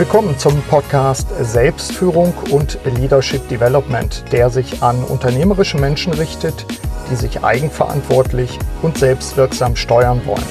Willkommen 0.00 0.38
zum 0.38 0.62
Podcast 0.62 1.28
Selbstführung 1.42 2.32
und 2.50 2.78
Leadership 2.86 3.46
Development, 3.50 4.24
der 4.32 4.48
sich 4.48 4.82
an 4.82 5.04
unternehmerische 5.04 5.76
Menschen 5.76 6.14
richtet, 6.14 6.64
die 7.10 7.16
sich 7.16 7.44
eigenverantwortlich 7.44 8.58
und 8.80 8.96
selbstwirksam 8.96 9.76
steuern 9.76 10.22
wollen. 10.24 10.42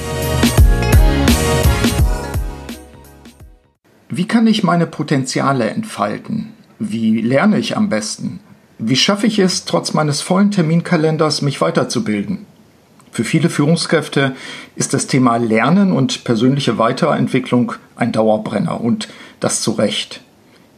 Wie 4.08 4.28
kann 4.28 4.46
ich 4.46 4.62
meine 4.62 4.86
Potenziale 4.86 5.68
entfalten? 5.68 6.52
Wie 6.78 7.20
lerne 7.20 7.58
ich 7.58 7.76
am 7.76 7.88
besten? 7.88 8.38
Wie 8.78 8.94
schaffe 8.94 9.26
ich 9.26 9.40
es, 9.40 9.64
trotz 9.64 9.94
meines 9.94 10.20
vollen 10.20 10.52
Terminkalenders 10.52 11.42
mich 11.42 11.60
weiterzubilden? 11.60 12.46
Für 13.10 13.24
viele 13.24 13.50
Führungskräfte 13.50 14.36
ist 14.76 14.94
das 14.94 15.08
Thema 15.08 15.38
Lernen 15.38 15.90
und 15.90 16.22
persönliche 16.22 16.78
Weiterentwicklung 16.78 17.72
ein 17.96 18.12
Dauerbrenner 18.12 18.80
und 18.80 19.08
das 19.40 19.60
zu 19.62 19.72
Recht. 19.72 20.20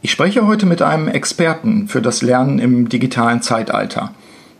Ich 0.01 0.11
spreche 0.11 0.45
heute 0.47 0.65
mit 0.65 0.81
einem 0.81 1.07
Experten 1.07 1.87
für 1.87 2.01
das 2.01 2.21
Lernen 2.21 2.59
im 2.59 2.89
digitalen 2.89 3.41
Zeitalter. 3.41 4.13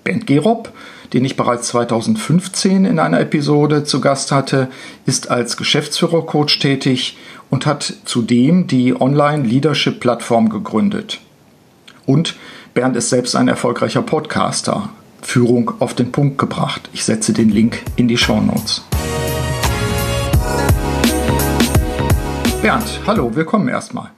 Bernd 0.03 0.27
Gerob, 0.27 0.71
den 1.13 1.25
ich 1.25 1.35
bereits 1.35 1.67
2015 1.67 2.85
in 2.85 2.99
einer 2.99 3.19
Episode 3.19 3.83
zu 3.83 4.01
Gast 4.01 4.31
hatte, 4.31 4.69
ist 5.05 5.29
als 5.29 5.57
Geschäftsführercoach 5.57 6.59
tätig 6.59 7.17
und 7.49 7.65
hat 7.65 7.93
zudem 8.05 8.67
die 8.67 8.99
Online-Leadership-Plattform 8.99 10.49
gegründet. 10.49 11.19
Und 12.05 12.35
Bernd 12.73 12.95
ist 12.95 13.09
selbst 13.09 13.35
ein 13.35 13.47
erfolgreicher 13.47 14.01
Podcaster. 14.01 14.89
Führung 15.21 15.71
auf 15.79 15.93
den 15.93 16.11
Punkt 16.11 16.37
gebracht. 16.37 16.89
Ich 16.93 17.05
setze 17.05 17.33
den 17.33 17.49
Link 17.49 17.83
in 17.95 18.07
die 18.07 18.17
Show 18.17 18.41
Notes. 18.41 18.83
Bernd, 22.63 23.01
hallo, 23.05 23.35
willkommen 23.35 23.67
erstmal. 23.67 24.11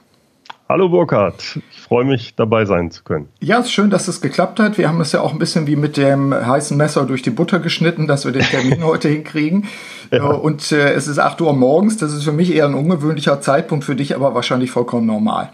Hallo 0.68 0.88
Burkhard, 0.88 1.58
ich 1.72 1.80
freue 1.80 2.04
mich 2.04 2.36
dabei 2.36 2.64
sein 2.64 2.92
zu 2.92 3.02
können. 3.02 3.28
Ja, 3.40 3.58
es 3.58 3.66
ist 3.66 3.72
schön, 3.72 3.90
dass 3.90 4.06
es 4.06 4.20
geklappt 4.20 4.60
hat. 4.60 4.78
Wir 4.78 4.88
haben 4.88 5.00
es 5.00 5.10
ja 5.10 5.20
auch 5.20 5.32
ein 5.32 5.40
bisschen 5.40 5.66
wie 5.66 5.74
mit 5.74 5.96
dem 5.96 6.32
heißen 6.32 6.76
Messer 6.76 7.06
durch 7.06 7.22
die 7.22 7.30
Butter 7.30 7.58
geschnitten, 7.58 8.06
dass 8.06 8.24
wir 8.24 8.30
den 8.30 8.44
Termin 8.44 8.84
heute 8.84 9.08
hinkriegen. 9.08 9.66
Ja. 10.12 10.26
Und 10.26 10.70
äh, 10.70 10.92
es 10.92 11.08
ist 11.08 11.18
8 11.18 11.40
Uhr 11.40 11.54
morgens, 11.54 11.96
das 11.96 12.12
ist 12.12 12.22
für 12.22 12.30
mich 12.30 12.54
eher 12.54 12.66
ein 12.66 12.74
ungewöhnlicher 12.74 13.40
Zeitpunkt, 13.40 13.84
für 13.84 13.96
dich 13.96 14.14
aber 14.14 14.32
wahrscheinlich 14.36 14.70
vollkommen 14.70 15.06
normal. 15.06 15.50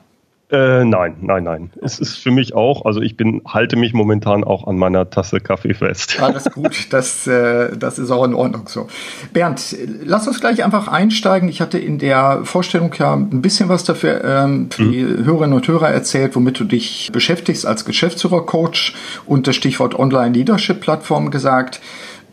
Äh, 0.52 0.84
nein, 0.84 1.16
nein, 1.22 1.44
nein. 1.44 1.70
Es 1.80 1.98
ist 1.98 2.18
für 2.18 2.30
mich 2.30 2.54
auch, 2.54 2.84
also 2.84 3.00
ich 3.00 3.16
bin, 3.16 3.40
halte 3.46 3.76
mich 3.76 3.94
momentan 3.94 4.44
auch 4.44 4.66
an 4.66 4.76
meiner 4.76 5.08
Tasse 5.08 5.40
Kaffee 5.40 5.72
fest. 5.72 6.18
Alles 6.20 6.44
gut, 6.44 6.88
das, 6.90 7.26
äh, 7.26 7.74
das 7.74 7.98
ist 7.98 8.10
auch 8.10 8.22
in 8.24 8.34
Ordnung 8.34 8.68
so. 8.68 8.86
Bernd, 9.32 9.74
lass 10.04 10.28
uns 10.28 10.40
gleich 10.40 10.62
einfach 10.62 10.88
einsteigen. 10.88 11.48
Ich 11.48 11.62
hatte 11.62 11.78
in 11.78 11.98
der 11.98 12.40
Vorstellung 12.44 12.92
ja 12.98 13.14
ein 13.14 13.40
bisschen 13.40 13.70
was 13.70 13.84
dafür 13.84 14.22
ähm, 14.22 14.68
für 14.70 14.82
mhm. 14.82 14.92
die 14.92 15.06
Hörerinnen 15.24 15.54
und 15.54 15.66
Hörer 15.66 15.88
erzählt, 15.88 16.36
womit 16.36 16.60
du 16.60 16.64
dich 16.64 17.08
beschäftigst 17.14 17.64
als 17.64 17.86
Geschäftsführer-Coach 17.86 18.94
und 19.24 19.46
das 19.46 19.56
Stichwort 19.56 19.98
Online-Leadership-Plattform 19.98 21.30
gesagt. 21.30 21.80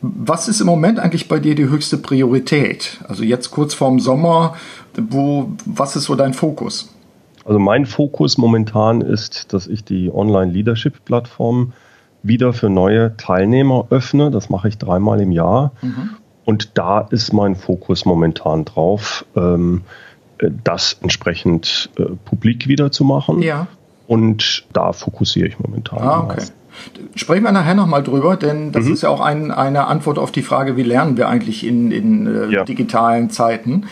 Was 0.01 0.49
ist 0.49 0.59
im 0.59 0.67
Moment 0.67 0.99
eigentlich 0.99 1.29
bei 1.29 1.39
dir 1.39 1.55
die 1.55 1.69
höchste 1.69 1.97
Priorität? 1.97 2.99
Also 3.07 3.23
jetzt 3.23 3.51
kurz 3.51 3.73
vorm 3.73 4.01
Sommer, 4.01 4.55
wo, 4.97 5.53
was 5.65 5.95
ist 5.95 6.03
so 6.03 6.15
dein 6.15 6.33
Fokus? 6.33 6.89
Also 7.45 7.59
mein 7.59 7.85
Fokus 7.85 8.37
momentan 8.37 9.01
ist, 9.01 9.53
dass 9.53 9.67
ich 9.67 9.83
die 9.83 10.11
Online-Leadership-Plattform 10.13 11.73
wieder 12.21 12.53
für 12.53 12.69
neue 12.69 13.15
Teilnehmer 13.17 13.87
öffne. 13.89 14.31
Das 14.31 14.49
mache 14.49 14.67
ich 14.67 14.77
dreimal 14.77 15.21
im 15.21 15.31
Jahr. 15.31 15.71
Mhm. 15.81 16.09
Und 16.45 16.77
da 16.77 17.01
ist 17.01 17.31
mein 17.33 17.55
Fokus 17.55 18.05
momentan 18.05 18.65
drauf, 18.65 19.25
ähm, 19.35 19.83
das 20.63 20.97
entsprechend 21.01 21.89
äh, 21.97 22.03
publik 22.25 22.67
wieder 22.67 22.91
zu 22.91 23.03
machen. 23.03 23.41
Ja. 23.41 23.67
Und 24.07 24.65
da 24.73 24.93
fokussiere 24.93 25.47
ich 25.47 25.59
momentan. 25.59 25.99
Ah, 25.99 26.21
okay. 26.21 26.41
Sprechen 27.15 27.43
wir 27.43 27.51
nachher 27.51 27.75
nochmal 27.75 28.03
drüber, 28.03 28.37
denn 28.37 28.71
das 28.71 28.85
mhm. 28.85 28.93
ist 28.93 29.03
ja 29.03 29.09
auch 29.09 29.21
ein, 29.21 29.51
eine 29.51 29.87
Antwort 29.87 30.17
auf 30.17 30.31
die 30.31 30.41
Frage, 30.41 30.77
wie 30.77 30.83
lernen 30.83 31.17
wir 31.17 31.27
eigentlich 31.27 31.65
in, 31.65 31.91
in 31.91 32.25
äh, 32.25 32.47
ja. 32.47 32.63
digitalen 32.63 33.29
Zeiten. 33.29 33.85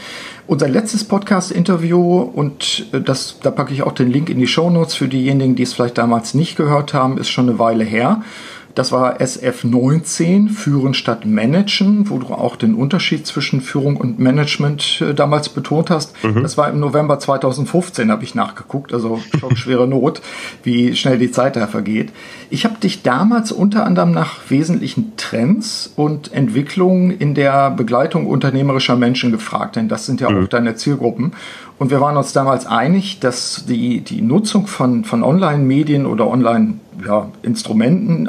Unser 0.48 0.70
letztes 0.70 1.04
Podcast-Interview, 1.04 2.22
und 2.22 2.88
äh, 2.94 3.02
das, 3.02 3.38
da 3.44 3.52
packe 3.52 3.74
ich 3.74 3.84
auch 3.84 3.92
den 3.92 4.10
Link 4.10 4.30
in 4.30 4.40
die 4.40 4.48
Show 4.48 4.70
Notes 4.70 4.96
für 4.96 5.10
diejenigen, 5.10 5.56
die 5.58 5.64
es 5.64 5.74
vielleicht 5.74 5.98
damals 5.98 6.34
nicht 6.34 6.56
gehört 6.56 6.94
haben, 6.94 7.18
ist 7.18 7.30
schon 7.30 7.50
eine 7.50 7.60
Weile 7.60 7.84
her. 7.84 8.22
Das 8.78 8.92
war 8.92 9.20
SF19, 9.20 10.50
Führen 10.50 10.94
statt 10.94 11.26
Managen, 11.26 12.12
wo 12.12 12.20
du 12.20 12.28
auch 12.28 12.56
den 12.56 12.76
Unterschied 12.76 13.26
zwischen 13.26 13.60
Führung 13.60 13.98
und 13.98 14.20
Management 14.20 15.02
äh, 15.02 15.16
damals 15.16 15.50
betont 15.50 15.90
hast. 15.90 16.14
Mhm. 16.24 16.44
Das 16.44 16.60
war 16.60 16.70
im 16.70 16.80
November 16.80 17.18
2015, 17.18 18.12
habe 18.12 18.24
ich 18.24 18.36
nachgeguckt, 18.36 18.94
also 18.94 19.20
schon 19.40 19.56
schwere 19.58 19.88
Not, 19.88 20.22
wie 20.62 20.96
schnell 20.96 21.18
die 21.18 21.32
Zeit 21.32 21.56
da 21.56 21.66
vergeht. 21.66 22.12
Ich 22.52 22.66
habe 22.66 22.76
dich 22.76 23.02
damals 23.02 23.52
unter 23.52 23.84
anderem 23.84 24.12
nach 24.12 24.42
wesentlichen 24.48 25.14
Trends 25.18 25.92
und 25.96 26.32
Entwicklungen 26.32 27.10
in 27.10 27.34
der 27.34 27.72
Begleitung 27.72 28.28
unternehmerischer 28.28 28.96
Menschen 28.96 29.32
gefragt, 29.32 29.76
denn 29.76 29.88
das 29.88 30.06
sind 30.06 30.22
ja 30.22 30.30
mhm. 30.30 30.44
auch 30.44 30.48
deine 30.50 30.76
Zielgruppen. 30.76 31.32
Und 31.80 31.90
wir 31.90 32.00
waren 32.00 32.16
uns 32.16 32.32
damals 32.32 32.68
einig, 32.68 33.20
dass 33.22 33.66
die, 33.68 34.02
die 34.02 34.22
Nutzung 34.22 34.68
von, 34.68 35.04
von 35.04 35.24
Online-Medien 35.24 36.06
oder 36.06 36.28
Online-Instrumenten 36.28 36.87
ja, 37.06 37.32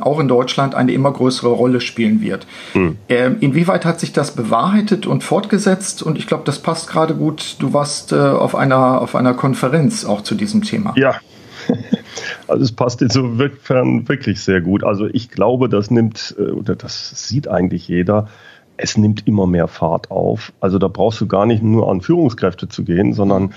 auch 0.01 0.21
in 0.21 0.29
Deutschland 0.29 0.75
eine 0.75 0.93
immer 0.93 1.13
größere 1.13 1.49
Rolle 1.49 1.81
spielen 1.81 2.21
wird. 2.21 2.47
Mhm. 2.75 2.97
Ähm, 3.09 3.37
inwieweit 3.41 3.85
hat 3.85 4.01
sich 4.01 4.13
das 4.13 4.35
bewahrheitet 4.35 5.07
und 5.07 5.25
fortgesetzt? 5.25 6.03
Und 6.03 6.19
ich 6.19 6.27
glaube, 6.27 6.45
das 6.45 6.61
passt 6.61 6.89
gerade 6.89 7.15
gut. 7.15 7.57
Du 7.59 7.73
warst 7.73 8.13
äh, 8.13 8.17
auf, 8.17 8.55
einer, 8.55 9.01
auf 9.01 9.15
einer 9.15 9.35
Konferenz 9.35 10.05
auch 10.05 10.23
zu 10.23 10.35
diesem 10.35 10.63
Thema. 10.63 10.95
Ja. 10.97 11.17
Also 12.49 12.65
es 12.65 12.73
passt 12.73 13.03
insofern 13.03 14.09
wirklich 14.09 14.41
sehr 14.41 14.61
gut. 14.61 14.83
Also 14.83 15.07
ich 15.07 15.31
glaube, 15.31 15.69
das 15.69 15.91
nimmt, 15.91 16.35
äh, 16.39 16.51
oder 16.51 16.75
das 16.75 17.29
sieht 17.29 17.47
eigentlich 17.47 17.87
jeder, 17.89 18.29
es 18.77 18.97
nimmt 18.97 19.27
immer 19.27 19.47
mehr 19.47 19.69
Fahrt 19.69 20.11
auf. 20.11 20.53
Also 20.61 20.79
da 20.79 20.89
brauchst 20.89 21.21
du 21.21 21.27
gar 21.27 21.47
nicht 21.47 21.63
nur 21.63 21.91
an 21.91 22.01
Führungskräfte 22.01 22.69
zu 22.69 22.85
gehen, 22.85 23.13
sondern 23.13 23.55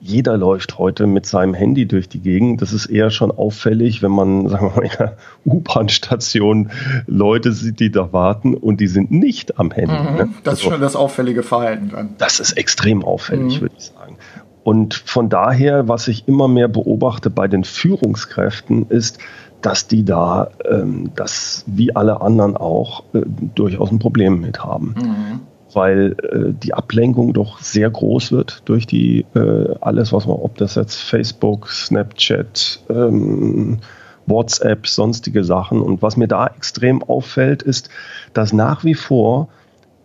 jeder 0.00 0.36
läuft 0.36 0.78
heute 0.78 1.06
mit 1.06 1.26
seinem 1.26 1.54
Handy 1.54 1.86
durch 1.86 2.08
die 2.08 2.20
Gegend. 2.20 2.62
Das 2.62 2.72
ist 2.72 2.86
eher 2.86 3.10
schon 3.10 3.30
auffällig, 3.30 4.02
wenn 4.02 4.10
man, 4.10 4.48
sagen 4.48 4.66
wir 4.68 4.76
mal, 4.76 4.84
in 4.84 4.98
der 4.98 5.16
U-Bahn-Station 5.44 6.70
Leute 7.06 7.52
sieht, 7.52 7.80
die 7.80 7.90
da 7.90 8.12
warten 8.12 8.54
und 8.54 8.80
die 8.80 8.86
sind 8.86 9.10
nicht 9.10 9.58
am 9.58 9.70
Handy. 9.70 9.92
Mhm, 9.92 10.16
ne? 10.16 10.28
Das 10.42 10.52
also, 10.52 10.66
ist 10.68 10.72
schon 10.72 10.80
das 10.80 10.96
auffällige 10.96 11.42
Verhalten 11.42 11.90
dann. 11.90 12.14
Das 12.18 12.40
ist 12.40 12.52
extrem 12.52 13.04
auffällig, 13.04 13.56
mhm. 13.56 13.60
würde 13.60 13.74
ich 13.78 13.84
sagen. 13.84 14.16
Und 14.62 14.94
von 14.94 15.28
daher, 15.28 15.88
was 15.88 16.08
ich 16.08 16.28
immer 16.28 16.48
mehr 16.48 16.68
beobachte 16.68 17.30
bei 17.30 17.48
den 17.48 17.64
Führungskräften, 17.64 18.86
ist, 18.88 19.18
dass 19.62 19.86
die 19.86 20.04
da, 20.04 20.50
ähm, 20.70 21.10
das 21.16 21.64
wie 21.66 21.94
alle 21.94 22.20
anderen 22.20 22.56
auch, 22.56 23.04
äh, 23.12 23.20
durchaus 23.54 23.90
ein 23.90 23.98
Problem 23.98 24.40
mit 24.40 24.62
haben. 24.62 24.94
Mhm. 24.98 25.40
Weil 25.72 26.16
äh, 26.22 26.52
die 26.52 26.74
Ablenkung 26.74 27.32
doch 27.32 27.60
sehr 27.60 27.90
groß 27.90 28.32
wird 28.32 28.62
durch 28.64 28.86
die 28.86 29.24
äh, 29.34 29.74
alles, 29.80 30.12
was 30.12 30.26
man, 30.26 30.36
ob 30.36 30.56
das 30.58 30.74
jetzt 30.74 30.96
Facebook, 30.96 31.68
Snapchat, 31.68 32.80
ähm, 32.90 33.78
WhatsApp, 34.26 34.86
sonstige 34.86 35.44
Sachen. 35.44 35.80
Und 35.80 36.02
was 36.02 36.16
mir 36.16 36.28
da 36.28 36.46
extrem 36.46 37.02
auffällt, 37.02 37.62
ist, 37.62 37.90
dass 38.32 38.52
nach 38.52 38.84
wie 38.84 38.94
vor 38.94 39.48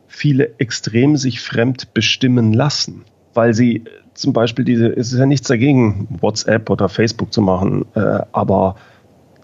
viele 0.08 0.58
extrem 0.60 1.18
sich 1.18 1.42
fremd 1.42 1.94
bestimmen 1.94 2.54
lassen, 2.54 3.04
weil 3.34 3.54
sie 3.54 3.84
zum 4.14 4.34
Beispiel 4.34 4.64
diese, 4.64 4.88
es 4.88 5.12
ist 5.12 5.20
ja 5.20 5.26
nichts 5.26 5.48
dagegen, 5.48 6.08
WhatsApp 6.22 6.70
oder 6.70 6.90
Facebook 6.90 7.34
zu 7.34 7.42
machen, 7.42 7.86
äh, 7.96 8.20
aber 8.32 8.76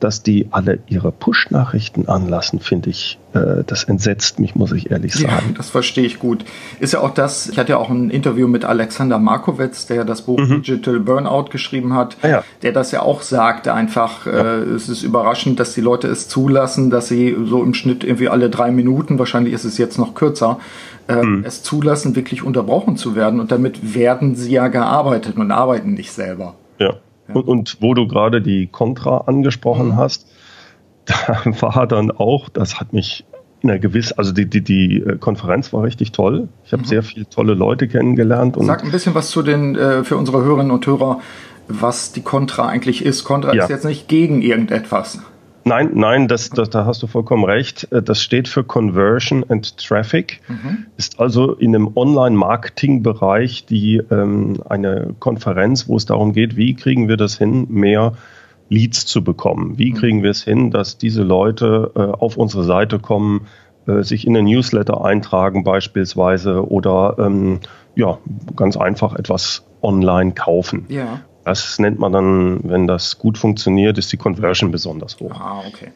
dass 0.03 0.23
die 0.23 0.47
alle 0.51 0.79
ihre 0.87 1.11
Push-Nachrichten 1.11 2.07
anlassen, 2.07 2.59
finde 2.59 2.89
ich, 2.89 3.19
äh, 3.33 3.63
das 3.65 3.85
entsetzt 3.85 4.39
mich, 4.39 4.55
muss 4.55 4.71
ich 4.71 4.91
ehrlich 4.91 5.13
sagen. 5.13 5.49
Ja, 5.49 5.57
das 5.57 5.69
verstehe 5.69 6.05
ich 6.05 6.19
gut. 6.19 6.43
Ist 6.79 6.93
ja 6.93 6.99
auch 6.99 7.13
das, 7.13 7.47
ich 7.49 7.57
hatte 7.57 7.71
ja 7.71 7.77
auch 7.77 7.89
ein 7.89 8.09
Interview 8.09 8.47
mit 8.47 8.65
Alexander 8.65 9.19
Markowitz, 9.19 9.85
der 9.85 10.03
das 10.03 10.23
Buch 10.23 10.39
mhm. 10.39 10.61
Digital 10.61 10.99
Burnout 10.99 11.45
geschrieben 11.51 11.93
hat, 11.93 12.17
ah, 12.23 12.27
ja. 12.27 12.43
der 12.63 12.71
das 12.71 12.91
ja 12.91 13.01
auch 13.01 13.21
sagte, 13.21 13.73
einfach, 13.73 14.25
äh, 14.25 14.31
es 14.31 14.89
ist 14.89 15.03
überraschend, 15.03 15.59
dass 15.59 15.73
die 15.73 15.81
Leute 15.81 16.07
es 16.07 16.27
zulassen, 16.27 16.89
dass 16.89 17.07
sie 17.07 17.37
so 17.45 17.63
im 17.63 17.73
Schnitt 17.73 18.03
irgendwie 18.03 18.29
alle 18.29 18.49
drei 18.49 18.71
Minuten, 18.71 19.19
wahrscheinlich 19.19 19.53
ist 19.53 19.65
es 19.65 19.77
jetzt 19.77 19.97
noch 19.97 20.15
kürzer, 20.15 20.59
äh, 21.07 21.21
mhm. 21.21 21.43
es 21.45 21.63
zulassen, 21.63 22.15
wirklich 22.15 22.43
unterbrochen 22.43 22.97
zu 22.97 23.15
werden. 23.15 23.39
Und 23.39 23.51
damit 23.51 23.93
werden 23.93 24.35
sie 24.35 24.51
ja 24.51 24.67
gearbeitet 24.67 25.37
und 25.37 25.51
arbeiten 25.51 25.93
nicht 25.93 26.11
selber. 26.11 26.55
Ja. 26.79 26.95
Und, 27.33 27.47
und 27.47 27.77
wo 27.79 27.93
du 27.93 28.07
gerade 28.07 28.41
die 28.41 28.67
Contra 28.67 29.19
angesprochen 29.19 29.89
mhm. 29.89 29.95
hast, 29.97 30.27
da 31.05 31.41
war 31.61 31.87
dann 31.87 32.11
auch, 32.11 32.49
das 32.49 32.79
hat 32.79 32.93
mich 32.93 33.25
in 33.61 33.69
einer 33.69 33.79
gewissen, 33.79 34.17
also 34.17 34.31
die, 34.31 34.45
die, 34.47 34.61
die 34.61 34.97
äh, 34.97 35.17
Konferenz 35.17 35.71
war 35.71 35.83
richtig 35.83 36.11
toll. 36.11 36.47
Ich 36.65 36.73
habe 36.73 36.83
mhm. 36.83 36.87
sehr 36.87 37.03
viele 37.03 37.29
tolle 37.29 37.53
Leute 37.53 37.87
kennengelernt. 37.87 38.57
Und 38.57 38.65
Sag 38.65 38.83
ein 38.83 38.91
bisschen 38.91 39.13
was 39.13 39.29
zu 39.29 39.43
den, 39.43 39.75
äh, 39.75 40.03
für 40.03 40.17
unsere 40.17 40.43
Hörerinnen 40.43 40.71
und 40.71 40.85
Hörer, 40.85 41.19
was 41.67 42.11
die 42.11 42.21
Contra 42.21 42.67
eigentlich 42.67 43.05
ist. 43.05 43.23
Contra 43.23 43.53
ja. 43.53 43.63
ist 43.63 43.69
jetzt 43.69 43.85
nicht 43.85 44.07
gegen 44.07 44.41
irgendetwas. 44.41 45.19
Nein, 45.63 45.91
nein, 45.93 46.27
das, 46.27 46.49
das, 46.49 46.69
da 46.69 46.85
hast 46.85 47.03
du 47.03 47.07
vollkommen 47.07 47.43
recht. 47.43 47.91
Äh, 47.91 48.01
das 48.01 48.21
steht 48.21 48.47
für 48.47 48.63
Conversion 48.63 49.45
and 49.47 49.77
Traffic. 49.77 50.41
Mhm. 50.47 50.85
Ist 50.97 51.19
also 51.19 51.53
in 51.53 51.75
einem 51.75 51.91
Online-Marketing-Bereich 51.95 53.65
die 53.65 53.97
ähm, 54.11 54.61
eine 54.67 55.13
Konferenz, 55.19 55.87
wo 55.87 55.97
es 55.97 56.05
darum 56.05 56.33
geht, 56.33 56.55
wie 56.57 56.73
kriegen 56.73 57.07
wir 57.07 57.17
das 57.17 57.37
hin, 57.37 57.67
mehr 57.69 58.13
Leads 58.69 59.05
zu 59.05 59.23
bekommen. 59.23 59.77
Wie 59.77 59.91
mhm. 59.91 59.95
kriegen 59.95 60.23
wir 60.23 60.31
es 60.31 60.43
hin, 60.43 60.71
dass 60.71 60.97
diese 60.97 61.23
Leute 61.23 61.91
äh, 61.95 61.99
auf 61.99 62.37
unsere 62.37 62.63
Seite 62.63 62.99
kommen, 62.99 63.47
äh, 63.85 64.03
sich 64.03 64.25
in 64.25 64.33
den 64.33 64.45
Newsletter 64.45 65.03
eintragen 65.03 65.63
beispielsweise 65.63 66.69
oder 66.69 67.17
ähm, 67.19 67.59
ja, 67.95 68.17
ganz 68.55 68.77
einfach 68.77 69.15
etwas 69.15 69.65
online 69.81 70.33
kaufen. 70.33 70.85
Ja. 70.89 71.21
Das 71.43 71.79
nennt 71.79 71.99
man 71.99 72.11
dann, 72.11 72.59
wenn 72.63 72.87
das 72.87 73.17
gut 73.17 73.37
funktioniert, 73.37 73.97
ist 73.97 74.11
die 74.11 74.17
Conversion 74.17 74.71
besonders 74.71 75.19
hoch. 75.19 75.31
Ah, 75.39 75.63
okay. 75.67 75.91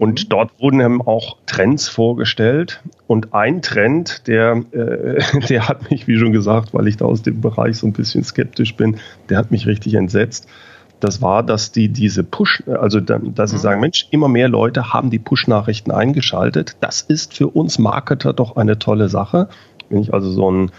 Und 0.00 0.24
mhm. 0.24 0.28
dort 0.30 0.50
wurden 0.58 0.80
eben 0.80 1.02
auch 1.02 1.36
Trends 1.44 1.88
vorgestellt. 1.88 2.82
Und 3.06 3.34
ein 3.34 3.60
Trend, 3.60 4.26
der, 4.26 4.64
äh, 4.72 5.22
der 5.48 5.68
hat 5.68 5.90
mich, 5.90 6.08
wie 6.08 6.18
schon 6.18 6.32
gesagt, 6.32 6.72
weil 6.72 6.88
ich 6.88 6.96
da 6.96 7.04
aus 7.04 7.22
dem 7.22 7.40
Bereich 7.42 7.76
so 7.76 7.86
ein 7.86 7.92
bisschen 7.92 8.24
skeptisch 8.24 8.74
bin, 8.76 8.96
der 9.28 9.36
hat 9.36 9.50
mich 9.50 9.66
richtig 9.66 9.94
entsetzt. 9.94 10.48
Das 11.00 11.20
war, 11.20 11.42
dass 11.42 11.70
die 11.70 11.88
diese 11.88 12.24
Push, 12.24 12.62
also 12.66 13.00
dass 13.00 13.50
sie 13.50 13.56
mhm. 13.56 13.60
sagen, 13.60 13.80
Mensch, 13.80 14.08
immer 14.10 14.28
mehr 14.28 14.48
Leute 14.48 14.92
haben 14.92 15.10
die 15.10 15.18
Push-Nachrichten 15.18 15.90
eingeschaltet. 15.90 16.76
Das 16.80 17.02
ist 17.02 17.34
für 17.34 17.48
uns 17.48 17.78
Marketer 17.78 18.32
doch 18.32 18.56
eine 18.56 18.78
tolle 18.78 19.10
Sache. 19.10 19.48
Wenn 19.90 20.00
ich 20.00 20.14
also 20.14 20.30
so 20.30 20.50
ein 20.50 20.70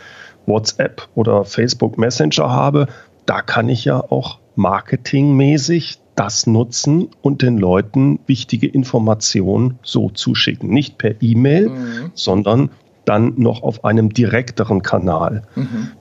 WhatsApp 0.47 1.07
oder 1.13 1.45
Facebook 1.45 1.99
Messenger 1.99 2.49
habe, 2.49 2.87
da 3.31 3.41
kann 3.41 3.69
ich 3.69 3.85
ja 3.85 3.97
auch 3.97 4.39
marketingmäßig 4.55 5.99
das 6.15 6.47
nutzen 6.47 7.07
und 7.21 7.41
den 7.41 7.57
Leuten 7.57 8.19
wichtige 8.27 8.67
Informationen 8.67 9.79
so 9.83 10.09
zuschicken. 10.09 10.69
Nicht 10.69 10.97
per 10.97 11.21
E-Mail, 11.21 11.69
mhm. 11.69 12.11
sondern 12.13 12.71
dann 13.05 13.35
noch 13.37 13.63
auf 13.63 13.85
einem 13.85 14.09
direkteren 14.13 14.81
Kanal. 14.81 15.43
Mhm. 15.55 15.91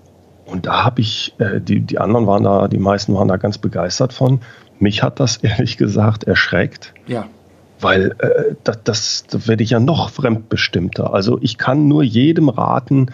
Und 0.45 0.67
da 0.67 0.85
habe 0.85 1.03
ich, 1.03 1.37
äh, 1.39 1.61
die, 1.61 1.83
die 1.83 2.01
anderen 2.01 2.27
waren 2.27 2.43
da, 2.43 2.67
die 2.67 2.81
meisten 2.81 3.15
waren 3.15 3.29
da 3.29 3.37
ganz 3.37 3.59
begeistert 3.59 4.13
von. 4.13 4.41
Mich 4.81 5.05
hat 5.05 5.21
das 5.21 5.37
ehrlich 5.45 5.77
gesagt 5.77 6.25
erschreckt. 6.25 6.95
Ja. 7.07 7.29
Weil 7.79 8.17
äh, 8.19 8.57
das, 8.65 8.83
das, 8.83 9.25
das 9.31 9.47
werde 9.47 9.63
ich 9.63 9.71
ja 9.71 9.79
noch 9.79 10.11
fremdbestimmter. 10.11 11.15
Also 11.15 11.39
ich 11.41 11.59
kann 11.59 11.87
nur 11.87 12.03
jedem 12.03 12.49
raten, 12.49 13.13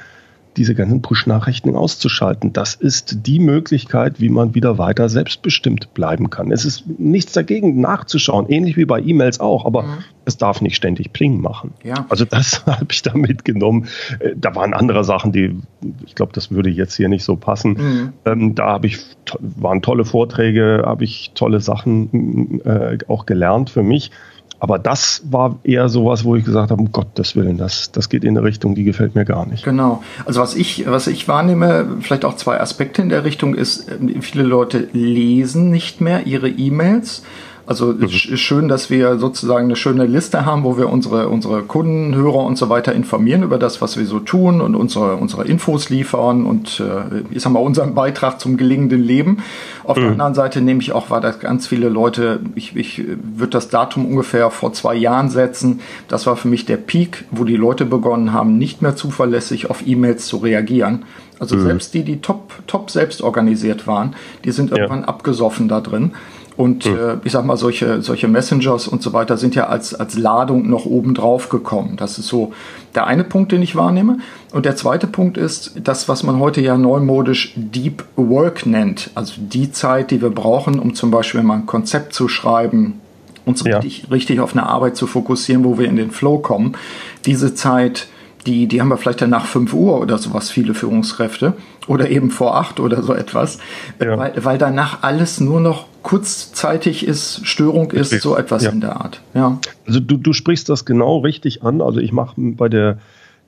diese 0.57 0.75
ganzen 0.75 1.03
Push-Nachrichten 1.03 1.75
auszuschalten. 1.77 2.53
Das 2.53 2.75
ist 2.75 3.27
die 3.27 3.39
Möglichkeit, 3.39 4.21
wie 4.21 4.29
man 4.29 4.55
wieder 4.55 4.79
weiter 4.79 5.09
selbstbestimmt 5.09 5.93
bleiben 5.95 6.31
kann. 6.31 6.51
Es 6.51 6.65
ist 6.65 6.85
nichts 6.99 7.33
dagegen, 7.33 7.81
nachzuschauen, 7.81 8.49
ähnlich 8.49 8.77
wie 8.77 8.87
bei 8.87 9.01
E-Mails 9.01 9.41
auch, 9.41 9.67
aber 9.67 9.83
mhm. 9.83 9.99
es 10.25 10.37
darf 10.37 10.61
nicht 10.61 10.77
ständig 10.77 11.13
Pling 11.13 11.41
machen. 11.41 11.75
Ja. 11.85 12.07
Also 12.09 12.25
das 12.25 12.65
habe 12.67 12.87
ich 12.91 13.03
da 13.03 13.15
mitgenommen. 13.15 13.87
Äh, 14.19 14.31
da 14.37 14.55
waren 14.55 14.73
andere 14.73 15.05
Sachen, 15.05 15.33
die, 15.33 15.57
ich 16.07 16.15
glaube, 16.15 16.33
das 16.33 16.51
würde 16.51 16.71
jetzt 16.71 16.97
hier 16.97 17.09
nicht 17.09 17.25
so 17.25 17.37
passen. 17.37 17.73
Mhm. 17.73 18.13
Ähm, 18.25 18.55
da 18.55 18.67
habe 18.67 18.87
ich, 18.87 18.99
waren 19.41 19.83
tolle 19.83 20.05
Vorträge, 20.05 20.83
habe 20.87 21.05
ich 21.05 21.33
tolle 21.35 21.61
Sachen 21.61 22.61
äh, 22.65 22.99
auch 23.09 23.27
gelernt 23.27 23.71
für 23.71 23.83
mich. 23.83 24.11
Aber 24.59 24.79
das 24.79 25.23
war 25.31 25.59
eher 25.65 25.89
sowas, 25.89 26.25
wo 26.25 26.35
ich 26.37 26.45
gesagt 26.45 26.71
habe, 26.71 26.81
um 26.81 26.91
Gottes 26.93 27.37
Willen, 27.37 27.59
das, 27.59 27.93
das 27.93 28.09
geht 28.09 28.25
in 28.25 28.37
eine 28.37 28.47
Richtung, 28.47 28.75
die 28.75 28.85
gefällt 28.85 29.15
mir 29.15 29.25
gar 29.25 29.47
nicht. 29.47 29.65
Genau. 29.65 30.03
Also 30.25 30.41
was 30.41 30.55
ich, 30.55 30.87
was 30.89 31.07
ich 31.07 31.29
wahrnehme, 31.29 31.99
vielleicht 32.01 32.25
auch 32.25 32.37
zwei 32.37 32.61
Aspekte 32.61 33.03
in 33.03 33.09
der 33.09 33.25
Richtung 33.25 33.55
ist, 33.55 33.91
viele 34.21 34.45
Leute 34.45 34.89
lesen 34.93 35.71
nicht 35.71 36.01
mehr 36.01 36.27
ihre 36.27 36.49
E-Mails 36.49 37.23
also 37.67 37.87
mhm. 37.87 38.09
schön, 38.09 38.69
dass 38.69 38.91
wir 38.91 39.19
sozusagen 39.19 39.65
eine 39.65 39.75
schöne 39.75 40.07
Liste 40.07 40.47
haben, 40.47 40.63
wo 40.63 40.79
wir 40.79 40.89
unsere, 40.89 41.29
unsere 41.29 41.65
Kunden, 41.65 42.15
Hörer 42.15 42.45
und 42.45 42.57
so 42.57 42.69
weiter 42.69 42.93
informieren 42.93 43.43
über 43.43 43.59
das, 43.59 43.83
was 43.83 43.97
wir 43.97 44.07
so 44.07 44.21
tun 44.21 44.61
und 44.61 44.77
unsere, 44.77 45.17
unsere 45.17 45.45
Infos 45.47 45.91
liefern 45.91 46.47
und 46.47 46.79
äh, 46.79 47.25
ich 47.31 47.43
sag 47.43 47.51
mal 47.51 47.59
unseren 47.59 47.95
Beitrag 47.95 48.41
zum 48.41 48.57
gelingenden 48.57 49.03
Leben. 49.03 49.39
Auf 49.83 49.97
mhm. 49.97 50.03
der 50.03 50.11
anderen 50.13 50.35
Seite 50.35 50.61
nehme 50.61 50.81
ich 50.81 50.93
auch 50.93 51.11
wahr, 51.11 51.21
dass 51.21 51.41
ganz 51.41 51.67
viele 51.67 51.89
Leute, 51.89 52.39
ich, 52.55 52.77
ich 52.77 53.03
würde 53.05 53.51
das 53.51 53.69
Datum 53.69 54.07
ungefähr 54.07 54.51
vor 54.51 54.73
zwei 54.73 54.95
Jahren 54.95 55.29
setzen. 55.29 55.81
Das 56.07 56.25
war 56.29 56.37
für 56.37 56.47
mich 56.47 56.67
der 56.67 56.77
Peak, 56.77 57.25
wo 57.33 57.43
die 57.43 57.57
Leute 57.57 57.85
begonnen 57.85 58.33
haben, 58.33 58.59
nicht 58.59 58.81
mehr 58.81 58.95
zuverlässig 58.95 59.71
auf 59.71 59.85
E-Mails 59.85 60.27
zu 60.27 60.37
reagieren. 60.37 61.05
Also 61.41 61.57
mhm. 61.57 61.63
selbst 61.63 61.95
die, 61.95 62.05
die 62.05 62.21
top, 62.21 62.53
top 62.67 62.91
selbst 62.91 63.23
organisiert 63.23 63.87
waren, 63.87 64.15
die 64.45 64.53
sind 64.53 64.71
irgendwann 64.71 65.01
ja. 65.01 65.09
abgesoffen 65.09 65.69
da 65.69 65.81
drin. 65.81 66.13
Und 66.57 66.87
mhm. 66.87 66.97
äh, 66.97 67.17
ich 67.25 67.33
sag 67.33 67.45
mal, 67.45 67.57
solche, 67.57 68.01
solche 68.03 68.29
Messengers 68.29 68.89
und 68.89 69.03
so 69.03 69.13
weiter 69.13 69.37
sind 69.37 69.55
ja 69.55 69.67
als, 69.67 69.95
als 69.95 70.17
Ladung 70.17 70.69
noch 70.71 70.87
oben 70.87 71.15
drauf 71.15 71.49
gekommen. 71.49 71.97
Das 71.97 72.19
ist 72.19 72.29
so 72.29 72.53
der 72.95 73.07
eine 73.07 73.25
Punkt, 73.25 73.53
den 73.53 73.63
ich 73.63 73.77
wahrnehme. 73.77 74.19
Und 74.53 74.65
der 74.65 74.77
zweite 74.77 75.07
Punkt 75.07 75.37
ist 75.37 75.73
das, 75.83 76.09
was 76.09 76.23
man 76.23 76.39
heute 76.39 76.63
ja 76.63 76.79
neumodisch 76.79 77.53
Deep 77.57 78.05
Work 78.17 78.65
nennt. 78.65 79.11
Also 79.15 79.35
die 79.39 79.71
Zeit, 79.71 80.11
die 80.11 80.23
wir 80.23 80.31
brauchen, 80.31 80.79
um 80.79 80.95
zum 80.95 81.11
Beispiel 81.11 81.43
mal 81.43 81.57
ein 81.57 81.67
Konzept 81.67 82.15
zu 82.15 82.29
schreiben, 82.29 83.01
uns 83.45 83.63
ja. 83.65 83.79
richtig, 83.79 84.11
richtig 84.11 84.41
auf 84.41 84.53
eine 84.53 84.67
Arbeit 84.67 84.97
zu 84.97 85.07
fokussieren, 85.07 85.65
wo 85.65 85.79
wir 85.79 85.89
in 85.89 85.97
den 85.97 86.11
Flow 86.11 86.39
kommen. 86.39 86.73
Diese 87.27 87.55
Zeit, 87.55 88.09
die, 88.47 88.67
die 88.67 88.81
haben 88.81 88.89
wir 88.89 88.97
vielleicht 88.97 89.21
dann 89.21 89.31
nach 89.31 89.47
5 89.47 89.75
Uhr 89.75 90.01
oder 90.01 90.19
sowas, 90.19 90.51
viele 90.51 90.75
Führungskräfte. 90.75 91.53
Oder 91.87 92.11
eben 92.11 92.31
vor 92.31 92.57
8 92.57 92.81
oder 92.81 93.03
so 93.03 93.15
etwas. 93.15 93.59
Ja. 94.01 94.19
Weil, 94.19 94.33
weil 94.43 94.59
danach 94.59 95.03
alles 95.03 95.39
nur 95.39 95.61
noch 95.61 95.87
kurzzeitig 96.07 97.05
ist, 97.05 97.45
Störung 97.45 97.91
ist, 97.91 98.23
so 98.23 98.37
etwas 98.37 98.63
ja. 98.63 98.71
in 98.71 98.81
der 98.81 99.01
Art. 99.01 99.21
Ja. 99.35 99.59
Also 99.89 99.99
du, 99.99 100.17
du 100.17 100.33
sprichst 100.33 100.69
das 100.69 100.85
genau 100.85 101.19
richtig 101.19 101.65
an. 101.65 101.83
Also 101.83 101.99
ich 101.99 102.13
mache 102.13 102.35
bei 102.37 102.69
der 102.69 102.99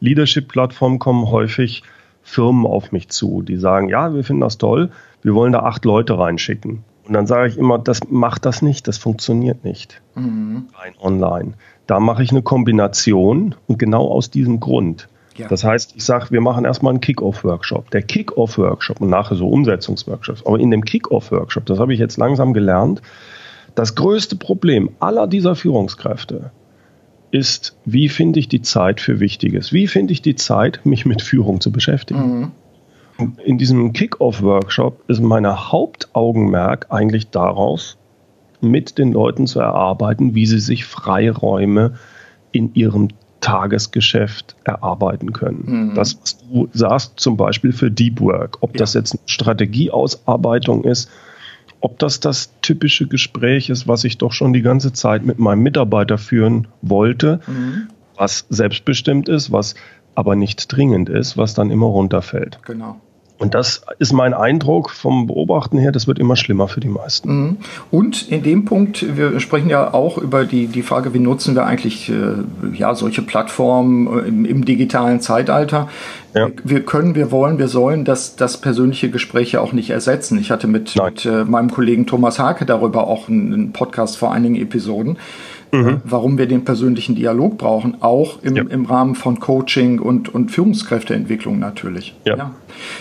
Leadership-Plattform 0.01 0.99
kommen 0.99 1.31
häufig 1.31 1.85
Firmen 2.25 2.67
auf 2.67 2.91
mich 2.91 3.11
zu, 3.11 3.43
die 3.43 3.59
sagen, 3.59 3.89
ja, 3.89 4.13
wir 4.13 4.25
finden 4.25 4.41
das 4.41 4.59
toll, 4.59 4.91
wir 5.23 5.37
wollen 5.37 5.53
da 5.53 5.61
acht 5.61 5.85
Leute 5.85 6.19
reinschicken. 6.19 6.83
Und 7.07 7.13
dann 7.13 7.29
sage 7.29 7.49
ich 7.49 7.59
immer, 7.59 7.79
das 7.79 8.01
macht 8.11 8.45
das 8.45 8.61
nicht, 8.61 8.89
das 8.89 8.99
funktioniert 8.99 9.63
nicht. 9.63 10.03
Mhm. 10.17 10.67
Rein 10.75 10.95
online. 11.01 11.53
Da 11.87 12.01
mache 12.01 12.25
ich 12.25 12.33
eine 12.33 12.43
Kombination 12.43 13.55
und 13.69 13.79
genau 13.79 14.09
aus 14.09 14.31
diesem 14.31 14.59
Grund. 14.59 15.09
Ja. 15.39 15.49
Das 15.49 15.65
heißt, 15.65 15.95
ich 15.97 16.05
sage, 16.05 16.27
wir 16.31 16.41
machen 16.41 16.65
erstmal 16.65 16.93
einen 16.93 17.01
Kick-Off-Workshop. 17.01 17.91
Der 17.91 18.03
Kick-Off-Workshop 18.03 19.01
und 19.01 19.09
nachher 19.09 19.37
so 19.37 19.49
Umsetzungsworkshops. 19.49 20.45
Aber 20.45 20.59
in 20.59 20.71
dem 20.71 20.85
Kick-Off-Workshop, 20.85 21.67
das 21.67 21.79
habe 21.79 21.95
ich 21.95 22.01
jetzt 22.01 22.17
langsam 22.17 22.53
gelernt, 22.53 23.01
das 23.75 23.95
größte 23.95 24.37
Problem 24.37 24.91
aller 24.99 25.29
dieser 25.29 25.55
Führungskräfte 25.55 26.51
ist, 27.31 27.77
wie 27.85 28.09
finde 28.09 28.41
ich 28.41 28.49
die 28.49 28.63
Zeit 28.63 29.01
für 29.01 29.21
Wichtiges? 29.21 29.73
Wie 29.73 29.87
finde 29.87 30.13
ich 30.13 30.23
die 30.23 30.35
Zeit, 30.35 30.81
mich 30.85 31.07
mit 31.07 31.23
Führung 31.23 31.61
zu 31.61 31.71
beschäftigen? 31.71 32.53
Mhm. 33.19 33.33
In 33.45 33.59
diesem 33.59 33.93
Kick-Off-Workshop 33.93 35.03
ist 35.09 35.21
mein 35.21 35.47
Hauptaugenmerk 35.47 36.87
eigentlich 36.91 37.31
darauf, 37.31 37.97
mit 38.61 38.99
den 38.99 39.13
Leuten 39.13 39.47
zu 39.47 39.61
erarbeiten, 39.61 40.35
wie 40.35 40.47
sie 40.47 40.59
sich 40.59 40.85
Freiräume 40.85 41.95
in 42.51 42.75
ihrem 42.75 43.09
Tagesgeschäft 43.41 44.57
erarbeiten 44.65 45.33
können. 45.33 45.91
Mhm. 45.91 45.95
Das, 45.95 46.19
was 46.21 46.39
du 46.39 46.69
sagst, 46.73 47.21
zum 47.21 47.37
Beispiel 47.37 47.73
für 47.73 47.91
Deep 47.91 48.21
Work, 48.21 48.59
ob 48.61 48.75
ja. 48.75 48.79
das 48.79 48.95
jetzt 48.95 49.13
eine 49.13 49.21
Strategieausarbeitung 49.27 50.85
ist, 50.85 51.11
ob 51.81 51.99
das 51.99 52.21
das 52.21 52.53
typische 52.61 53.07
Gespräch 53.07 53.71
ist, 53.71 53.87
was 53.87 54.05
ich 54.05 54.19
doch 54.19 54.33
schon 54.33 54.53
die 54.53 54.63
ganze 54.63 54.93
Zeit 54.93 55.25
mit 55.25 55.39
meinem 55.39 55.63
Mitarbeiter 55.63 56.19
führen 56.19 56.67
wollte, 56.83 57.41
mhm. 57.47 57.89
was 58.17 58.47
selbstbestimmt 58.49 59.29
ist, 59.29 59.53
was 59.53 59.75
aber 60.15 60.35
nicht 60.35 60.73
dringend 60.75 61.09
ist, 61.09 61.37
was 61.37 61.55
dann 61.55 61.71
immer 61.71 61.87
runterfällt. 61.87 62.59
Genau. 62.65 63.01
Und 63.39 63.55
das 63.55 63.83
ist 64.01 64.13
mein 64.13 64.35
Eindruck 64.35 64.91
vom 64.91 65.29
Beobachten 65.29 65.79
her, 65.79 65.93
das 65.93 66.09
wird 66.09 66.19
immer 66.19 66.35
schlimmer 66.35 66.67
für 66.67 66.81
die 66.81 66.89
meisten. 66.89 67.43
Mhm. 67.43 67.57
Und 67.91 68.29
in 68.29 68.43
dem 68.43 68.65
Punkt, 68.65 69.17
wir 69.17 69.39
sprechen 69.39 69.71
ja 69.71 69.95
auch 69.95 70.19
über 70.19 70.45
die, 70.45 70.67
die 70.67 70.83
Frage, 70.83 71.15
wie 71.15 71.21
nutzen 71.21 71.55
wir 71.55 71.65
eigentlich 71.65 72.11
äh, 72.11 72.15
ja, 72.75 72.95
solche 72.97 73.23
Plattformen 73.23 74.07
äh, 74.07 74.29
im, 74.29 74.45
im 74.45 74.65
digitalen 74.65 75.21
Zeitalter. 75.21 75.89
Ja. 76.35 76.49
Wir 76.65 76.81
können, 76.81 77.15
wir 77.15 77.31
wollen, 77.31 77.59
wir 77.59 77.69
sollen 77.69 78.05
das, 78.05 78.35
das 78.37 78.61
persönliche 78.61 79.09
Gespräch 79.09 79.53
ja 79.53 79.61
auch 79.61 79.73
nicht 79.73 79.91
ersetzen. 79.91 80.39
Ich 80.39 80.51
hatte 80.51 80.67
mit, 80.67 80.97
mit 80.97 81.25
äh, 81.25 81.45
meinem 81.45 81.71
Kollegen 81.71 82.07
Thomas 82.07 82.39
Hake 82.39 82.67
darüber 82.67 83.07
auch 83.07 83.29
einen 83.29 83.73
Podcast 83.73 84.17
vor 84.17 84.33
einigen 84.33 84.57
Episoden 84.57 85.17
mhm. 85.73 86.01
warum 86.05 86.39
wir 86.39 86.47
den 86.47 86.65
persönlichen 86.65 87.15
Dialog 87.15 87.59
brauchen, 87.59 87.97
auch 88.01 88.43
im, 88.43 88.57
ja. 88.57 88.63
im 88.69 88.85
Rahmen 88.85 89.15
von 89.15 89.41
Coaching 89.41 89.99
und, 89.99 90.35
und 90.35 90.51
Führungskräfteentwicklung 90.51 91.59
natürlich. 91.59 92.15
Ja. 92.25 92.37
ja. 92.37 92.51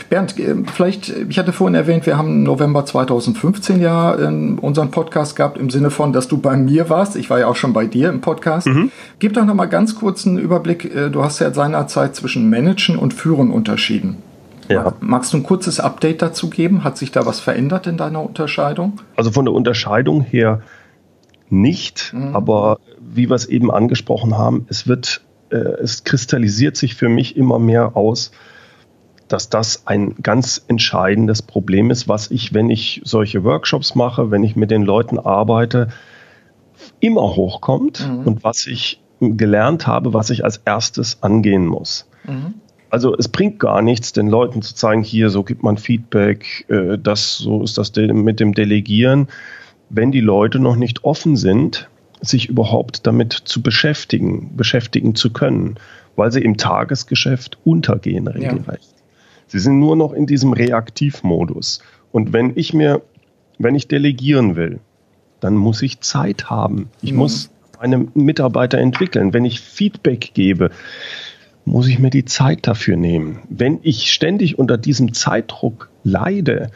Bernd, 0.09 0.39
äh, 0.39 0.55
vielleicht, 0.73 1.09
ich 1.09 1.37
hatte 1.39 1.53
vorhin 1.53 1.75
erwähnt, 1.75 2.05
wir 2.05 2.17
haben 2.17 2.43
November 2.43 2.85
2015 2.85 3.81
ja 3.81 4.11
unseren 4.11 4.91
Podcast 4.91 5.35
gehabt, 5.35 5.57
im 5.57 5.69
Sinne 5.69 5.89
von, 5.89 6.13
dass 6.13 6.27
du 6.27 6.37
bei 6.37 6.57
mir 6.57 6.89
warst. 6.89 7.15
Ich 7.15 7.29
war 7.29 7.39
ja 7.39 7.47
auch 7.47 7.55
schon 7.55 7.73
bei 7.73 7.85
dir 7.85 8.09
im 8.09 8.21
Podcast. 8.21 8.67
Mhm. 8.67 8.91
Gib 9.19 9.33
doch 9.33 9.45
noch 9.45 9.53
mal 9.53 9.65
ganz 9.65 9.95
kurz 9.95 10.25
einen 10.25 10.37
Überblick. 10.37 10.93
Äh, 10.95 11.09
du 11.09 11.23
hast 11.23 11.39
ja 11.39 11.53
seinerzeit 11.53 12.15
zwischen 12.15 12.49
Managen 12.49 12.97
und 12.97 13.13
Führen 13.13 13.51
unterschieden. 13.51 14.17
Ja. 14.69 14.93
Magst 14.99 15.33
du 15.33 15.37
ein 15.37 15.43
kurzes 15.43 15.79
Update 15.79 16.21
dazu 16.21 16.49
geben? 16.49 16.83
Hat 16.83 16.97
sich 16.97 17.11
da 17.11 17.25
was 17.25 17.39
verändert 17.39 17.87
in 17.87 17.97
deiner 17.97 18.21
Unterscheidung? 18.21 18.99
Also 19.15 19.31
von 19.31 19.45
der 19.45 19.53
Unterscheidung 19.53 20.21
her 20.21 20.61
nicht, 21.49 22.13
mhm. 22.13 22.35
aber 22.35 22.79
wie 22.99 23.29
wir 23.29 23.35
es 23.35 23.45
eben 23.45 23.71
angesprochen 23.71 24.37
haben, 24.37 24.65
es 24.69 24.87
wird, 24.87 25.21
äh, 25.49 25.57
es 25.57 26.03
kristallisiert 26.03 26.77
sich 26.77 26.95
für 26.95 27.09
mich 27.09 27.37
immer 27.37 27.59
mehr 27.59 27.95
aus, 27.95 28.31
dass 29.27 29.49
das 29.49 29.87
ein 29.87 30.15
ganz 30.23 30.63
entscheidendes 30.67 31.41
Problem 31.41 31.91
ist, 31.91 32.07
was 32.07 32.31
ich, 32.31 32.53
wenn 32.53 32.69
ich 32.69 33.01
solche 33.03 33.43
Workshops 33.43 33.95
mache, 33.95 34.31
wenn 34.31 34.43
ich 34.43 34.55
mit 34.55 34.71
den 34.71 34.83
Leuten 34.83 35.19
arbeite, 35.19 35.89
immer 36.99 37.35
hochkommt 37.35 38.07
mhm. 38.07 38.19
und 38.19 38.43
was 38.43 38.67
ich 38.67 39.01
gelernt 39.19 39.87
habe, 39.87 40.13
was 40.13 40.29
ich 40.29 40.43
als 40.43 40.57
erstes 40.57 41.23
angehen 41.23 41.65
muss. 41.65 42.09
Mhm. 42.25 42.55
Also 42.89 43.15
es 43.17 43.27
bringt 43.27 43.59
gar 43.59 43.81
nichts, 43.81 44.13
den 44.13 44.27
Leuten 44.27 44.61
zu 44.61 44.73
zeigen, 44.73 45.03
hier, 45.03 45.29
so 45.29 45.43
gibt 45.43 45.61
man 45.61 45.77
Feedback, 45.77 46.65
äh, 46.69 46.97
das, 46.97 47.37
so 47.37 47.63
ist 47.63 47.77
das 47.77 47.93
mit 47.95 48.39
dem 48.39 48.53
Delegieren, 48.53 49.27
wenn 49.89 50.11
die 50.11 50.21
Leute 50.21 50.59
noch 50.59 50.75
nicht 50.75 51.03
offen 51.03 51.35
sind, 51.35 51.89
sich 52.21 52.49
überhaupt 52.49 53.05
damit 53.05 53.33
zu 53.33 53.61
beschäftigen, 53.61 54.55
beschäftigen 54.55 55.15
zu 55.15 55.31
können, 55.31 55.75
weil 56.15 56.31
sie 56.31 56.41
im 56.41 56.57
Tagesgeschäft 56.57 57.57
untergehen 57.63 58.27
regelrecht. 58.27 58.67
Ja. 58.67 58.97
Sie 59.47 59.59
sind 59.59 59.79
nur 59.79 59.95
noch 59.95 60.13
in 60.13 60.25
diesem 60.25 60.53
Reaktivmodus. 60.53 61.81
Und 62.11 62.33
wenn 62.33 62.53
ich 62.55 62.73
mir, 62.73 63.01
wenn 63.59 63.75
ich 63.75 63.87
delegieren 63.87 64.55
will, 64.55 64.79
dann 65.39 65.55
muss 65.55 65.81
ich 65.81 66.01
Zeit 66.01 66.49
haben. 66.49 66.89
Ich 67.01 67.11
mhm. 67.11 67.19
muss 67.19 67.49
meine 67.79 68.07
Mitarbeiter 68.13 68.79
entwickeln. 68.79 69.33
Wenn 69.33 69.45
ich 69.45 69.61
Feedback 69.61 70.31
gebe, 70.33 70.71
muss 71.65 71.87
ich 71.87 71.99
mir 71.99 72.09
die 72.09 72.25
Zeit 72.25 72.65
dafür 72.67 72.97
nehmen. 72.97 73.39
Wenn 73.49 73.79
ich 73.83 74.11
ständig 74.11 74.57
unter 74.57 74.77
diesem 74.77 75.13
Zeitdruck 75.13 75.89
leide, 76.03 76.71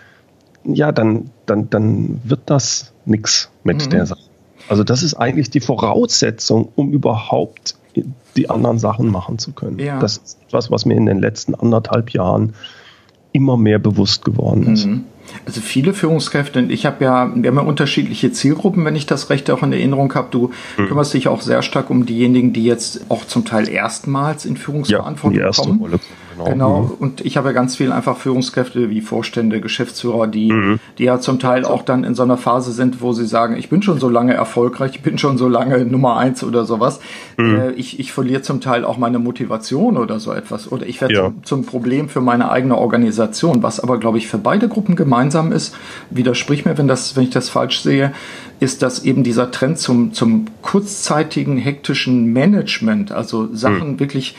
ja, 0.63 0.91
dann, 0.91 1.31
dann, 1.45 1.69
dann 1.69 2.21
wird 2.23 2.41
das 2.45 2.90
nichts 3.05 3.49
mit 3.63 3.85
mhm. 3.85 3.89
der 3.89 4.05
Sache. 4.05 4.21
Also 4.67 4.83
das 4.83 5.03
ist 5.03 5.15
eigentlich 5.15 5.49
die 5.49 5.59
Voraussetzung, 5.59 6.69
um 6.75 6.91
überhaupt 6.91 7.75
die 8.37 8.49
anderen 8.49 8.79
Sachen 8.79 9.09
machen 9.09 9.37
zu 9.37 9.51
können. 9.51 9.79
Ja. 9.79 9.99
Das 9.99 10.17
ist 10.17 10.37
etwas, 10.47 10.71
was 10.71 10.85
mir 10.85 10.95
in 10.95 11.05
den 11.05 11.19
letzten 11.19 11.55
anderthalb 11.55 12.11
Jahren 12.11 12.53
immer 13.33 13.57
mehr 13.57 13.79
bewusst 13.79 14.25
geworden 14.25 14.73
ist. 14.73 14.85
Mhm. 14.85 15.05
Also 15.45 15.61
viele 15.61 15.93
Führungskräfte, 15.93 16.61
ich 16.61 16.85
habe 16.85 17.03
ja, 17.05 17.31
wir 17.33 17.49
haben 17.49 17.57
ja 17.57 17.61
unterschiedliche 17.61 18.31
Zielgruppen, 18.31 18.83
wenn 18.83 18.95
ich 18.95 19.05
das 19.05 19.29
recht 19.29 19.49
auch 19.49 19.63
in 19.63 19.71
Erinnerung 19.71 20.13
habe. 20.13 20.27
Du 20.31 20.51
mhm. 20.77 20.87
kümmerst 20.87 21.13
dich 21.13 21.27
auch 21.27 21.41
sehr 21.41 21.61
stark 21.61 21.89
um 21.89 22.05
diejenigen, 22.05 22.53
die 22.53 22.65
jetzt 22.65 23.05
auch 23.09 23.25
zum 23.25 23.45
Teil 23.45 23.69
erstmals 23.69 24.45
in 24.45 24.57
Führungsverantwortung 24.57 25.37
ja, 25.37 25.43
die 25.43 25.47
erste 25.47 25.67
kommen. 25.67 25.79
Rolle. 25.79 25.99
Genau. 26.45 26.53
genau. 26.53 26.81
Mhm. 26.81 26.91
Und 26.99 27.21
ich 27.25 27.37
habe 27.37 27.49
ja 27.49 27.53
ganz 27.53 27.75
viel 27.75 27.91
einfach 27.91 28.17
Führungskräfte 28.17 28.89
wie 28.89 29.01
Vorstände, 29.01 29.61
Geschäftsführer, 29.61 30.27
die, 30.27 30.51
mhm. 30.51 30.79
die 30.97 31.03
ja 31.03 31.19
zum 31.19 31.39
Teil 31.39 31.65
auch 31.65 31.83
dann 31.83 32.03
in 32.03 32.15
so 32.15 32.23
einer 32.23 32.37
Phase 32.37 32.71
sind, 32.71 33.01
wo 33.01 33.13
sie 33.13 33.25
sagen, 33.25 33.55
ich 33.57 33.69
bin 33.69 33.81
schon 33.81 33.99
so 33.99 34.09
lange 34.09 34.33
erfolgreich, 34.33 34.91
ich 34.95 35.01
bin 35.01 35.17
schon 35.17 35.37
so 35.37 35.47
lange 35.47 35.85
Nummer 35.85 36.17
eins 36.17 36.43
oder 36.43 36.65
sowas. 36.65 36.99
Mhm. 37.37 37.55
Äh, 37.55 37.71
ich, 37.71 37.99
ich 37.99 38.11
verliere 38.11 38.41
zum 38.41 38.61
Teil 38.61 38.85
auch 38.85 38.97
meine 38.97 39.19
Motivation 39.19 39.97
oder 39.97 40.19
so 40.19 40.31
etwas. 40.33 40.71
Oder 40.71 40.85
ich 40.87 41.01
werde 41.01 41.13
ja. 41.13 41.23
zum, 41.23 41.43
zum 41.43 41.65
Problem 41.65 42.09
für 42.09 42.21
meine 42.21 42.51
eigene 42.51 42.77
Organisation, 42.77 43.63
was 43.63 43.79
aber, 43.79 43.99
glaube 43.99 44.17
ich, 44.17 44.27
für 44.27 44.37
beide 44.37 44.67
Gruppen 44.67 44.95
gemeinsam 44.95 45.51
ist. 45.51 45.75
Widersprich 46.09 46.65
mir, 46.65 46.77
wenn 46.77 46.87
das, 46.87 47.15
wenn 47.15 47.23
ich 47.23 47.29
das 47.29 47.49
falsch 47.49 47.81
sehe 47.81 48.13
ist, 48.59 48.81
dass 48.83 49.03
eben 49.03 49.23
dieser 49.23 49.51
Trend 49.51 49.79
zum, 49.79 50.13
zum 50.13 50.45
kurzzeitigen, 50.61 51.57
hektischen 51.57 52.31
Management, 52.31 53.11
also 53.11 53.49
Sachen 53.53 53.93
mhm. 53.93 53.99
wirklich 53.99 54.35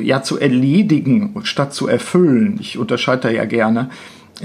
ja 0.00 0.22
zu 0.22 0.38
erledigen 0.38 1.34
statt 1.44 1.72
zu 1.72 1.88
erfüllen. 1.88 2.58
Ich 2.60 2.78
unterscheide 2.78 3.22
da 3.22 3.30
ja 3.30 3.44
gerne. 3.44 3.90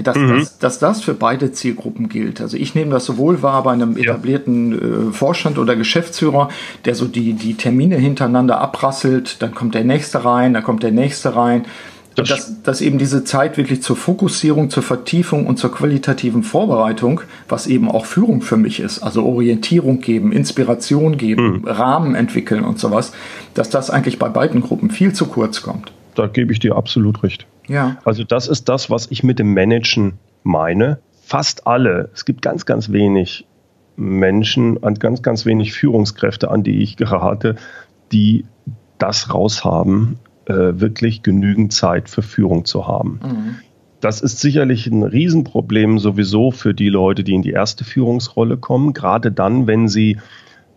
Dass, 0.02 0.16
mhm. 0.16 0.38
dass, 0.38 0.58
dass 0.58 0.78
das 0.80 1.02
für 1.02 1.14
beide 1.14 1.52
Zielgruppen 1.52 2.08
gilt. 2.08 2.40
Also 2.40 2.56
ich 2.56 2.74
nehme 2.74 2.90
das 2.90 3.04
sowohl 3.04 3.42
wahr 3.42 3.62
bei 3.62 3.72
einem 3.72 3.96
etablierten 3.96 5.10
äh, 5.10 5.12
Vorstand 5.12 5.56
oder 5.56 5.76
Geschäftsführer, 5.76 6.48
der 6.84 6.96
so 6.96 7.06
die, 7.06 7.34
die 7.34 7.54
Termine 7.54 7.94
hintereinander 7.94 8.60
abrasselt, 8.60 9.40
dann 9.40 9.54
kommt 9.54 9.76
der 9.76 9.84
nächste 9.84 10.24
rein, 10.24 10.52
dann 10.52 10.64
kommt 10.64 10.82
der 10.82 10.90
nächste 10.90 11.36
rein 11.36 11.64
das 12.14 12.28
dass, 12.28 12.62
dass 12.62 12.80
eben 12.80 12.98
diese 12.98 13.24
Zeit 13.24 13.56
wirklich 13.56 13.82
zur 13.82 13.96
Fokussierung, 13.96 14.70
zur 14.70 14.82
Vertiefung 14.82 15.46
und 15.46 15.58
zur 15.58 15.72
qualitativen 15.72 16.42
Vorbereitung, 16.42 17.20
was 17.48 17.66
eben 17.66 17.90
auch 17.90 18.06
Führung 18.06 18.42
für 18.42 18.56
mich 18.56 18.80
ist, 18.80 19.02
also 19.02 19.24
Orientierung 19.24 20.00
geben, 20.00 20.32
Inspiration 20.32 21.16
geben, 21.16 21.60
mhm. 21.60 21.64
Rahmen 21.64 22.14
entwickeln 22.14 22.64
und 22.64 22.78
sowas, 22.78 23.12
dass 23.54 23.70
das 23.70 23.90
eigentlich 23.90 24.18
bei 24.18 24.28
beiden 24.28 24.60
Gruppen 24.60 24.90
viel 24.90 25.12
zu 25.12 25.26
kurz 25.26 25.62
kommt. 25.62 25.92
Da 26.14 26.26
gebe 26.26 26.52
ich 26.52 26.60
dir 26.60 26.76
absolut 26.76 27.22
recht. 27.22 27.46
Ja. 27.66 27.96
Also 28.04 28.24
das 28.24 28.48
ist 28.48 28.68
das, 28.68 28.90
was 28.90 29.10
ich 29.10 29.22
mit 29.22 29.38
dem 29.38 29.52
Managen 29.52 30.14
meine. 30.42 30.98
Fast 31.22 31.66
alle, 31.66 32.10
es 32.14 32.24
gibt 32.24 32.42
ganz, 32.42 32.66
ganz 32.66 32.92
wenig 32.92 33.46
Menschen 33.96 34.76
und 34.76 35.00
ganz, 35.00 35.22
ganz 35.22 35.46
wenig 35.46 35.72
Führungskräfte, 35.72 36.50
an 36.50 36.62
die 36.62 36.82
ich 36.82 36.96
gerate, 36.96 37.56
die 38.12 38.44
das 38.98 39.32
raushaben, 39.32 40.18
wirklich 40.52 41.22
genügend 41.22 41.72
Zeit 41.72 42.08
für 42.08 42.22
Führung 42.22 42.64
zu 42.64 42.86
haben. 42.86 43.20
Mhm. 43.22 43.56
Das 44.00 44.20
ist 44.20 44.40
sicherlich 44.40 44.86
ein 44.86 45.02
Riesenproblem 45.02 45.98
sowieso 45.98 46.50
für 46.50 46.74
die 46.74 46.90
Leute, 46.90 47.24
die 47.24 47.32
in 47.32 47.42
die 47.42 47.52
erste 47.52 47.84
Führungsrolle 47.84 48.58
kommen, 48.58 48.92
gerade 48.92 49.32
dann, 49.32 49.66
wenn 49.66 49.88
sie 49.88 50.18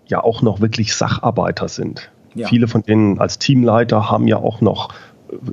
ja 0.07 0.24
auch 0.24 0.41
noch 0.41 0.62
wirklich 0.62 0.95
Sacharbeiter 0.95 1.67
sind. 1.67 2.09
Ja. 2.36 2.47
Viele 2.47 2.67
von 2.67 2.83
denen 2.83 3.19
als 3.19 3.39
Teamleiter 3.39 4.09
haben 4.09 4.27
ja 4.27 4.38
auch 4.38 4.62
noch 4.62 4.93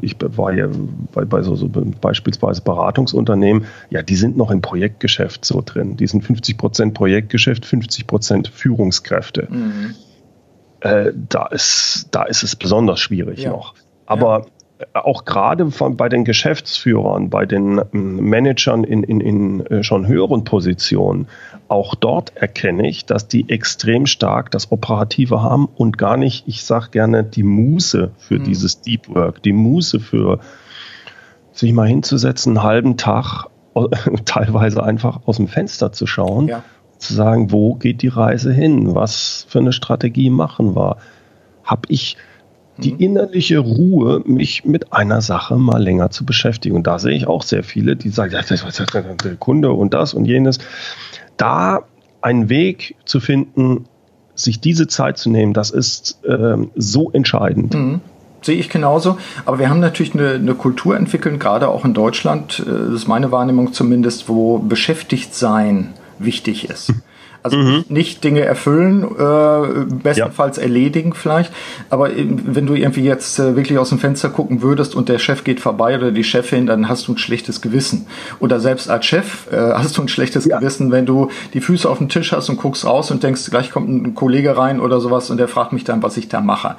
ich 0.01 0.17
war 0.21 0.53
ja 0.53 0.69
bei, 1.13 1.25
bei 1.25 1.43
so, 1.43 1.57
so, 1.57 1.69
beispielsweise 1.69 2.63
Beratungsunternehmen, 2.63 3.65
ja, 3.91 4.03
die 4.03 4.17
sind 4.17 4.37
noch 4.37 4.51
im 4.51 4.61
Projektgeschäft 4.61 5.45
so 5.45 5.63
drin. 5.65 5.97
Die 5.97 6.07
sind 6.07 6.23
50 6.23 6.57
Prozent 6.57 6.95
Projektgeschäft, 6.95 7.67
50 7.67 8.07
Prozent 8.07 8.49
Führungskräfte. 8.49 9.49
Mhm. 9.51 9.95
Äh, 10.81 11.13
da, 11.29 11.47
ist, 11.47 12.09
da 12.11 12.25
ist 12.25 12.43
es 12.43 12.57
besonders 12.57 13.01
schwierig 13.01 13.43
ja. 13.43 13.51
noch. 13.51 13.75
Aber 14.07 14.47
ja. 14.81 15.05
auch 15.05 15.25
gerade 15.25 15.71
von, 15.71 15.97
bei 15.97 16.09
den 16.09 16.25
Geschäftsführern, 16.25 17.31
bei 17.31 17.47
den 17.47 17.81
ähm, 17.93 18.17
Managern 18.29 18.85
in, 18.85 19.03
in, 19.03 19.21
in 19.21 19.67
äh, 19.67 19.83
schon 19.83 20.07
höheren 20.07 20.45
Positionen, 20.45 21.29
auch 21.69 21.95
dort 21.95 22.37
erkenne 22.37 22.89
ich, 22.89 23.07
dass 23.07 23.29
die 23.29 23.49
extrem 23.49 24.07
stark 24.07 24.51
das 24.51 24.71
Operative 24.71 25.43
haben 25.43 25.67
und 25.67 25.99
gar 25.99 26.17
nicht, 26.17 26.47
ich 26.47 26.65
sage 26.65 26.91
gerne, 26.91 27.25
die 27.25 27.43
Muße 27.43 28.11
für 28.19 28.39
mhm. 28.39 28.45
dieses 28.45 28.81
Deep 28.81 29.09
Work, 29.15 29.43
die 29.43 29.53
Muße 29.53 30.01
für 30.01 30.41
sich 31.53 31.73
mal 31.73 31.89
hinzusetzen, 31.89 32.59
einen 32.59 32.65
halben 32.65 32.97
Tag 32.97 33.47
teilweise 34.25 34.83
einfach 34.83 35.21
aus 35.27 35.37
dem 35.37 35.49
Fenster 35.49 35.93
zu 35.93 36.07
schauen, 36.07 36.49
ja. 36.49 36.63
zu 36.99 37.15
sagen, 37.15 37.51
wo 37.51 37.75
geht 37.75 38.03
die 38.03 38.09
Reise 38.09 38.53
hin, 38.53 38.95
was 38.95 39.47
für 39.49 39.61
eine 39.61 39.73
Strategie 39.73 40.31
machen 40.31 40.77
wir. 40.77 40.97
Habe 41.65 41.83
ich 41.89 42.17
die 42.79 42.93
mhm. 42.93 42.99
innerliche 43.01 43.59
Ruhe, 43.59 44.23
mich 44.25 44.65
mit 44.65 44.93
einer 44.93 45.21
Sache 45.21 45.57
mal 45.57 45.83
länger 45.83 46.11
zu 46.11 46.25
beschäftigen. 46.25 46.77
Und 46.77 46.87
da 46.87 46.99
sehe 46.99 47.15
ich 47.15 47.27
auch 47.27 47.43
sehr 47.43 47.63
viele, 47.63 47.97
die 47.97 48.09
sagen, 48.09 48.33
ja, 48.33 48.43
das 48.43 48.63
ist 48.63 48.95
der 48.95 49.37
Kunde 49.37 49.73
und 49.73 49.95
das 49.95 50.15
und 50.15 50.25
jenes. 50.25 50.59
Da 51.37 51.85
einen 52.21 52.49
Weg 52.49 52.97
zu 53.05 53.21
finden, 53.21 53.87
sich 54.35 54.61
diese 54.61 54.89
Zeit 54.89 55.19
zu 55.19 55.31
nehmen, 55.31 55.53
das 55.53 55.71
ist 55.71 56.21
ähm, 56.27 56.71
so 56.75 57.11
entscheidend. 57.13 57.75
Mhm. 57.75 58.01
Sehe 58.43 58.59
ich 58.59 58.69
genauso. 58.69 59.17
Aber 59.47 59.59
wir 59.59 59.71
haben 59.71 59.81
natürlich 59.81 60.15
eine, 60.15 60.33
eine 60.33 60.55
Kultur 60.55 60.97
entwickelt, 60.97 61.41
gerade 61.41 61.69
auch 61.69 61.85
in 61.85 61.95
Deutschland, 61.95 62.63
äh, 62.67 62.71
das 62.71 62.95
ist 62.95 63.09
meine 63.09 63.31
Wahrnehmung 63.31 63.73
zumindest, 63.73 64.29
wo 64.29 64.59
beschäftigt 64.59 65.35
sein 65.35 65.95
wichtig 66.19 66.69
ist. 66.69 66.93
Also 67.45 67.59
mhm. 67.59 67.85
nicht 67.91 68.25
Dinge 68.25 68.41
erfüllen, 68.41 69.03
äh, 69.03 69.85
bestenfalls 70.03 70.57
ja. 70.57 70.63
erledigen 70.63 71.13
vielleicht. 71.13 71.53
Aber 71.91 72.09
wenn 72.17 72.65
du 72.65 72.75
irgendwie 72.75 73.05
jetzt 73.05 73.39
äh, 73.39 73.55
wirklich 73.55 73.77
aus 73.79 73.91
dem 73.91 73.99
Fenster 73.99 74.31
gucken 74.31 74.63
würdest 74.63 74.95
und 74.95 75.11
der 75.11 75.19
Chef 75.19 75.45
geht 75.45 75.61
vorbei 75.61 75.99
oder 75.99 76.11
die 76.11 76.25
Chefin, 76.25 76.67
dann 76.67 76.89
hast 76.89 77.07
du 77.07 77.13
ein 77.13 77.19
schlechtes 77.19 77.61
Gewissen. 77.61 78.07
Oder 78.41 78.61
selbst 78.61 78.89
als 78.89 79.05
Chef 79.05 79.47
äh, 79.53 79.57
hast 79.75 79.99
du 79.99 80.01
ein 80.01 80.09
schlechtes 80.09 80.47
ja. 80.47 80.59
Gewissen, 80.59 80.91
wenn 80.91 81.05
du 81.05 81.29
die 81.53 81.61
Füße 81.61 81.87
auf 81.87 81.99
dem 81.99 82.09
Tisch 82.09 82.33
hast 82.33 82.49
und 82.49 82.57
guckst 82.57 82.87
raus 82.87 83.11
und 83.11 83.23
denkst, 83.23 83.51
gleich 83.51 83.71
kommt 83.71 83.91
ein 83.91 84.15
Kollege 84.15 84.57
rein 84.57 84.81
oder 84.81 84.99
sowas 84.99 85.29
und 85.29 85.37
der 85.37 85.49
fragt 85.49 85.75
mich 85.75 85.85
dann, 85.85 86.03
was 86.03 86.17
ich 86.17 86.29
da 86.29 86.41
mache. 86.41 86.77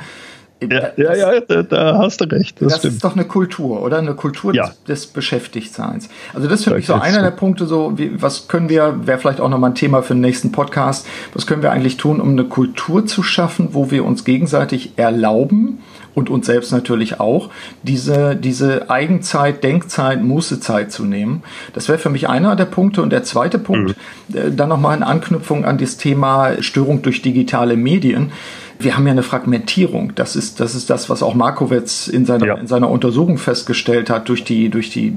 Ja, 0.61 0.91
ja, 0.95 1.15
ja 1.15 1.39
da, 1.41 1.63
da, 1.63 1.97
hast 1.97 2.21
du 2.21 2.25
recht. 2.25 2.61
Das, 2.61 2.81
das 2.81 2.85
ist 2.85 3.03
doch 3.03 3.13
eine 3.13 3.25
Kultur, 3.25 3.81
oder? 3.81 3.97
Eine 3.97 4.13
Kultur 4.13 4.55
ja. 4.55 4.67
des, 4.67 4.83
des 4.83 5.07
Beschäftigtseins. 5.07 6.07
Also 6.33 6.47
das 6.47 6.59
ist 6.59 6.65
für 6.65 6.75
mich 6.75 6.85
so 6.85 6.93
einer 6.93 7.21
der 7.21 7.31
Punkte, 7.31 7.65
so 7.65 7.97
wie, 7.97 8.21
was 8.21 8.47
können 8.47 8.69
wir, 8.69 9.05
wäre 9.05 9.19
vielleicht 9.19 9.41
auch 9.41 9.49
nochmal 9.49 9.71
ein 9.71 9.75
Thema 9.75 10.01
für 10.01 10.13
den 10.13 10.21
nächsten 10.21 10.53
Podcast, 10.53 11.05
was 11.33 11.45
können 11.45 11.61
wir 11.61 11.73
eigentlich 11.73 11.97
tun, 11.97 12.21
um 12.21 12.29
eine 12.29 12.45
Kultur 12.45 13.05
zu 13.05 13.21
schaffen, 13.21 13.69
wo 13.73 13.91
wir 13.91 14.05
uns 14.05 14.23
gegenseitig 14.23 14.93
erlauben 14.95 15.79
und 16.15 16.29
uns 16.29 16.45
selbst 16.45 16.71
natürlich 16.71 17.19
auch, 17.19 17.49
diese, 17.83 18.37
diese 18.37 18.89
Eigenzeit, 18.89 19.63
Denkzeit, 19.63 20.23
Mußezeit 20.23 20.91
zu 20.91 21.03
nehmen. 21.03 21.43
Das 21.73 21.89
wäre 21.89 21.99
für 21.99 22.09
mich 22.09 22.29
einer 22.29 22.55
der 22.55 22.65
Punkte. 22.65 23.01
Und 23.01 23.09
der 23.09 23.23
zweite 23.23 23.59
Punkt, 23.59 23.95
mhm. 24.29 24.37
äh, 24.37 24.51
dann 24.51 24.69
nochmal 24.69 24.95
in 24.95 25.03
Anknüpfung 25.03 25.65
an 25.65 25.77
das 25.77 25.97
Thema 25.97 26.61
Störung 26.61 27.01
durch 27.01 27.21
digitale 27.21 27.75
Medien 27.75 28.31
wir 28.79 28.95
haben 28.95 29.05
ja 29.05 29.11
eine 29.11 29.23
Fragmentierung. 29.23 30.13
Das 30.15 30.35
ist, 30.35 30.59
das 30.59 30.75
ist 30.75 30.89
das, 30.89 31.09
was 31.09 31.23
auch 31.23 31.33
Markowitz 31.33 32.07
in 32.07 32.25
seiner, 32.25 32.45
ja. 32.45 32.55
in 32.55 32.67
seiner 32.67 32.89
Untersuchung 32.89 33.37
festgestellt 33.37 34.09
hat, 34.09 34.29
durch 34.29 34.43
die, 34.43 34.69
durch 34.69 34.89
die, 34.89 35.13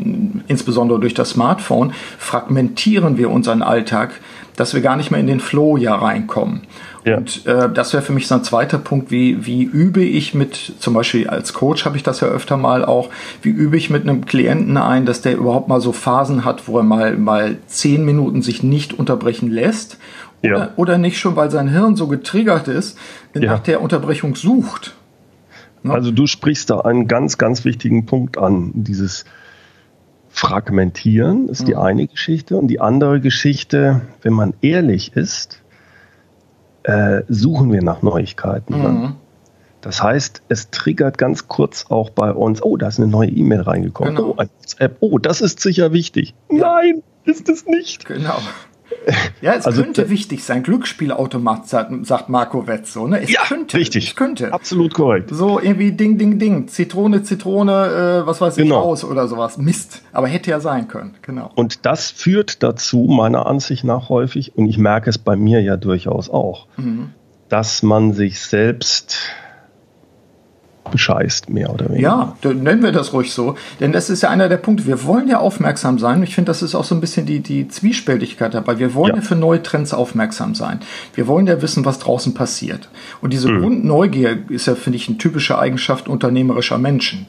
insbesondere 0.49 1.00
durch 1.00 1.15
das 1.15 1.31
Smartphone, 1.31 1.93
fragmentieren 2.19 3.19
wir 3.19 3.31
unseren 3.31 3.62
Alltag 3.62 4.21
dass 4.59 4.75
wir 4.75 4.81
gar 4.81 4.97
nicht 4.97 5.12
mehr 5.12 5.21
in 5.21 5.29
den 5.29 5.38
Flow 5.38 5.77
ja 5.77 5.95
reinkommen. 5.95 6.62
Ja. 7.05 7.17
Und 7.17 7.47
äh, 7.47 7.71
das 7.73 7.93
wäre 7.93 8.03
für 8.03 8.12
mich 8.12 8.27
so 8.27 8.35
ein 8.35 8.43
zweiter 8.43 8.79
Punkt, 8.79 9.11
wie, 9.11 9.47
wie 9.47 9.62
übe 9.62 10.03
ich 10.03 10.35
mit, 10.35 10.73
zum 10.81 10.95
Beispiel 10.95 11.29
als 11.29 11.55
Coach 11.55 11.85
habe 11.85 11.97
ich 11.97 12.03
das 12.03 12.21
ja 12.21 12.27
öfter 12.27 12.57
mal 12.57 12.85
auch, 12.85 13.09
wie 13.43 13.50
übe 13.50 13.77
ich 13.77 13.88
mit 13.88 14.03
einem 14.03 14.27
Klienten 14.27 14.77
ein, 14.77 15.07
dass 15.07 15.21
der 15.21 15.37
überhaupt 15.37 15.69
mal 15.69 15.81
so 15.81 15.93
Phasen 15.93 16.45
hat, 16.45 16.67
wo 16.67 16.79
er 16.79 16.83
mal, 16.83 17.17
mal 17.17 17.59
zehn 17.69 18.05
Minuten 18.05 18.43
sich 18.43 18.65
nicht 18.65 18.99
unterbrechen 18.99 19.49
lässt 19.49 19.97
ja. 20.42 20.71
oder 20.76 20.99
nicht 20.99 21.18
schon, 21.18 21.37
weil 21.37 21.50
sein 21.50 21.68
Hirn 21.68 21.97
so 21.97 22.07
getriggert 22.07 22.68
ist, 22.68 22.99
nach 23.35 23.42
ja. 23.42 23.59
der 23.59 23.80
Unterbrechung 23.83 24.35
sucht. 24.35 24.95
Ne? 25.83 25.92
Also 25.92 26.11
du 26.11 26.26
sprichst 26.26 26.71
da 26.71 26.80
einen 26.80 27.09
ganz, 27.09 27.38
ganz 27.38 27.64
wichtigen 27.64 28.07
Punkt 28.07 28.38
an. 28.38 28.73
Dieses 28.75 29.25
Fragmentieren 30.28 31.49
ist 31.49 31.62
mhm. 31.62 31.66
die 31.66 31.76
eine 31.76 32.07
Geschichte 32.07 32.57
und 32.57 32.68
die 32.68 32.80
andere 32.80 33.21
Geschichte, 33.21 34.02
wenn 34.23 34.33
man 34.33 34.54
ehrlich 34.61 35.14
ist, 35.14 35.62
äh, 36.85 37.23
suchen 37.28 37.73
wir 37.73 37.83
nach 37.83 38.02
Neuigkeiten. 38.02 38.80
Ne? 38.80 38.88
Mhm. 38.88 39.00
Ne? 39.00 39.14
Das 39.80 40.02
heißt, 40.02 40.42
es 40.49 40.71
triggert 40.71 41.18
ganz 41.18 41.47
kurz 41.47 41.87
auch 41.88 42.11
bei 42.11 42.33
uns, 42.33 42.62
oh, 42.62 42.76
da 42.76 42.88
ist 42.88 42.99
eine 42.99 43.07
neue 43.07 43.30
E-Mail 43.30 43.61
reingekommen. 43.61 44.16
Genau. 44.16 44.30
Oh, 44.30 44.37
ein 44.37 44.49
WhatsApp. 44.59 44.97
Oh, 45.00 45.18
das 45.18 45.40
ist 45.40 45.61
sicher 45.61 45.92
wichtig. 45.92 46.35
Nein, 46.50 47.02
ist 47.25 47.49
es 47.49 47.66
nicht. 47.66 48.04
Genau. 48.07 48.38
Ja, 49.41 49.55
es 49.55 49.67
also, 49.67 49.83
könnte 49.83 50.11
wichtig 50.11 50.45
sein. 50.45 50.62
Glücksspielautomat, 50.62 51.69
sagt 51.69 52.29
Marco 52.29 52.67
Wetz 52.67 52.93
so. 52.93 53.07
Ne? 53.07 53.23
Es 53.23 53.31
ja, 53.31 53.43
könnte. 53.47 53.77
Richtig. 53.77 54.09
Es 54.09 54.17
könnte. 54.17 54.53
Absolut 54.53 54.95
korrekt. 54.95 55.31
So 55.33 55.61
irgendwie 55.61 55.93
Ding, 55.93 56.19
Ding, 56.19 56.38
Ding. 56.38 56.69
Zitrone, 56.69 57.23
Zitrone, 57.23 58.23
äh, 58.23 58.27
was 58.27 58.41
weiß 58.41 58.59
ich, 58.59 58.65
genau. 58.65 58.81
aus 58.81 59.05
oder 59.05 59.29
sowas. 59.29 59.59
Mist. 59.59 60.03
Aber 60.12 60.27
hätte 60.27 60.50
ja 60.50 60.61
sein 60.61 60.88
können. 60.88 61.15
Genau. 61.23 61.50
Und 61.55 61.87
das 61.87 62.11
führt 62.11 62.62
dazu, 62.62 63.07
meiner 63.09 63.47
Ansicht 63.47 63.85
nach 63.85 64.09
häufig, 64.09 64.57
und 64.57 64.67
ich 64.67 64.79
merke 64.79 65.11
es 65.11 65.19
bei 65.19 65.37
mir 65.37 65.61
ja 65.61 65.77
durchaus 65.77 66.29
auch, 66.29 66.67
mhm. 66.77 67.11
dass 67.49 67.83
man 67.83 68.12
sich 68.12 68.41
selbst 68.41 69.19
bescheißt, 70.90 71.50
mehr 71.50 71.73
oder 71.73 71.88
weniger. 71.88 72.02
Ja, 72.02 72.37
dann 72.40 72.62
nennen 72.62 72.83
wir 72.83 72.92
das 72.92 73.12
ruhig 73.12 73.33
so. 73.33 73.57
Denn 73.80 73.92
das 73.92 74.11
ist 74.11 74.23
ja 74.23 74.30
einer 74.30 74.49
der 74.49 74.57
Punkte. 74.57 74.87
Wir 74.87 75.04
wollen 75.04 75.28
ja 75.28 75.38
aufmerksam 75.38 75.99
sein. 75.99 76.23
Ich 76.23 76.35
finde, 76.35 76.50
das 76.50 76.62
ist 76.62 76.75
auch 76.75 76.85
so 76.85 76.95
ein 76.95 77.00
bisschen 77.00 77.26
die, 77.26 77.40
die 77.40 77.68
Zwiespältigkeit 77.68 78.54
dabei. 78.54 78.78
Wir 78.78 78.95
wollen 78.95 79.16
ja. 79.16 79.16
ja. 79.16 79.23
für 79.23 79.37
neue 79.37 79.62
Trends 79.62 79.95
aufmerksam 79.95 80.54
sein. 80.54 80.80
Wir 81.14 81.26
wollen 81.26 81.47
ja 81.47 81.61
wissen, 81.62 81.85
was 81.85 81.99
draußen 81.99 82.35
passiert. 82.35 82.88
Und 83.21 83.33
diese 83.33 83.50
mhm. 83.50 83.61
Grundneugier 83.61 84.38
ist 84.49 84.66
ja, 84.66 84.75
finde 84.75 84.97
ich, 84.97 85.09
eine 85.09 85.18
typische 85.18 85.59
Eigenschaft 85.59 86.09
unternehmerischer 86.09 86.78
Menschen. 86.78 87.26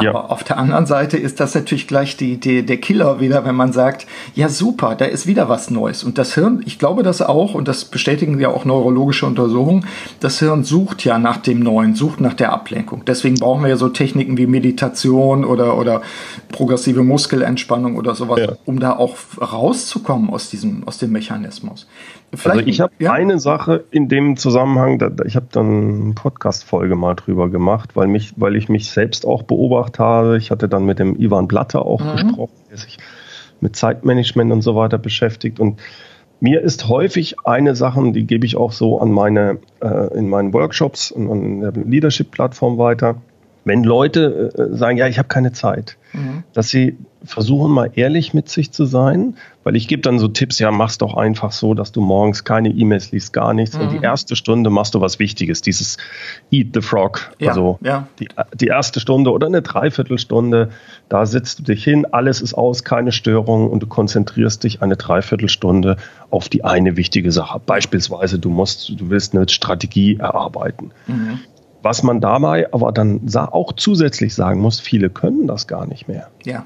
Ja. 0.00 0.10
Aber 0.10 0.30
auf 0.30 0.44
der 0.44 0.58
anderen 0.58 0.86
Seite 0.86 1.16
ist 1.16 1.40
das 1.40 1.54
natürlich 1.54 1.88
gleich 1.88 2.16
die, 2.16 2.38
die, 2.38 2.64
der 2.64 2.76
Killer 2.76 3.20
wieder, 3.20 3.44
wenn 3.44 3.56
man 3.56 3.72
sagt, 3.72 4.06
ja 4.34 4.48
super, 4.48 4.94
da 4.94 5.04
ist 5.04 5.26
wieder 5.26 5.48
was 5.48 5.70
Neues. 5.70 6.04
Und 6.04 6.18
das 6.18 6.34
Hirn, 6.34 6.62
ich 6.66 6.78
glaube 6.78 7.02
das 7.02 7.20
auch, 7.20 7.54
und 7.54 7.66
das 7.66 7.84
bestätigen 7.84 8.38
ja 8.38 8.48
auch 8.48 8.64
neurologische 8.64 9.26
Untersuchungen, 9.26 9.86
das 10.20 10.38
Hirn 10.38 10.62
sucht 10.62 11.04
ja 11.04 11.18
nach 11.18 11.38
dem 11.38 11.60
Neuen, 11.60 11.96
sucht 11.96 12.20
nach 12.20 12.34
der 12.34 12.52
Ablenkung. 12.52 13.02
Deswegen 13.06 13.36
brauchen 13.36 13.62
wir 13.62 13.70
ja 13.70 13.76
so 13.76 13.88
Techniken 13.88 14.38
wie 14.38 14.46
Meditation 14.46 15.44
oder, 15.44 15.76
oder 15.76 16.02
progressive 16.52 17.02
Muskelentspannung 17.02 17.96
oder 17.96 18.14
sowas, 18.14 18.40
ja. 18.40 18.52
um 18.66 18.78
da 18.78 18.96
auch 18.96 19.16
rauszukommen 19.40 20.30
aus 20.30 20.48
diesem, 20.48 20.86
aus 20.86 20.98
dem 20.98 21.10
Mechanismus. 21.10 21.86
Vielleicht, 22.34 22.58
also 22.58 22.68
ich 22.68 22.80
habe 22.80 22.92
ja. 22.98 23.12
eine 23.12 23.38
Sache 23.38 23.84
in 23.90 24.08
dem 24.08 24.36
Zusammenhang, 24.36 24.98
da, 24.98 25.10
ich 25.24 25.36
habe 25.36 25.46
dann 25.50 26.02
eine 26.02 26.14
Podcast-Folge 26.14 26.94
mal 26.94 27.14
drüber 27.14 27.48
gemacht, 27.48 27.96
weil, 27.96 28.06
mich, 28.06 28.34
weil 28.36 28.56
ich 28.56 28.68
mich 28.68 28.90
selbst 28.90 29.26
auch 29.26 29.42
beobachtet 29.42 29.98
habe. 29.98 30.36
Ich 30.36 30.50
hatte 30.50 30.68
dann 30.68 30.84
mit 30.84 30.98
dem 30.98 31.16
Ivan 31.18 31.48
Blatter 31.48 31.86
auch 31.86 32.00
mhm. 32.00 32.12
gesprochen, 32.12 32.56
der 32.70 32.76
sich 32.76 32.98
mit 33.60 33.76
Zeitmanagement 33.76 34.52
und 34.52 34.62
so 34.62 34.76
weiter 34.76 34.98
beschäftigt. 34.98 35.58
Und 35.58 35.80
mir 36.40 36.60
ist 36.60 36.88
häufig 36.88 37.36
eine 37.44 37.74
Sache, 37.74 38.12
die 38.12 38.26
gebe 38.26 38.46
ich 38.46 38.56
auch 38.56 38.72
so 38.72 39.00
an 39.00 39.10
meine, 39.10 39.58
äh, 39.80 40.16
in 40.16 40.28
meinen 40.28 40.52
Workshops 40.52 41.10
und 41.10 41.30
an 41.30 41.60
der 41.60 41.72
Leadership-Plattform 41.72 42.78
weiter. 42.78 43.16
Wenn 43.64 43.84
Leute 43.84 44.52
äh, 44.56 44.76
sagen, 44.76 44.96
ja, 44.96 45.08
ich 45.08 45.18
habe 45.18 45.28
keine 45.28 45.52
Zeit, 45.52 45.96
mhm. 46.12 46.44
dass 46.52 46.68
sie 46.68 46.96
versuchen 47.24 47.72
mal 47.72 47.90
ehrlich 47.94 48.32
mit 48.32 48.48
sich 48.48 48.70
zu 48.70 48.84
sein, 48.84 49.36
weil 49.64 49.76
ich 49.76 49.88
gebe 49.88 50.02
dann 50.02 50.18
so 50.18 50.28
Tipps, 50.28 50.58
ja, 50.58 50.70
mach's 50.70 50.98
doch 50.98 51.14
einfach 51.14 51.52
so, 51.52 51.74
dass 51.74 51.92
du 51.92 52.00
morgens 52.00 52.44
keine 52.44 52.70
E-Mails 52.70 53.10
liest, 53.10 53.32
gar 53.32 53.52
nichts. 53.52 53.76
Mhm. 53.76 53.82
Und 53.82 53.92
die 53.92 53.98
mhm. 53.98 54.04
erste 54.04 54.36
Stunde 54.36 54.70
machst 54.70 54.94
du 54.94 55.00
was 55.00 55.18
Wichtiges, 55.18 55.60
dieses 55.60 55.98
Eat 56.50 56.68
the 56.74 56.80
Frog. 56.80 57.32
Ja, 57.38 57.50
also 57.50 57.78
ja. 57.82 58.08
Die, 58.18 58.28
die 58.54 58.68
erste 58.68 59.00
Stunde 59.00 59.32
oder 59.32 59.48
eine 59.48 59.62
Dreiviertelstunde, 59.62 60.70
da 61.08 61.26
sitzt 61.26 61.58
du 61.58 61.62
dich 61.64 61.84
hin, 61.84 62.06
alles 62.10 62.40
ist 62.40 62.54
aus, 62.54 62.84
keine 62.84 63.12
Störung 63.12 63.68
und 63.68 63.82
du 63.82 63.86
konzentrierst 63.86 64.64
dich 64.64 64.80
eine 64.80 64.96
Dreiviertelstunde 64.96 65.96
auf 66.30 66.48
die 66.48 66.64
eine 66.64 66.96
wichtige 66.96 67.32
Sache. 67.32 67.60
Beispielsweise, 67.64 68.38
du 68.38 68.50
musst, 68.50 68.88
du 68.88 69.10
willst 69.10 69.34
eine 69.34 69.48
Strategie 69.48 70.16
erarbeiten. 70.16 70.92
Mhm. 71.06 71.40
Was 71.82 72.02
man 72.02 72.20
dabei 72.20 72.72
aber 72.72 72.92
dann 72.92 73.20
auch 73.34 73.72
zusätzlich 73.72 74.34
sagen 74.34 74.60
muss, 74.60 74.80
viele 74.80 75.10
können 75.10 75.46
das 75.46 75.66
gar 75.66 75.86
nicht 75.86 76.08
mehr. 76.08 76.28
Ja. 76.44 76.64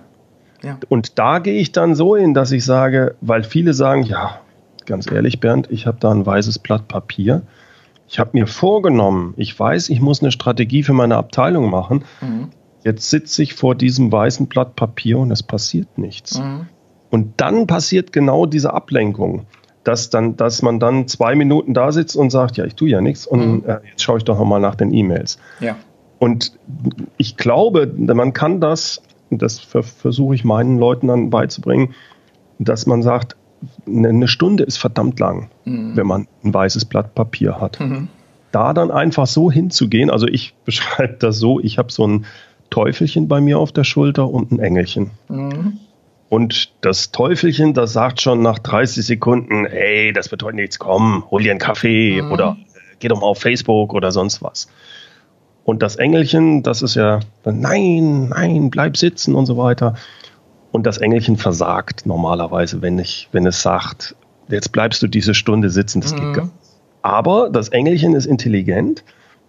Ja. 0.63 0.79
Und 0.89 1.19
da 1.19 1.41
gehe 1.41 1.61
ich 1.61 1.73
dann 1.73 1.95
so 1.95 2.17
hin, 2.17 2.35
dass 2.35 2.53
ich 2.53 2.65
sage, 2.65 3.17
weil 3.21 3.43
viele 3.43 3.75
sagen, 3.75 4.05
ja, 4.05 4.39
ganz 4.87 5.11
ehrlich, 5.11 5.41
Bernd, 5.41 5.69
ich 5.71 5.87
habe 5.87 5.99
da 6.01 6.11
ein 6.11 6.25
weißes 6.25 6.61
Blatt 6.61 6.89
Papier. 6.89 7.43
Ich 8.09 8.19
habe 8.19 8.31
mir 8.35 8.47
vorgenommen, 8.47 9.35
ich 9.37 9.59
weiß, 9.59 9.89
ich 9.89 10.01
muss 10.01 10.23
eine 10.23 10.33
Strategie 10.33 10.83
für 10.83 10.93
meine 10.93 11.17
Abteilung 11.17 11.71
machen. 11.71 12.05
Mhm. 12.21 12.51
Jetzt 12.85 13.11
sitze 13.11 13.43
ich 13.43 13.55
vor 13.55 13.75
diesem 13.75 14.11
weißen 14.11 14.47
Blatt 14.47 14.77
Papier 14.77 15.19
und 15.19 15.31
es 15.31 15.43
passiert 15.43 15.99
nichts. 15.99 16.39
Mhm. 16.39 16.67
Und 17.11 17.41
dann 17.41 17.67
passiert 17.67 18.13
genau 18.13 18.47
diese 18.47 18.73
Ablenkung, 18.73 19.47
dass, 19.85 20.11
dann, 20.11 20.37
dass 20.37 20.63
man 20.63 20.79
dann 20.81 21.09
zwei 21.09 21.35
Minuten 21.35 21.75
da 21.75 21.93
sitzt 21.93 22.17
und 22.17 22.31
sagt, 22.31 22.57
ja, 22.57 22.65
ich 22.65 22.75
tue 22.75 22.89
ja 22.89 23.01
nichts 23.01 23.27
und 23.27 23.65
mhm. 23.65 23.69
äh, 23.69 23.79
jetzt 23.91 24.03
schaue 24.03 24.19
ich 24.19 24.25
doch 24.25 24.39
nochmal 24.39 24.61
nach 24.61 24.75
den 24.75 24.93
E-Mails. 24.93 25.39
Ja. 25.61 25.77
Und 26.19 26.53
ich 27.17 27.37
glaube, 27.37 27.93
man 27.97 28.33
kann 28.33 28.61
das 28.61 29.03
das 29.39 29.59
versuche 29.59 30.35
ich 30.35 30.45
meinen 30.45 30.79
Leuten 30.79 31.09
dann 31.09 31.31
beizubringen, 31.31 31.95
dass 32.59 32.87
man 32.87 33.03
sagt, 33.03 33.37
eine 33.87 34.29
Stunde 34.29 34.65
ist 34.65 34.77
verdammt 34.77 35.21
lang, 35.21 35.49
mhm. 35.65 35.97
wenn 35.97 36.07
man 36.07 36.29
ein 36.43 36.53
weißes 36.53 36.85
Blatt 36.85 37.15
Papier 37.15 37.61
hat. 37.61 37.81
Mhm. 37.81 38.09
Da 38.51 38.75
dann 38.75 38.91
einfach 38.91 39.27
so 39.27 39.51
hinzugehen, 39.51 40.11
also 40.11 40.27
ich 40.27 40.55
beschreibe 40.65 41.17
das 41.19 41.39
so, 41.39 41.61
ich 41.61 41.79
habe 41.79 41.93
so 41.93 42.07
ein 42.07 42.27
Teufelchen 42.71 43.29
bei 43.29 43.41
mir 43.41 43.59
auf 43.59 43.73
der 43.73 43.85
Schulter 43.85 44.29
und 44.29 44.51
ein 44.51 44.59
Engelchen. 44.59 45.11
Mhm. 45.29 45.79
Und 46.33 46.73
das 46.81 47.11
Teufelchen, 47.11 47.75
das 47.75 47.93
sagt 47.93 48.23
schon 48.23 48.41
nach 48.41 48.59
30 48.59 49.05
Sekunden, 49.05 49.67
hey, 49.67 50.15
das 50.15 50.31
wird 50.31 50.43
heute 50.43 50.57
nichts 50.57 50.79
kommen, 50.79 51.25
hol 51.31 51.43
dir 51.43 51.51
einen 51.51 51.61
Kaffee 51.61 52.23
mhm. 52.23 52.33
oder 52.33 52.57
äh, 52.59 52.79
geh 53.01 53.09
doch 53.09 53.21
mal 53.21 53.27
auf 53.27 53.39
Facebook 53.39 53.93
oder 53.93 54.13
sonst 54.13 54.43
was. 54.43 54.69
Und 55.65 55.83
das 55.83 55.97
Engelchen, 55.97 56.63
das 56.63 56.81
ist 56.81 56.95
ja, 56.95 57.21
nein, 57.45 58.31
nein, 58.31 58.71
bleib 58.71 58.97
sitzen 58.97 59.35
und 59.35 59.45
so 59.45 59.59
weiter. 59.59 59.95
Und 60.71 60.87
das 60.87 60.97
Engelchen 60.97 61.37
versagt 61.37 62.07
normalerweise, 62.07 62.81
wenn, 62.81 62.99
ich, 62.99 63.29
wenn 63.33 63.47
es 63.47 63.61
sagt, 63.61 64.17
jetzt 64.49 64.73
bleibst 64.73 65.03
du 65.03 65.09
diese 65.09 65.35
Stunde 65.35 65.69
sitzen, 65.69 66.01
das 66.01 66.15
mhm. 66.15 66.17
geht 66.17 66.33
gar 66.33 66.45
nicht. 66.45 66.57
Aber 67.03 67.51
das 67.51 67.69
Engelchen 67.69 68.15
ist 68.15 68.25
intelligent 68.25 69.05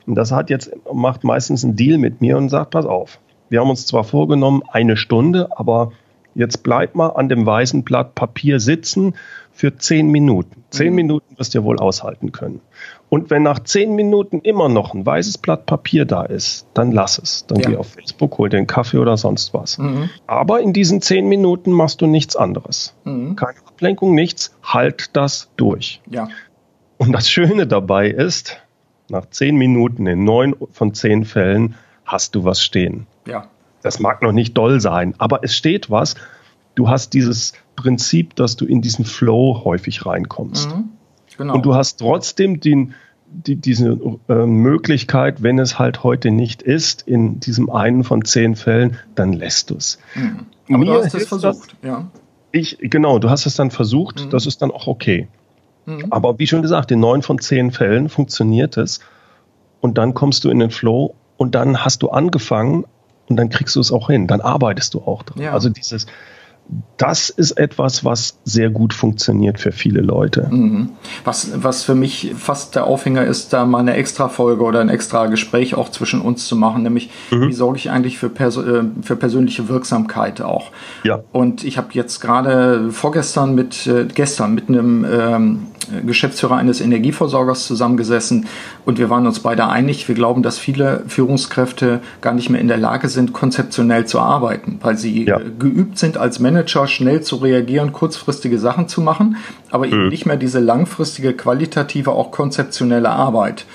und 0.06 0.16
das 0.16 0.34
hat 0.34 0.50
jetzt, 0.50 0.70
macht 0.94 1.24
meistens 1.24 1.64
einen 1.64 1.78
Deal 1.78 1.98
mit 1.98 2.20
mir 2.20 2.36
und 2.36 2.50
sagt, 2.50 2.72
pass 2.72 2.86
auf, 2.86 3.20
wir 3.48 3.62
haben 3.62 3.70
uns 3.70 3.86
zwar 3.86 4.04
vorgenommen, 4.04 4.64
eine 4.70 4.98
Stunde, 4.98 5.48
aber 5.56 5.94
jetzt 6.36 6.64
bleib 6.64 6.96
mal 6.96 7.10
an 7.10 7.30
dem 7.30 7.46
weißen 7.46 7.84
Blatt 7.84 8.16
Papier 8.16 8.60
sitzen 8.60 9.16
für 9.52 9.78
zehn 9.78 10.08
Minuten. 10.10 10.64
Zehn 10.72 10.90
mhm. 10.90 10.96
Minuten 10.96 11.38
wirst 11.38 11.54
du 11.54 11.64
wohl 11.64 11.78
aushalten 11.80 12.32
können. 12.32 12.62
Und 13.10 13.30
wenn 13.30 13.44
nach 13.44 13.60
zehn 13.60 13.94
Minuten 13.94 14.40
immer 14.40 14.70
noch 14.70 14.96
ein 14.96 15.06
weißes 15.06 15.38
Blatt 15.38 15.68
Papier 15.68 16.06
da 16.06 16.24
ist, 16.24 16.66
dann 16.74 16.92
lass 16.92 17.20
es. 17.20 17.46
Dann 17.46 17.60
ja. 17.60 17.70
geh 17.70 17.78
auf 17.78 17.92
Facebook, 17.92 18.38
hol 18.40 18.50
dir 18.50 18.58
einen 18.58 18.68
Kaffee 18.68 18.98
oder 18.98 19.18
sonst 19.18 19.54
was. 19.54 19.78
Mhm. 19.78 20.10
Aber 20.26 20.62
in 20.62 20.74
diesen 20.74 21.02
zehn 21.02 21.28
Minuten 21.28 21.72
machst 21.72 22.02
du 22.02 22.08
nichts 22.08 22.36
anderes. 22.36 22.96
Mhm. 23.04 23.36
Keine 23.36 23.60
Ablenkung, 23.68 24.16
nichts. 24.16 24.56
Halt 24.64 25.16
das 25.16 25.52
durch. 25.56 26.02
Ja. 26.10 26.28
Und 26.98 27.12
das 27.12 27.30
Schöne 27.30 27.68
dabei 27.68 28.10
ist, 28.10 28.58
nach 29.10 29.30
zehn 29.30 29.58
Minuten 29.58 30.08
in 30.08 30.24
neun 30.24 30.56
von 30.72 30.94
zehn 30.96 31.26
Fällen 31.26 31.76
hast 32.06 32.34
du 32.34 32.44
was 32.44 32.64
stehen. 32.64 33.06
Ja. 33.28 33.48
Das 33.84 34.00
mag 34.00 34.22
noch 34.22 34.32
nicht 34.32 34.58
doll 34.58 34.80
sein, 34.80 35.14
aber 35.18 35.44
es 35.44 35.56
steht 35.56 35.92
was. 35.92 36.16
Du 36.76 36.90
hast 36.90 37.14
dieses 37.14 37.54
Prinzip, 37.76 38.36
dass 38.36 38.56
du 38.56 38.66
in 38.66 38.82
diesen 38.82 39.06
Flow 39.06 39.62
häufig 39.64 40.06
reinkommst. 40.06 40.70
Mhm. 40.70 40.90
Genau. 41.38 41.56
Und 41.56 41.66
du 41.66 41.76
hast 41.76 42.00
trotzdem 42.00 42.60
den, 42.60 42.94
die, 43.28 43.56
diese 43.56 43.98
äh, 44.30 44.46
Möglichkeit, 44.46 45.44
wenn 45.44 45.60
es 45.60 45.80
halt 45.80 46.04
heute 46.04 46.32
nicht 46.32 46.62
ist, 46.62 47.04
in 47.08 47.40
diesem 47.40 47.70
einen 47.70 48.04
von 48.04 48.24
zehn 48.26 48.56
Fällen, 48.56 48.98
dann 49.16 49.34
lässt 49.34 49.70
du 49.70 49.76
es. 49.76 50.00
Mhm. 50.16 50.46
Aber 50.70 50.78
Mir 50.78 50.86
du 50.86 50.94
hast 51.04 51.14
es 51.14 51.28
versucht, 51.28 51.76
das, 51.82 51.90
ja. 51.90 52.08
Ich, 52.52 52.78
genau, 52.80 53.20
du 53.20 53.30
hast 53.30 53.46
es 53.46 53.56
dann 53.56 53.72
versucht, 53.72 54.26
mhm. 54.26 54.30
das 54.30 54.46
ist 54.46 54.62
dann 54.62 54.72
auch 54.72 54.88
okay. 54.88 55.28
Mhm. 55.86 56.06
Aber 56.12 56.40
wie 56.40 56.48
schon 56.48 56.62
gesagt, 56.62 56.92
in 56.92 57.00
neun 57.00 57.22
von 57.22 57.40
zehn 57.40 57.72
Fällen 57.72 58.10
funktioniert 58.10 58.78
es 58.78 59.00
und 59.82 59.98
dann 59.98 60.14
kommst 60.14 60.44
du 60.46 60.50
in 60.50 60.60
den 60.60 60.72
Flow 60.72 61.16
und 61.38 61.56
dann 61.56 61.84
hast 61.84 62.04
du 62.04 62.10
angefangen 62.10 62.86
und 63.30 63.38
dann 63.38 63.50
kriegst 63.50 63.76
du 63.76 63.80
es 63.80 63.92
auch 63.92 64.08
hin, 64.08 64.28
dann 64.28 64.42
arbeitest 64.42 64.94
du 64.94 65.02
auch 65.02 65.24
dran. 65.24 65.42
Ja. 65.42 65.54
Also 65.54 65.70
dieses, 65.70 66.08
das 66.98 67.30
ist 67.30 67.52
etwas, 67.52 68.06
was 68.06 68.38
sehr 68.46 68.70
gut 68.70 68.94
funktioniert 68.94 69.60
für 69.60 69.72
viele 69.72 70.02
Leute. 70.02 70.48
Mhm. 70.50 70.90
Was, 71.24 71.52
was 71.56 71.84
für 71.84 71.96
mich 71.96 72.34
fast 72.38 72.76
der 72.76 72.86
Aufhänger 72.86 73.26
ist, 73.26 73.52
da 73.52 73.66
mal 73.66 73.80
eine 73.80 73.96
extra 73.96 74.30
Folge 74.30 74.64
oder 74.64 74.80
ein 74.80 74.90
extra 74.90 75.26
Gespräch 75.28 75.76
auch 75.76 75.90
zwischen 75.90 76.22
uns 76.22 76.48
zu 76.48 76.56
machen, 76.56 76.84
nämlich 76.84 77.10
mhm. 77.32 77.50
wie 77.50 77.54
sorge 77.54 77.78
ich 77.78 77.90
eigentlich 77.92 78.18
für, 78.18 78.30
Perso 78.30 78.62
äh, 78.62 78.84
für 79.02 79.16
persönliche 79.16 79.68
Wirksamkeit 79.68 80.42
auch. 80.42 80.72
Ja. 81.04 81.24
Und 81.32 81.64
ich 81.64 81.78
habe 81.78 81.90
jetzt 81.92 82.22
gerade 82.22 82.92
vorgestern 82.92 83.56
mit, 83.56 83.86
äh, 83.88 84.06
gestern 84.06 84.54
mit 84.54 84.70
einem 84.70 85.06
ähm, 85.06 85.60
Geschäftsführer 86.06 86.56
eines 86.56 86.82
Energieversorgers 86.82 87.68
zusammengesessen 87.68 88.48
und 88.86 89.00
wir 89.00 89.10
waren 89.10 89.28
uns 89.28 89.40
beide 89.40 89.68
einig, 89.68 90.08
wir 90.08 90.16
glauben, 90.16 90.44
dass 90.44 90.58
viele 90.58 91.04
Führungskräfte 91.08 92.00
gar 92.22 92.34
nicht 92.34 92.50
mehr 92.50 92.62
in 92.62 92.68
der 92.68 92.78
Lage 92.78 93.10
sind, 93.10 93.34
konzeptionell 93.34 94.06
zu 94.06 94.20
arbeiten, 94.20 94.80
weil 94.82 94.98
sie 94.98 95.26
ja. 95.26 95.40
geübt 95.60 95.98
sind, 95.98 96.18
als 96.18 96.40
Manager 96.54 96.88
schnell 96.88 97.22
zu 97.22 97.38
reagieren, 97.38 97.92
kurzfristige 97.92 98.60
Sachen 98.60 98.88
zu 98.88 99.02
machen, 99.02 99.38
aber 99.72 99.88
eben 99.88 100.04
mhm. 100.04 100.10
nicht 100.10 100.26
mehr 100.26 100.38
diese 100.38 100.60
langfristige, 100.60 101.34
qualitative, 101.34 102.12
auch 102.12 102.32
konzeptionelle 102.32 103.10
Arbeit. 103.10 103.66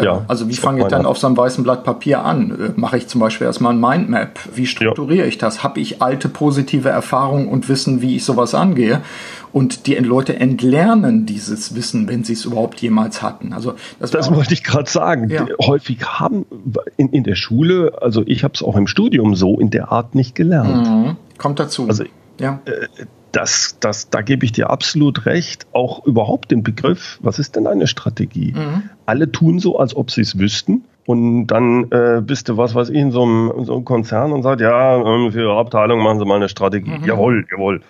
Ja, 0.00 0.24
also 0.26 0.48
wie 0.48 0.54
fange 0.54 0.82
ich 0.82 0.88
dann 0.88 1.06
auf 1.06 1.18
so 1.18 1.26
einem 1.26 1.36
weißen 1.36 1.62
Blatt 1.62 1.84
Papier 1.84 2.24
an? 2.24 2.50
Äh, 2.50 2.80
mache 2.80 2.96
ich 2.96 3.08
zum 3.08 3.20
Beispiel 3.20 3.46
erstmal 3.46 3.74
ein 3.74 3.80
Mindmap? 3.80 4.38
Wie 4.54 4.66
strukturiere 4.66 5.24
ja. 5.24 5.28
ich 5.28 5.38
das? 5.38 5.62
Habe 5.62 5.80
ich 5.80 6.02
alte 6.02 6.28
positive 6.28 6.88
Erfahrungen 6.88 7.46
und 7.46 7.68
Wissen, 7.68 8.00
wie 8.00 8.16
ich 8.16 8.24
sowas 8.24 8.54
angehe? 8.54 9.02
Und 9.52 9.86
die 9.86 9.94
Leute 9.96 10.40
entlernen 10.40 11.26
dieses 11.26 11.74
Wissen, 11.74 12.08
wenn 12.08 12.24
sie 12.24 12.32
es 12.32 12.46
überhaupt 12.46 12.80
jemals 12.80 13.22
hatten. 13.22 13.52
Also 13.52 13.74
das, 14.00 14.10
das 14.10 14.34
wollte 14.34 14.54
ich 14.54 14.64
gerade 14.64 14.90
sagen. 14.90 15.28
Ja. 15.28 15.46
Häufig 15.60 16.04
haben 16.04 16.46
in, 16.96 17.10
in 17.10 17.22
der 17.22 17.34
Schule, 17.34 17.92
also 18.00 18.22
ich 18.24 18.44
habe 18.44 18.54
es 18.54 18.62
auch 18.62 18.76
im 18.76 18.86
Studium 18.86 19.34
so 19.34 19.60
in 19.60 19.68
der 19.68 19.92
Art 19.92 20.14
nicht 20.14 20.34
gelernt. 20.34 20.88
Mhm. 20.88 21.16
Kommt 21.36 21.60
dazu. 21.60 21.86
Also 21.86 22.04
ja. 22.42 22.60
Äh, 22.66 23.06
das, 23.32 23.78
das, 23.80 24.10
da 24.10 24.20
gebe 24.20 24.44
ich 24.44 24.52
dir 24.52 24.68
absolut 24.68 25.24
recht. 25.24 25.66
Auch 25.72 26.04
überhaupt 26.04 26.50
den 26.50 26.62
Begriff, 26.62 27.18
was 27.22 27.38
ist 27.38 27.56
denn 27.56 27.66
eine 27.66 27.86
Strategie? 27.86 28.52
Mhm. 28.54 28.90
Alle 29.06 29.32
tun 29.32 29.58
so, 29.58 29.78
als 29.78 29.96
ob 29.96 30.10
sie 30.10 30.20
es 30.20 30.38
wüssten. 30.38 30.84
Und 31.06 31.46
dann 31.46 31.90
äh, 31.90 32.20
bist 32.22 32.48
du, 32.48 32.58
was 32.58 32.74
weiß 32.74 32.90
ich, 32.90 32.96
in 32.96 33.10
so 33.10 33.22
einem, 33.22 33.52
in 33.56 33.64
so 33.64 33.74
einem 33.74 33.84
Konzern 33.84 34.32
und 34.32 34.42
sagt, 34.42 34.60
ja, 34.60 34.96
ähm, 34.96 35.32
für 35.32 35.40
Ihre 35.40 35.56
Abteilung 35.56 36.00
machen 36.00 36.18
Sie 36.18 36.26
mal 36.26 36.36
eine 36.36 36.48
Strategie. 36.48 36.98
Mhm. 36.98 37.04
Jawohl, 37.04 37.46
jawohl. 37.50 37.80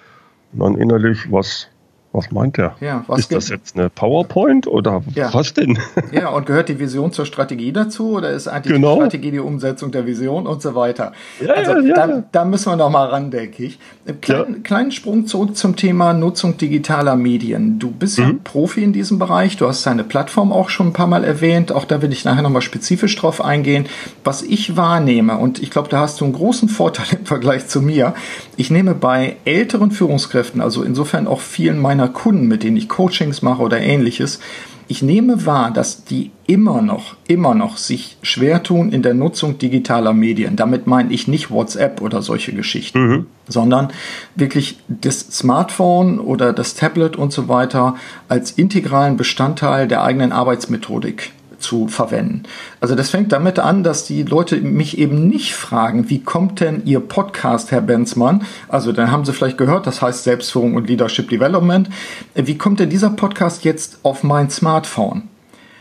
Und 0.53 0.61
dann 0.61 0.77
innerlich, 0.77 1.31
was, 1.31 1.69
was 2.13 2.31
meint 2.31 2.59
er? 2.59 2.77
Ja, 2.81 3.05
was 3.07 3.21
ist 3.21 3.33
das 3.33 3.49
jetzt 3.49 3.77
eine 3.77 3.89
PowerPoint 3.89 4.67
oder 4.67 5.03
ja. 5.15 5.33
was 5.33 5.55
denn? 5.55 5.79
Ja, 6.13 6.29
und 6.29 6.47
gehört 6.47 6.69
die 6.69 6.79
Vision 6.79 7.13
zur 7.13 7.25
Strategie 7.25 7.73
dazu 7.73 8.17
oder 8.17 8.31
ist 8.31 8.47
eigentlich 8.47 8.75
genau. 8.75 8.95
die 8.95 9.01
Strategie 9.01 9.31
die 9.31 9.39
Umsetzung 9.39 9.91
der 9.91 10.07
Vision 10.07 10.47
und 10.47 10.61
so 10.61 10.75
weiter? 10.75 11.13
Ja, 11.41 11.55
also 11.55 11.79
ja, 11.79 11.95
da, 11.95 12.23
da, 12.31 12.45
müssen 12.45 12.71
wir 12.71 12.77
noch 12.77 12.91
mal 12.91 13.07
ran, 13.07 13.31
denke 13.31 13.65
ich. 13.65 13.79
Klein, 14.21 14.63
Kleinen 14.63 14.93
Sprung 14.93 15.27
zurück 15.27 15.57
zum 15.57 15.77
Thema 15.77 16.13
Nutzung 16.13 16.59
digitaler 16.59 17.17
Medien. 17.17 17.79
Du 17.79 17.91
bist 17.91 18.19
mhm. 18.19 18.25
ja 18.25 18.33
Profi 18.45 18.83
in 18.83 18.93
diesem 18.93 19.19
Bereich. 19.19 19.57
Du 19.57 19.67
hast 19.67 19.87
deine 19.87 20.05
Plattform 20.05 20.53
auch 20.53 20.69
schon 20.69 20.89
ein 20.89 20.93
paar 20.93 21.07
Mal 21.07 21.25
erwähnt. 21.25 21.73
Auch 21.73 21.85
da 21.85 22.03
will 22.03 22.13
ich 22.13 22.25
nachher 22.25 22.43
noch 22.43 22.51
mal 22.51 22.61
spezifisch 22.61 23.17
drauf 23.17 23.43
eingehen. 23.43 23.87
Was 24.25 24.43
ich 24.43 24.77
wahrnehme 24.77 25.39
und 25.39 25.63
ich 25.63 25.71
glaube, 25.71 25.89
da 25.89 26.01
hast 26.01 26.21
du 26.21 26.25
einen 26.25 26.35
großen 26.35 26.69
Vorteil 26.69 27.07
im 27.19 27.27
Vergleich 27.27 27.69
zu 27.69 27.81
mir. 27.81 28.15
Ich 28.57 28.71
nehme 28.71 28.95
bei 28.95 29.37
älteren 29.45 29.91
Führungskräften, 29.91 30.61
also 30.61 30.83
insofern 30.83 31.27
auch 31.27 31.41
vielen 31.41 31.79
meiner 31.79 32.02
meiner 32.03 32.13
Kunden, 32.13 32.49
mit 32.49 32.63
denen 32.63 32.77
ich 32.77 32.89
Coachings 32.89 33.43
mache 33.43 33.63
oder 33.63 33.81
ähnliches, 33.81 34.41
ich 34.89 35.03
nehme 35.03 35.47
wahr, 35.47 35.71
dass 35.71 36.05
die 36.05 36.33
immer 36.47 36.83
noch, 36.83 37.15
immer 37.27 37.55
noch 37.55 37.77
sich 37.77 38.19
schwer 38.23 38.63
tun 38.63 38.91
in 38.91 39.03
der 39.03 39.15
Nutzung 39.15 39.57
digitaler 39.57 40.13
Medien. 40.13 40.57
Damit 40.57 40.87
meine 40.87 41.13
ich 41.13 41.29
nicht 41.29 41.51
WhatsApp 41.51 42.03
oder 42.03 42.21
solche 42.21 42.53
Geschichten, 42.53 42.99
mhm. 42.99 43.27
sondern 43.49 43.89
wirklich 44.35 44.81
das 44.89 45.21
Smartphone 45.21 46.19
oder 46.19 46.53
das 46.53 46.75
Tablet 46.75 47.17
und 47.17 47.33
so 47.33 47.49
weiter 47.49 47.95
als 48.29 48.51
integralen 48.51 49.17
Bestandteil 49.17 49.89
der 49.89 50.03
eigenen 50.03 50.33
Arbeitsmethodik 50.33 51.33
zu 51.63 51.89
verwenden. 51.89 52.43
Also 52.81 52.95
das 52.95 53.11
fängt 53.11 53.33
damit 53.33 53.59
an, 53.59 53.83
dass 53.83 54.05
die 54.05 54.23
Leute 54.23 54.57
mich 54.61 54.99
eben 54.99 55.29
nicht 55.29 55.55
fragen, 55.55 56.11
wie 56.11 56.21
kommt 56.21 56.61
denn 56.61 56.83
Ihr 56.85 57.01
Podcast, 57.01 57.71
Herr 57.71 57.81
Benzmann? 57.81 58.43
Also 58.69 58.93
dann 58.93 59.11
haben 59.11 59.25
Sie 59.25 59.33
vielleicht 59.33 59.59
gehört, 59.59 59.87
das 59.87 60.03
heißt 60.03 60.25
Selbstführung 60.25 60.75
und 60.75 60.89
Leadership 60.89 61.29
Development. 61.29 61.89
Wie 62.35 62.59
kommt 62.59 62.81
denn 62.81 62.91
dieser 62.91 63.11
Podcast 63.11 63.65
jetzt 63.65 64.01
auf 64.03 64.23
mein 64.23 64.51
Smartphone? 64.51 65.29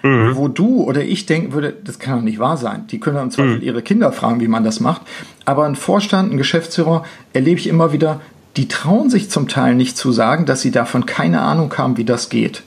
Mhm. 0.03 0.35
Wo 0.35 0.47
du 0.47 0.83
oder 0.83 1.03
ich 1.03 1.25
denken 1.25 1.53
würde, 1.53 1.73
das 1.83 1.99
kann 1.99 2.17
doch 2.17 2.23
nicht 2.23 2.39
wahr 2.39 2.57
sein. 2.57 2.85
Die 2.87 2.99
können 2.99 3.17
im 3.17 3.31
Zweifel 3.31 3.57
mhm. 3.57 3.61
ihre 3.61 3.81
Kinder 3.81 4.11
fragen, 4.11 4.39
wie 4.39 4.47
man 4.47 4.63
das 4.63 4.79
macht. 4.79 5.01
Aber 5.45 5.65
ein 5.65 5.75
Vorstand, 5.75 6.31
ein 6.31 6.37
Geschäftsführer 6.37 7.03
erlebe 7.33 7.59
ich 7.59 7.67
immer 7.67 7.91
wieder, 7.91 8.21
die 8.57 8.67
trauen 8.67 9.09
sich 9.09 9.29
zum 9.29 9.47
Teil 9.47 9.75
nicht 9.75 9.97
zu 9.97 10.11
sagen, 10.11 10.45
dass 10.45 10.61
sie 10.61 10.71
davon 10.71 11.05
keine 11.05 11.41
Ahnung 11.41 11.73
haben, 11.77 11.97
wie 11.97 12.03
das 12.03 12.29
geht. 12.29 12.63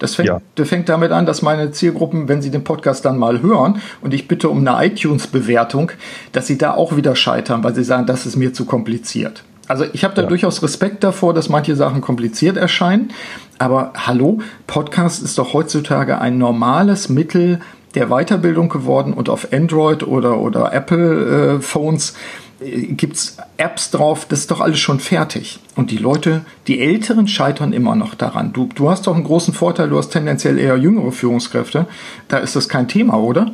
Das 0.00 0.16
fängt, 0.16 0.28
ja. 0.28 0.40
das 0.56 0.68
fängt 0.68 0.88
damit 0.88 1.12
an, 1.12 1.26
dass 1.26 1.42
meine 1.42 1.70
Zielgruppen, 1.70 2.26
wenn 2.26 2.42
sie 2.42 2.50
den 2.50 2.64
Podcast 2.64 3.04
dann 3.04 3.18
mal 3.18 3.42
hören 3.42 3.80
und 4.00 4.12
ich 4.12 4.26
bitte 4.26 4.48
um 4.48 4.66
eine 4.66 4.84
iTunes-Bewertung, 4.84 5.92
dass 6.32 6.48
sie 6.48 6.58
da 6.58 6.74
auch 6.74 6.96
wieder 6.96 7.14
scheitern, 7.14 7.62
weil 7.62 7.74
sie 7.74 7.84
sagen, 7.84 8.06
das 8.06 8.26
ist 8.26 8.36
mir 8.36 8.52
zu 8.52 8.64
kompliziert. 8.64 9.44
Also 9.68 9.84
ich 9.92 10.02
habe 10.02 10.14
da 10.14 10.22
ja. 10.22 10.28
durchaus 10.28 10.62
Respekt 10.64 11.04
davor, 11.04 11.32
dass 11.32 11.48
manche 11.48 11.76
Sachen 11.76 12.00
kompliziert 12.00 12.56
erscheinen. 12.56 13.12
Aber 13.58 13.92
hallo, 13.94 14.40
Podcast 14.66 15.22
ist 15.22 15.38
doch 15.38 15.52
heutzutage 15.52 16.18
ein 16.18 16.38
normales 16.38 17.08
Mittel 17.08 17.60
der 17.94 18.08
Weiterbildung 18.08 18.68
geworden 18.68 19.12
und 19.12 19.28
auf 19.28 19.52
Android 19.52 20.02
oder, 20.02 20.38
oder 20.38 20.72
Apple 20.72 21.58
äh, 21.58 21.60
Phones 22.60 22.96
gibt's 22.96 23.38
Apps 23.56 23.90
drauf, 23.90 24.26
das 24.26 24.40
ist 24.40 24.50
doch 24.50 24.60
alles 24.60 24.78
schon 24.78 25.00
fertig. 25.00 25.60
Und 25.76 25.90
die 25.90 25.96
Leute, 25.96 26.44
die 26.66 26.80
Älteren 26.80 27.26
scheitern 27.26 27.72
immer 27.72 27.96
noch 27.96 28.14
daran. 28.14 28.52
Du, 28.52 28.68
du 28.74 28.90
hast 28.90 29.06
doch 29.06 29.14
einen 29.14 29.24
großen 29.24 29.54
Vorteil, 29.54 29.88
du 29.88 29.98
hast 29.98 30.10
tendenziell 30.10 30.58
eher 30.58 30.76
jüngere 30.76 31.12
Führungskräfte. 31.12 31.86
Da 32.28 32.38
ist 32.38 32.56
das 32.56 32.68
kein 32.68 32.88
Thema, 32.88 33.14
oder? 33.18 33.52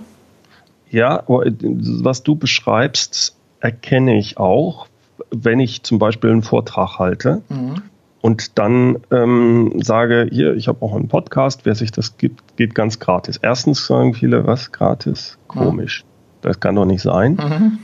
Ja, 0.90 1.22
was 1.26 2.22
du 2.22 2.36
beschreibst, 2.36 3.36
erkenne 3.60 4.18
ich 4.18 4.38
auch, 4.38 4.86
wenn 5.30 5.60
ich 5.60 5.82
zum 5.82 5.98
Beispiel 5.98 6.30
einen 6.30 6.42
Vortrag 6.42 6.98
halte. 6.98 7.42
Mhm. 7.48 7.82
Und 8.20 8.58
dann 8.58 8.98
ähm, 9.12 9.80
sage, 9.82 10.28
hier, 10.32 10.54
ich 10.54 10.66
habe 10.66 10.84
auch 10.84 10.94
einen 10.96 11.06
Podcast, 11.06 11.60
wer 11.64 11.76
sich 11.76 11.92
das 11.92 12.16
gibt, 12.16 12.56
geht 12.56 12.74
ganz 12.74 12.98
gratis. 12.98 13.38
Erstens 13.40 13.86
sagen 13.86 14.14
viele, 14.14 14.46
was 14.46 14.72
gratis? 14.72 15.38
Komisch. 15.46 16.04
Das 16.42 16.58
kann 16.58 16.74
doch 16.74 16.86
nicht 16.86 17.02
sein. 17.02 17.34
Mhm. 17.34 17.78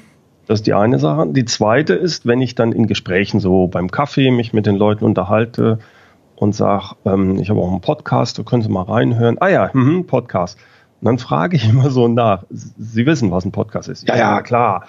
Das 0.46 0.60
ist 0.60 0.66
die 0.66 0.74
eine 0.74 0.98
Sache. 0.98 1.26
Die 1.28 1.44
zweite 1.44 1.94
ist, 1.94 2.26
wenn 2.26 2.40
ich 2.40 2.54
dann 2.54 2.72
in 2.72 2.86
Gesprächen 2.86 3.40
so 3.40 3.68
beim 3.68 3.90
Kaffee 3.90 4.30
mich 4.30 4.52
mit 4.52 4.66
den 4.66 4.76
Leuten 4.76 5.04
unterhalte 5.04 5.78
und 6.36 6.54
sage, 6.54 6.96
ähm, 7.04 7.38
ich 7.38 7.50
habe 7.50 7.60
auch 7.60 7.70
einen 7.70 7.80
Podcast, 7.80 8.38
da 8.38 8.42
können 8.42 8.62
Sie 8.62 8.68
mal 8.68 8.82
reinhören. 8.82 9.36
Ah 9.40 9.48
ja, 9.48 9.70
mh, 9.72 10.04
Podcast. 10.06 10.58
Und 11.00 11.06
dann 11.06 11.18
frage 11.18 11.56
ich 11.56 11.68
immer 11.68 11.90
so 11.90 12.08
nach, 12.08 12.44
Sie 12.50 13.06
wissen, 13.06 13.30
was 13.30 13.44
ein 13.44 13.52
Podcast 13.52 13.88
ist. 13.88 14.08
Ja, 14.08 14.16
ja, 14.16 14.42
klar. 14.42 14.86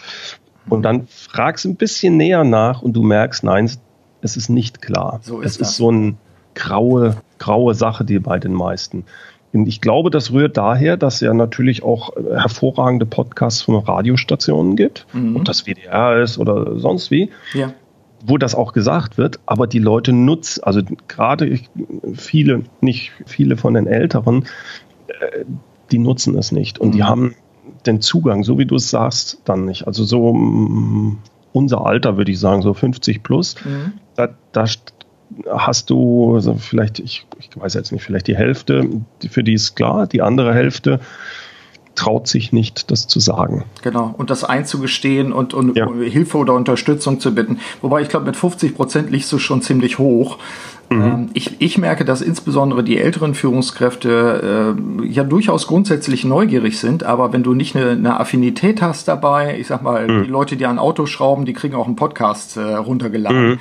Und 0.69 0.83
dann 0.83 1.07
fragst 1.07 1.65
du 1.65 1.69
ein 1.69 1.75
bisschen 1.75 2.17
näher 2.17 2.43
nach 2.43 2.81
und 2.81 2.93
du 2.93 3.03
merkst, 3.03 3.43
nein, 3.43 3.69
es 4.21 4.37
ist 4.37 4.49
nicht 4.49 4.81
klar. 4.81 5.19
So 5.21 5.41
ist 5.41 5.51
es 5.51 5.57
das. 5.57 5.69
ist 5.69 5.77
so 5.77 5.89
eine 5.89 6.15
graue, 6.55 7.17
graue 7.37 7.73
Sache, 7.75 8.05
die 8.05 8.19
bei 8.19 8.39
den 8.39 8.53
meisten. 8.53 9.05
Und 9.53 9.67
ich 9.67 9.81
glaube, 9.81 10.09
das 10.09 10.31
rührt 10.31 10.57
daher, 10.57 10.97
dass 10.97 11.15
es 11.15 11.19
ja 11.21 11.33
natürlich 11.33 11.83
auch 11.83 12.15
äh, 12.17 12.35
hervorragende 12.35 13.05
Podcasts 13.05 13.61
von 13.61 13.75
Radiostationen 13.75 14.75
gibt, 14.75 15.05
mhm. 15.13 15.35
ob 15.35 15.45
das 15.45 15.65
WDR 15.65 16.21
ist 16.21 16.39
oder 16.39 16.79
sonst 16.79 17.11
wie, 17.11 17.29
ja. 17.53 17.73
wo 18.25 18.37
das 18.37 18.55
auch 18.55 18.73
gesagt 18.73 19.17
wird, 19.17 19.39
aber 19.45 19.67
die 19.67 19.79
Leute 19.79 20.11
nutzen, 20.11 20.63
also 20.63 20.81
gerade 21.07 21.59
viele, 22.15 22.63
nicht 22.81 23.11
viele 23.25 23.55
von 23.55 23.75
den 23.75 23.85
Älteren, 23.85 24.45
äh, 25.07 25.45
die 25.91 25.99
nutzen 25.99 26.35
es 26.35 26.51
nicht 26.51 26.79
und 26.79 26.89
mhm. 26.89 26.91
die 26.93 27.03
haben 27.03 27.35
den 27.85 28.01
Zugang, 28.01 28.43
so 28.43 28.57
wie 28.57 28.65
du 28.65 28.75
es 28.75 28.89
sagst, 28.89 29.41
dann 29.45 29.65
nicht. 29.65 29.87
Also 29.87 30.03
so 30.03 30.33
mm, 30.33 31.19
unser 31.51 31.85
Alter, 31.85 32.17
würde 32.17 32.31
ich 32.31 32.39
sagen, 32.39 32.61
so 32.61 32.73
50 32.73 33.23
plus, 33.23 33.55
mhm. 33.63 33.93
da, 34.15 34.29
da 34.51 34.65
hast 35.49 35.89
du 35.89 36.35
also 36.35 36.55
vielleicht, 36.55 36.99
ich, 36.99 37.25
ich 37.39 37.49
weiß 37.55 37.73
jetzt 37.73 37.91
nicht, 37.91 38.03
vielleicht 38.03 38.27
die 38.27 38.35
Hälfte, 38.35 38.87
für 39.29 39.43
die 39.43 39.53
ist 39.53 39.75
klar, 39.75 40.07
die 40.07 40.21
andere 40.21 40.53
Hälfte 40.53 40.99
traut 41.95 42.27
sich 42.27 42.51
nicht, 42.51 42.89
das 42.91 43.07
zu 43.07 43.19
sagen. 43.19 43.65
Genau, 43.83 44.13
und 44.17 44.29
das 44.29 44.43
einzugestehen 44.43 45.31
und, 45.31 45.53
und 45.53 45.77
ja. 45.77 45.91
Hilfe 45.91 46.37
oder 46.37 46.53
Unterstützung 46.53 47.19
zu 47.19 47.35
bitten. 47.35 47.59
Wobei 47.81 48.01
ich 48.01 48.09
glaube, 48.09 48.25
mit 48.25 48.35
50 48.35 48.75
Prozent 48.75 49.11
liegst 49.11 49.31
du 49.31 49.37
schon 49.37 49.61
ziemlich 49.61 49.99
hoch. 49.99 50.39
Mhm. 50.89 51.01
Ähm, 51.01 51.29
ich, 51.33 51.61
ich 51.61 51.77
merke, 51.77 52.05
dass 52.05 52.21
insbesondere 52.21 52.83
die 52.83 52.97
älteren 52.97 53.33
Führungskräfte 53.35 54.75
äh, 55.01 55.07
ja 55.07 55.23
durchaus 55.23 55.67
grundsätzlich 55.67 56.25
neugierig 56.25 56.79
sind, 56.79 57.03
aber 57.03 57.33
wenn 57.33 57.43
du 57.43 57.53
nicht 57.53 57.75
eine, 57.75 57.91
eine 57.91 58.19
Affinität 58.19 58.81
hast 58.81 59.07
dabei, 59.07 59.57
ich 59.59 59.67
sag 59.67 59.81
mal, 59.81 60.07
mhm. 60.07 60.23
die 60.23 60.29
Leute, 60.29 60.57
die 60.57 60.65
an 60.65 60.79
Autos 60.79 61.09
schrauben, 61.09 61.45
die 61.45 61.53
kriegen 61.53 61.75
auch 61.75 61.87
einen 61.87 61.95
Podcast 61.95 62.57
äh, 62.57 62.61
runtergeladen. 62.61 63.49
Mhm. 63.51 63.59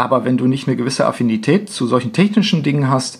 Aber 0.00 0.24
wenn 0.24 0.38
du 0.38 0.46
nicht 0.46 0.66
eine 0.66 0.78
gewisse 0.78 1.04
Affinität 1.04 1.68
zu 1.68 1.86
solchen 1.86 2.14
technischen 2.14 2.62
Dingen 2.62 2.88
hast, 2.88 3.18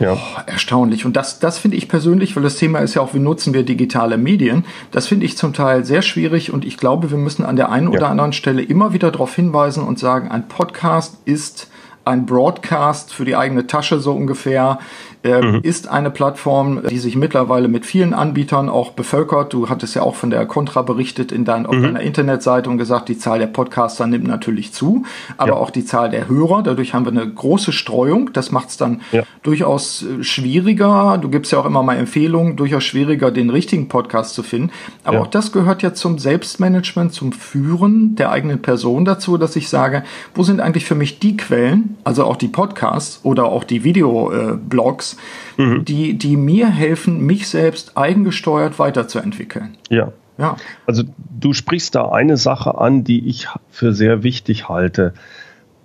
Ja. 0.00 0.14
Oh, 0.14 0.40
erstaunlich. 0.46 1.04
Und 1.04 1.16
das, 1.16 1.38
das 1.38 1.58
finde 1.58 1.76
ich 1.76 1.86
persönlich, 1.86 2.34
weil 2.34 2.42
das 2.42 2.56
Thema 2.56 2.78
ist 2.78 2.94
ja 2.94 3.02
auch, 3.02 3.12
wie 3.12 3.18
nutzen 3.18 3.52
wir 3.52 3.62
digitale 3.62 4.16
Medien, 4.16 4.64
das 4.90 5.06
finde 5.06 5.26
ich 5.26 5.36
zum 5.36 5.52
Teil 5.52 5.84
sehr 5.84 6.00
schwierig 6.00 6.50
und 6.50 6.64
ich 6.64 6.78
glaube, 6.78 7.10
wir 7.10 7.18
müssen 7.18 7.44
an 7.44 7.56
der 7.56 7.70
einen 7.70 7.92
ja. 7.92 7.98
oder 7.98 8.08
anderen 8.08 8.32
Stelle 8.32 8.62
immer 8.62 8.94
wieder 8.94 9.10
darauf 9.10 9.36
hinweisen 9.36 9.84
und 9.84 9.98
sagen, 9.98 10.30
ein 10.30 10.48
Podcast 10.48 11.18
ist 11.26 11.68
ein 12.06 12.24
Broadcast 12.24 13.12
für 13.12 13.26
die 13.26 13.36
eigene 13.36 13.66
Tasche 13.66 14.00
so 14.00 14.12
ungefähr 14.12 14.78
äh, 15.24 15.40
mhm. 15.40 15.60
ist 15.62 15.88
eine 15.88 16.10
Plattform, 16.10 16.82
die 16.88 16.98
sich 16.98 17.16
mittlerweile 17.16 17.68
mit 17.68 17.86
vielen 17.86 18.12
Anbietern 18.12 18.68
auch 18.68 18.90
bevölkert. 18.92 19.52
Du 19.52 19.68
hattest 19.68 19.94
ja 19.94 20.02
auch 20.02 20.16
von 20.16 20.30
der 20.30 20.46
Contra 20.46 20.82
berichtet 20.82 21.32
in 21.32 21.44
dein, 21.44 21.66
auf 21.66 21.76
mhm. 21.76 21.82
deiner 21.82 22.00
Internetseite 22.00 22.68
und 22.68 22.78
gesagt, 22.78 23.08
die 23.08 23.18
Zahl 23.18 23.38
der 23.38 23.46
Podcaster 23.46 24.06
nimmt 24.06 24.26
natürlich 24.26 24.72
zu, 24.72 25.04
aber 25.36 25.52
ja. 25.52 25.56
auch 25.56 25.70
die 25.70 25.84
Zahl 25.84 26.10
der 26.10 26.28
Hörer. 26.28 26.62
Dadurch 26.62 26.94
haben 26.94 27.04
wir 27.04 27.12
eine 27.12 27.28
große 27.28 27.72
Streuung. 27.72 28.32
Das 28.32 28.50
macht 28.50 28.70
es 28.70 28.76
dann 28.76 29.00
ja. 29.12 29.22
durchaus 29.42 30.02
äh, 30.02 30.24
schwieriger. 30.24 31.18
Du 31.18 31.28
gibst 31.28 31.52
ja 31.52 31.58
auch 31.58 31.66
immer 31.66 31.82
mal 31.82 31.96
Empfehlungen, 31.96 32.56
durchaus 32.56 32.84
schwieriger, 32.84 33.30
den 33.30 33.50
richtigen 33.50 33.88
Podcast 33.88 34.34
zu 34.34 34.42
finden. 34.42 34.70
Aber 35.04 35.18
ja. 35.18 35.22
auch 35.22 35.28
das 35.28 35.52
gehört 35.52 35.82
ja 35.82 35.94
zum 35.94 36.18
Selbstmanagement, 36.18 37.12
zum 37.12 37.32
Führen 37.32 38.16
der 38.16 38.32
eigenen 38.32 38.60
Person 38.60 39.04
dazu, 39.04 39.38
dass 39.38 39.56
ich 39.56 39.68
sage, 39.68 40.02
wo 40.34 40.42
sind 40.42 40.60
eigentlich 40.60 40.84
für 40.84 40.94
mich 40.94 41.18
die 41.18 41.36
Quellen, 41.36 41.96
also 42.04 42.24
auch 42.24 42.36
die 42.36 42.48
Podcasts 42.48 43.20
oder 43.22 43.46
auch 43.46 43.64
die 43.64 43.84
Videoblogs, 43.84 45.11
mhm. 45.56 45.84
die, 45.84 46.14
die 46.14 46.36
mir 46.36 46.68
helfen, 46.68 47.24
mich 47.24 47.48
selbst 47.48 47.96
eigengesteuert 47.96 48.78
weiterzuentwickeln. 48.78 49.76
Ja. 49.88 50.12
Ja. 50.38 50.56
Also 50.86 51.04
du 51.38 51.52
sprichst 51.52 51.94
da 51.94 52.08
eine 52.10 52.36
Sache 52.36 52.78
an, 52.78 53.04
die 53.04 53.28
ich 53.28 53.48
für 53.70 53.92
sehr 53.92 54.22
wichtig 54.22 54.68
halte. 54.68 55.14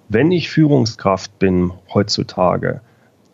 Wenn 0.10 0.32
ich 0.32 0.50
Führungskraft 0.50 1.38
bin 1.38 1.74
heutzutage, 1.94 2.82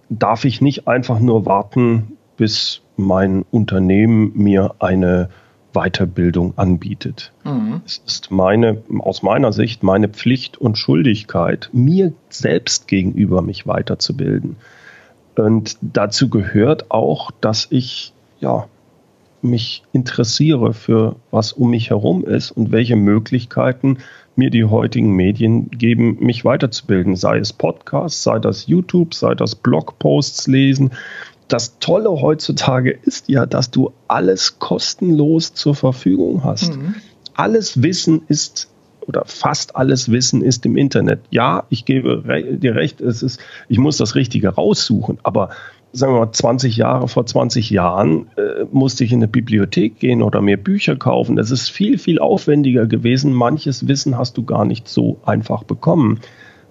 darf 0.09 0.43
ich 0.43 0.59
nicht 0.59 0.87
einfach 0.87 1.19
nur 1.19 1.45
warten, 1.45 2.17
bis 2.35 2.81
mein 2.97 3.45
Unternehmen 3.51 4.31
mir 4.35 4.75
eine 4.79 5.29
Weiterbildung 5.73 6.57
anbietet. 6.57 7.31
Mhm. 7.43 7.81
Es 7.85 8.01
ist 8.05 8.31
meine, 8.31 8.83
aus 8.99 9.23
meiner 9.23 9.51
Sicht 9.51 9.83
meine 9.83 10.07
Pflicht 10.09 10.57
und 10.57 10.77
Schuldigkeit, 10.77 11.69
mir 11.73 12.13
selbst 12.29 12.87
gegenüber 12.87 13.41
mich 13.41 13.67
weiterzubilden. 13.67 14.55
Und 15.35 15.77
dazu 15.81 16.29
gehört 16.29 16.91
auch, 16.91 17.31
dass 17.41 17.67
ich 17.69 18.13
ja, 18.39 18.67
mich 19.41 19.83
interessiere 19.91 20.73
für 20.73 21.15
was 21.31 21.53
um 21.53 21.71
mich 21.71 21.89
herum 21.89 22.23
ist 22.23 22.51
und 22.51 22.71
welche 22.71 22.95
Möglichkeiten 22.95 23.97
mir 24.35 24.49
die 24.49 24.65
heutigen 24.65 25.11
Medien 25.11 25.69
geben, 25.69 26.17
mich 26.19 26.43
weiterzubilden. 26.43 27.15
Sei 27.15 27.37
es 27.37 27.53
Podcasts, 27.53 28.23
sei 28.23 28.39
das 28.39 28.67
YouTube, 28.67 29.13
sei 29.13 29.35
das 29.35 29.55
Blogposts 29.55 30.47
lesen. 30.47 30.91
Das 31.47 31.77
Tolle 31.79 32.09
heutzutage 32.09 32.91
ist 32.91 33.29
ja, 33.29 33.45
dass 33.45 33.69
du 33.69 33.91
alles 34.07 34.59
kostenlos 34.59 35.53
zur 35.53 35.75
Verfügung 35.75 36.43
hast. 36.43 36.75
Mhm. 36.75 36.95
Alles 37.35 37.83
Wissen 37.83 38.23
ist 38.27 38.72
oder 39.07 39.23
fast 39.25 39.75
alles 39.75 40.11
Wissen 40.11 40.41
ist 40.41 40.65
im 40.65 40.77
Internet. 40.77 41.21
Ja, 41.29 41.65
ich 41.69 41.85
gebe 41.85 42.23
dir 42.57 42.75
recht, 42.75 43.01
es 43.01 43.23
ist, 43.23 43.39
ich 43.69 43.79
muss 43.79 43.97
das 43.97 44.15
Richtige 44.15 44.49
raussuchen, 44.49 45.19
aber 45.23 45.49
sagen 45.93 46.13
wir 46.13 46.19
mal, 46.21 46.31
20 46.31 46.75
Jahre 46.75 47.07
vor 47.07 47.25
20 47.25 47.69
Jahren 47.69 48.27
äh, 48.35 48.65
musste 48.71 49.03
ich 49.03 49.11
in 49.11 49.19
eine 49.19 49.27
Bibliothek 49.27 49.99
gehen 49.99 50.23
oder 50.23 50.41
mir 50.41 50.57
Bücher 50.57 50.95
kaufen. 50.95 51.37
Es 51.37 51.51
ist 51.51 51.69
viel, 51.69 51.99
viel 51.99 52.19
aufwendiger 52.19 52.87
gewesen. 52.87 53.31
Manches 53.31 53.87
Wissen 53.87 54.17
hast 54.17 54.35
du 54.37 54.43
gar 54.43 54.65
nicht 54.65 54.87
so 54.87 55.19
einfach 55.23 55.63
bekommen. 55.63 56.19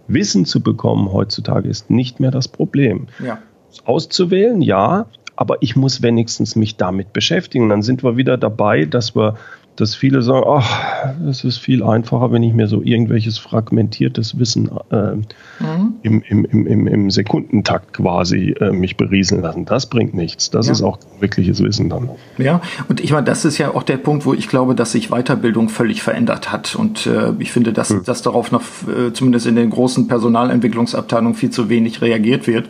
Wissen 0.08 0.44
zu 0.44 0.60
bekommen 0.60 1.12
heutzutage 1.12 1.68
ist 1.68 1.88
nicht 1.88 2.18
mehr 2.18 2.32
das 2.32 2.48
Problem. 2.48 3.06
Ja. 3.24 3.38
Auszuwählen, 3.84 4.60
ja, 4.60 5.06
aber 5.36 5.56
ich 5.60 5.76
muss 5.76 6.02
wenigstens 6.02 6.56
mich 6.56 6.76
damit 6.76 7.12
beschäftigen. 7.12 7.68
Dann 7.68 7.82
sind 7.82 8.02
wir 8.02 8.16
wieder 8.16 8.36
dabei, 8.36 8.84
dass 8.84 9.16
wir 9.16 9.36
dass 9.76 9.94
viele 9.94 10.22
sagen, 10.22 10.44
ach, 10.46 11.14
es 11.28 11.44
ist 11.44 11.58
viel 11.58 11.82
einfacher, 11.82 12.30
wenn 12.30 12.42
ich 12.42 12.52
mir 12.52 12.66
so 12.66 12.82
irgendwelches 12.82 13.38
fragmentiertes 13.38 14.38
Wissen 14.38 14.70
äh, 14.90 15.14
mhm. 15.14 15.94
im, 16.02 16.22
im, 16.22 16.44
im, 16.44 16.86
im, 16.86 17.10
Sekundentakt 17.10 17.94
quasi 17.94 18.54
äh, 18.60 18.70
mich 18.70 18.96
berieseln 18.96 19.42
lassen. 19.42 19.64
Das 19.64 19.86
bringt 19.86 20.14
nichts. 20.14 20.50
Das 20.50 20.66
ja. 20.66 20.72
ist 20.72 20.82
auch 20.82 20.98
wirkliches 21.20 21.62
Wissen 21.62 21.88
dann. 21.88 22.10
Ja, 22.36 22.60
und 22.88 23.00
ich 23.00 23.12
meine, 23.12 23.24
das 23.24 23.44
ist 23.44 23.58
ja 23.58 23.74
auch 23.74 23.82
der 23.82 23.96
Punkt, 23.96 24.26
wo 24.26 24.34
ich 24.34 24.48
glaube, 24.48 24.74
dass 24.74 24.92
sich 24.92 25.08
Weiterbildung 25.08 25.70
völlig 25.70 26.02
verändert 26.02 26.52
hat. 26.52 26.74
Und 26.74 27.06
äh, 27.06 27.32
ich 27.38 27.50
finde, 27.50 27.72
dass, 27.72 27.90
mhm. 27.90 28.04
dass 28.04 28.22
darauf 28.22 28.52
noch 28.52 28.62
äh, 28.86 29.12
zumindest 29.12 29.46
in 29.46 29.56
den 29.56 29.70
großen 29.70 30.06
Personalentwicklungsabteilungen 30.06 31.34
viel 31.34 31.50
zu 31.50 31.70
wenig 31.70 32.02
reagiert 32.02 32.46
wird. 32.46 32.68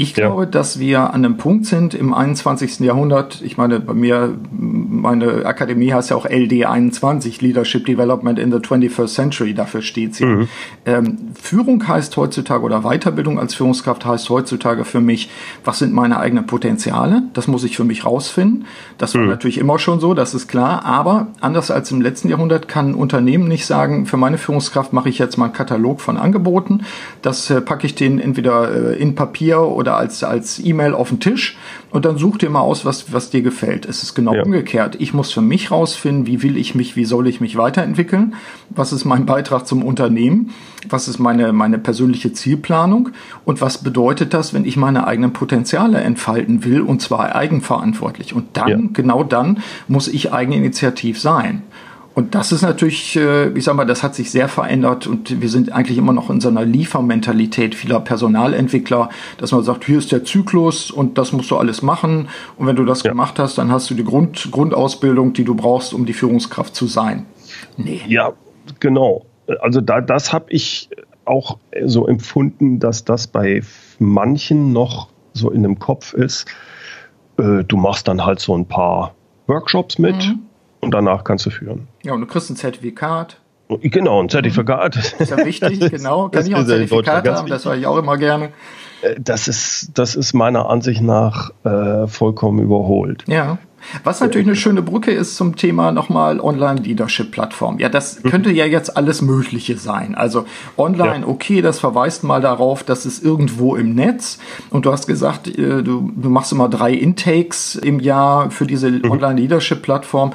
Ich 0.00 0.14
glaube, 0.14 0.44
ja. 0.44 0.48
dass 0.48 0.78
wir 0.78 1.12
an 1.12 1.24
einem 1.24 1.36
Punkt 1.36 1.66
sind 1.66 1.92
im 1.92 2.14
21. 2.14 2.80
Jahrhundert. 2.80 3.42
Ich 3.44 3.58
meine, 3.58 3.80
bei 3.80 3.92
mir, 3.92 4.34
meine 4.50 5.44
Akademie 5.44 5.92
heißt 5.92 6.08
ja 6.08 6.16
auch 6.16 6.24
LD 6.24 6.64
21, 6.64 7.42
Leadership 7.42 7.84
Development 7.84 8.38
in 8.38 8.50
the 8.50 8.58
21st 8.58 9.08
Century, 9.08 9.52
dafür 9.52 9.82
steht 9.82 10.14
sie. 10.14 10.24
Mhm. 10.24 10.48
Ähm, 10.86 11.18
Führung 11.34 11.86
heißt 11.86 12.16
heutzutage 12.16 12.62
oder 12.64 12.80
Weiterbildung 12.80 13.38
als 13.38 13.54
Führungskraft 13.54 14.06
heißt 14.06 14.30
heutzutage 14.30 14.86
für 14.86 15.02
mich, 15.02 15.28
was 15.64 15.80
sind 15.80 15.92
meine 15.92 16.18
eigenen 16.18 16.46
Potenziale? 16.46 17.24
Das 17.34 17.46
muss 17.46 17.64
ich 17.64 17.76
für 17.76 17.84
mich 17.84 18.06
rausfinden. 18.06 18.64
Das 18.96 19.14
war 19.14 19.22
mhm. 19.22 19.28
natürlich 19.28 19.58
immer 19.58 19.78
schon 19.78 20.00
so, 20.00 20.14
das 20.14 20.32
ist 20.32 20.48
klar. 20.48 20.86
Aber 20.86 21.26
anders 21.40 21.70
als 21.70 21.90
im 21.90 22.00
letzten 22.00 22.30
Jahrhundert 22.30 22.68
kann 22.68 22.90
ein 22.90 22.94
Unternehmen 22.94 23.48
nicht 23.48 23.66
sagen, 23.66 24.06
für 24.06 24.16
meine 24.16 24.38
Führungskraft 24.38 24.94
mache 24.94 25.10
ich 25.10 25.18
jetzt 25.18 25.36
mal 25.36 25.46
einen 25.46 25.54
Katalog 25.54 26.00
von 26.00 26.16
Angeboten. 26.16 26.84
Das 27.20 27.50
äh, 27.50 27.60
packe 27.60 27.86
ich 27.86 27.94
den 27.94 28.18
entweder 28.18 28.92
äh, 28.92 28.96
in 28.96 29.14
Papier 29.14 29.60
oder 29.60 29.89
oder 29.90 29.96
als, 29.98 30.22
als 30.22 30.60
E-Mail 30.64 30.94
auf 30.94 31.08
den 31.08 31.20
Tisch 31.20 31.56
und 31.90 32.04
dann 32.04 32.16
such 32.16 32.38
dir 32.38 32.50
mal 32.50 32.60
aus, 32.60 32.84
was, 32.84 33.12
was 33.12 33.30
dir 33.30 33.42
gefällt. 33.42 33.86
Es 33.86 34.02
ist 34.02 34.14
genau 34.14 34.34
ja. 34.34 34.42
umgekehrt. 34.44 34.96
Ich 35.00 35.12
muss 35.12 35.32
für 35.32 35.40
mich 35.40 35.70
rausfinden, 35.70 36.26
wie 36.26 36.42
will 36.42 36.56
ich 36.56 36.74
mich, 36.74 36.94
wie 36.94 37.04
soll 37.04 37.26
ich 37.26 37.40
mich 37.40 37.56
weiterentwickeln? 37.56 38.34
Was 38.70 38.92
ist 38.92 39.04
mein 39.04 39.26
Beitrag 39.26 39.66
zum 39.66 39.82
Unternehmen? 39.82 40.50
Was 40.88 41.08
ist 41.08 41.18
meine, 41.18 41.52
meine 41.52 41.78
persönliche 41.78 42.32
Zielplanung? 42.32 43.10
Und 43.44 43.60
was 43.60 43.78
bedeutet 43.78 44.32
das, 44.32 44.54
wenn 44.54 44.64
ich 44.64 44.76
meine 44.76 45.06
eigenen 45.06 45.32
Potenziale 45.32 45.98
entfalten 45.98 46.64
will 46.64 46.80
und 46.80 47.02
zwar 47.02 47.34
eigenverantwortlich? 47.34 48.32
Und 48.32 48.56
dann, 48.56 48.68
ja. 48.68 48.78
genau 48.92 49.24
dann, 49.24 49.58
muss 49.88 50.06
ich 50.06 50.32
eigeninitiativ 50.32 51.20
sein. 51.20 51.62
Und 52.14 52.34
das 52.34 52.50
ist 52.50 52.62
natürlich, 52.62 53.16
äh, 53.16 53.50
ich 53.50 53.64
sag 53.64 53.76
mal, 53.76 53.84
das 53.84 54.02
hat 54.02 54.14
sich 54.14 54.30
sehr 54.30 54.48
verändert 54.48 55.06
und 55.06 55.40
wir 55.40 55.48
sind 55.48 55.72
eigentlich 55.72 55.96
immer 55.96 56.12
noch 56.12 56.28
in 56.28 56.40
so 56.40 56.48
einer 56.48 56.64
Liefermentalität 56.64 57.74
vieler 57.74 58.00
Personalentwickler, 58.00 59.10
dass 59.38 59.52
man 59.52 59.62
sagt, 59.62 59.84
hier 59.84 59.98
ist 59.98 60.10
der 60.10 60.24
Zyklus 60.24 60.90
und 60.90 61.18
das 61.18 61.32
musst 61.32 61.50
du 61.50 61.56
alles 61.56 61.82
machen. 61.82 62.28
Und 62.56 62.66
wenn 62.66 62.76
du 62.76 62.84
das 62.84 63.04
ja. 63.04 63.10
gemacht 63.12 63.38
hast, 63.38 63.58
dann 63.58 63.70
hast 63.70 63.88
du 63.90 63.94
die 63.94 64.04
Grund, 64.04 64.48
Grundausbildung, 64.50 65.34
die 65.34 65.44
du 65.44 65.54
brauchst, 65.54 65.94
um 65.94 66.04
die 66.04 66.12
Führungskraft 66.12 66.74
zu 66.74 66.86
sein. 66.86 67.26
Nee. 67.76 68.00
Ja, 68.08 68.32
genau. 68.80 69.24
Also 69.60 69.80
da, 69.80 70.00
das 70.00 70.32
habe 70.32 70.46
ich 70.48 70.90
auch 71.24 71.58
so 71.84 72.08
empfunden, 72.08 72.80
dass 72.80 73.04
das 73.04 73.28
bei 73.28 73.62
manchen 74.00 74.72
noch 74.72 75.08
so 75.32 75.50
in 75.50 75.62
dem 75.62 75.78
Kopf 75.78 76.12
ist. 76.12 76.46
Äh, 77.38 77.62
du 77.62 77.76
machst 77.76 78.08
dann 78.08 78.24
halt 78.24 78.40
so 78.40 78.56
ein 78.56 78.66
paar 78.66 79.14
Workshops 79.46 79.98
mit. 79.98 80.16
Mhm 80.16 80.49
und 80.80 80.92
danach 80.92 81.24
kannst 81.24 81.46
du 81.46 81.50
führen. 81.50 81.88
Ja, 82.02 82.12
und 82.12 82.20
du 82.20 82.26
kriegst 82.26 82.50
ein 82.50 82.56
Zertifikat. 82.56 83.38
Genau, 83.68 84.20
ein 84.20 84.28
Zertifikat. 84.28 84.96
Das 84.96 85.12
ist 85.12 85.30
ja 85.30 85.44
wichtig, 85.44 85.78
genau. 85.90 86.28
Kann 86.28 86.46
ich 86.46 86.54
auch 86.54 86.60
ein 86.60 86.66
Zertifikat 86.66 87.28
haben, 87.28 87.48
das 87.48 87.62
sage 87.62 87.80
ich 87.80 87.86
auch 87.86 87.98
immer 87.98 88.16
gerne. 88.16 88.50
Äh, 89.02 89.16
das 89.18 89.48
ist, 89.48 89.92
das 89.94 90.16
ist 90.16 90.32
meiner 90.32 90.68
Ansicht 90.68 91.02
nach 91.02 91.50
äh, 91.64 92.06
vollkommen 92.06 92.58
überholt. 92.58 93.24
Ja. 93.26 93.58
Was 94.04 94.20
natürlich 94.20 94.46
eine 94.46 94.56
schöne 94.56 94.82
Brücke 94.82 95.10
ist 95.10 95.36
zum 95.36 95.56
Thema 95.56 95.90
nochmal 95.90 96.38
Online-Leadership-Plattform. 96.38 97.78
Ja, 97.78 97.88
das 97.88 98.22
mhm. 98.22 98.28
könnte 98.28 98.50
ja 98.50 98.66
jetzt 98.66 98.96
alles 98.96 99.22
Mögliche 99.22 99.78
sein. 99.78 100.14
Also 100.14 100.44
online, 100.76 101.20
ja. 101.20 101.26
okay, 101.26 101.62
das 101.62 101.78
verweist 101.78 102.22
mal 102.22 102.42
darauf, 102.42 102.84
dass 102.84 103.06
es 103.06 103.22
irgendwo 103.22 103.76
im 103.76 103.94
Netz. 103.94 104.38
Und 104.68 104.84
du 104.84 104.92
hast 104.92 105.06
gesagt, 105.06 105.48
äh, 105.48 105.82
du, 105.82 106.12
du 106.14 106.28
machst 106.28 106.52
immer 106.52 106.68
drei 106.68 106.92
Intakes 106.92 107.74
im 107.74 108.00
Jahr 108.00 108.50
für 108.50 108.66
diese 108.66 108.90
mhm. 108.90 109.10
Online-Leadership-Plattform. 109.10 110.32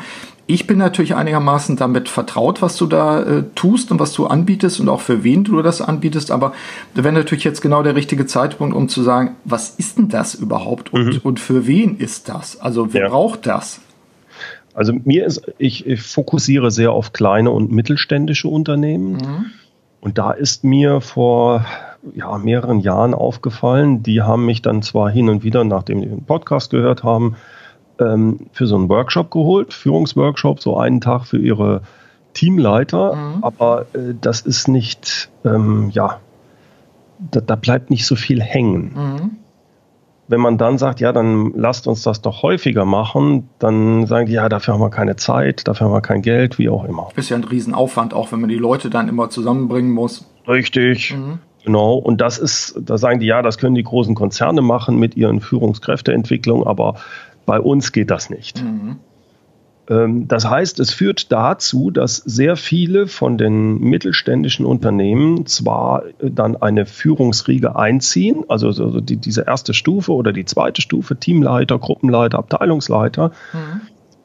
Ich 0.47 0.67
bin 0.67 0.77
natürlich 0.77 1.15
einigermaßen 1.15 1.75
damit 1.75 2.07
vertraut, 2.07 2.61
was 2.61 2.77
du 2.77 2.85
da 2.85 3.21
äh, 3.21 3.43
tust 3.55 3.91
und 3.91 3.99
was 3.99 4.13
du 4.13 4.27
anbietest 4.27 4.79
und 4.79 4.89
auch 4.89 5.01
für 5.01 5.23
wen 5.23 5.43
du 5.43 5.61
das 5.63 5.81
anbietest. 5.81 6.29
Aber 6.29 6.53
da 6.93 7.03
wäre 7.03 7.13
natürlich 7.13 7.43
jetzt 7.43 7.61
genau 7.61 7.81
der 7.81 7.95
richtige 7.95 8.27
Zeitpunkt, 8.27 8.75
um 8.75 8.87
zu 8.87 9.01
sagen, 9.01 9.35
was 9.43 9.71
ist 9.71 9.97
denn 9.97 10.07
das 10.07 10.35
überhaupt 10.35 10.93
und, 10.93 11.05
mhm. 11.05 11.19
und 11.23 11.39
für 11.39 11.65
wen 11.65 11.97
ist 11.97 12.29
das? 12.29 12.59
Also 12.61 12.93
wer 12.93 13.03
ja. 13.03 13.09
braucht 13.09 13.47
das? 13.47 13.81
Also 14.75 14.93
mir 15.03 15.25
ist, 15.25 15.41
ich, 15.57 15.87
ich, 15.87 16.01
fokussiere 16.01 16.69
sehr 16.69 16.91
auf 16.91 17.13
kleine 17.13 17.49
und 17.49 17.71
mittelständische 17.71 18.49
Unternehmen. 18.49 19.13
Mhm. 19.13 19.45
Und 20.01 20.17
da 20.19 20.31
ist 20.31 20.63
mir 20.63 21.01
vor 21.01 21.65
ja, 22.13 22.37
mehreren 22.37 22.81
Jahren 22.81 23.13
aufgefallen, 23.13 24.03
die 24.03 24.21
haben 24.21 24.45
mich 24.45 24.61
dann 24.61 24.83
zwar 24.83 25.09
hin 25.09 25.29
und 25.29 25.43
wieder, 25.43 25.63
nachdem 25.63 26.01
die 26.01 26.07
den 26.07 26.25
Podcast 26.25 26.69
gehört 26.69 27.03
haben, 27.03 27.35
ähm, 27.99 28.47
für 28.51 28.67
so 28.67 28.75
einen 28.75 28.89
Workshop 28.89 29.31
geholt, 29.31 29.73
Führungsworkshop, 29.73 30.61
so 30.61 30.77
einen 30.77 31.01
Tag 31.01 31.25
für 31.25 31.37
ihre 31.37 31.81
Teamleiter, 32.33 33.15
mhm. 33.15 33.43
aber 33.43 33.87
äh, 33.93 34.13
das 34.19 34.41
ist 34.41 34.67
nicht, 34.67 35.29
ähm, 35.43 35.89
ja, 35.91 36.19
da, 37.31 37.41
da, 37.41 37.55
bleibt 37.55 37.89
nicht 37.89 38.05
so 38.05 38.15
viel 38.15 38.41
hängen. 38.41 38.91
Mhm. 38.93 39.31
wenn 40.27 40.41
man 40.41 40.57
dann 40.57 40.77
sagt, 40.77 40.99
ja, 40.99 41.13
dann 41.13 41.53
lasst 41.55 41.87
uns 41.87 42.01
das 42.01 42.21
doch 42.21 42.41
häufiger 42.41 42.83
machen, 42.83 43.47
dann 43.59 44.07
sagen 44.07 44.25
die, 44.25 44.33
ja, 44.33 44.49
dafür 44.49 44.73
haben 44.73 44.81
wir 44.81 44.89
keine 44.89 45.15
Zeit, 45.15 45.67
dafür 45.67 45.87
haben 45.87 45.93
wir 45.93 46.01
kein 46.01 46.21
Geld, 46.21 46.57
wie 46.57 46.67
auch 46.67 46.83
immer. 46.83 47.09
Das 47.15 47.25
ist 47.25 47.29
ja 47.29 47.37
ein 47.37 47.43
Riesenaufwand, 47.43 48.13
auch 48.13 48.31
wenn 48.31 48.41
man 48.41 48.49
die 48.49 48.57
Leute 48.57 48.89
dann 48.89 49.07
immer 49.07 49.29
zusammenbringen 49.29 49.91
muss. 49.91 50.25
Richtig. 50.47 51.15
Mhm. 51.15 51.39
Genau, 51.65 51.95
und 51.95 52.21
das 52.21 52.37
ist, 52.37 52.79
da 52.79 52.99
sagen 52.99 53.19
die, 53.19 53.25
ja, 53.25 53.41
das 53.41 53.57
können 53.57 53.73
die 53.73 53.83
großen 53.83 54.13
Konzerne 54.13 54.61
machen 54.61 54.97
mit 54.99 55.17
ihren 55.17 55.41
Führungskräfteentwicklungen, 55.41 56.67
aber 56.67 56.95
bei 57.45 57.59
uns 57.59 57.91
geht 57.91 58.11
das 58.11 58.29
nicht. 58.29 58.63
Mhm. 58.63 58.97
Ähm, 59.89 60.27
das 60.27 60.49
heißt, 60.49 60.79
es 60.79 60.91
führt 60.91 61.31
dazu, 61.31 61.91
dass 61.91 62.17
sehr 62.17 62.55
viele 62.55 63.07
von 63.07 63.37
den 63.37 63.79
mittelständischen 63.79 64.65
Unternehmen 64.65 65.45
zwar 65.45 66.03
dann 66.21 66.55
eine 66.55 66.85
Führungsriege 66.85 67.75
einziehen, 67.75 68.43
also 68.47 68.99
die, 68.99 69.17
diese 69.17 69.43
erste 69.43 69.73
Stufe 69.73 70.13
oder 70.13 70.33
die 70.33 70.45
zweite 70.45 70.81
Stufe, 70.81 71.15
Teamleiter, 71.17 71.77
Gruppenleiter, 71.77 72.39
Abteilungsleiter, 72.39 73.31
mhm. 73.53 73.81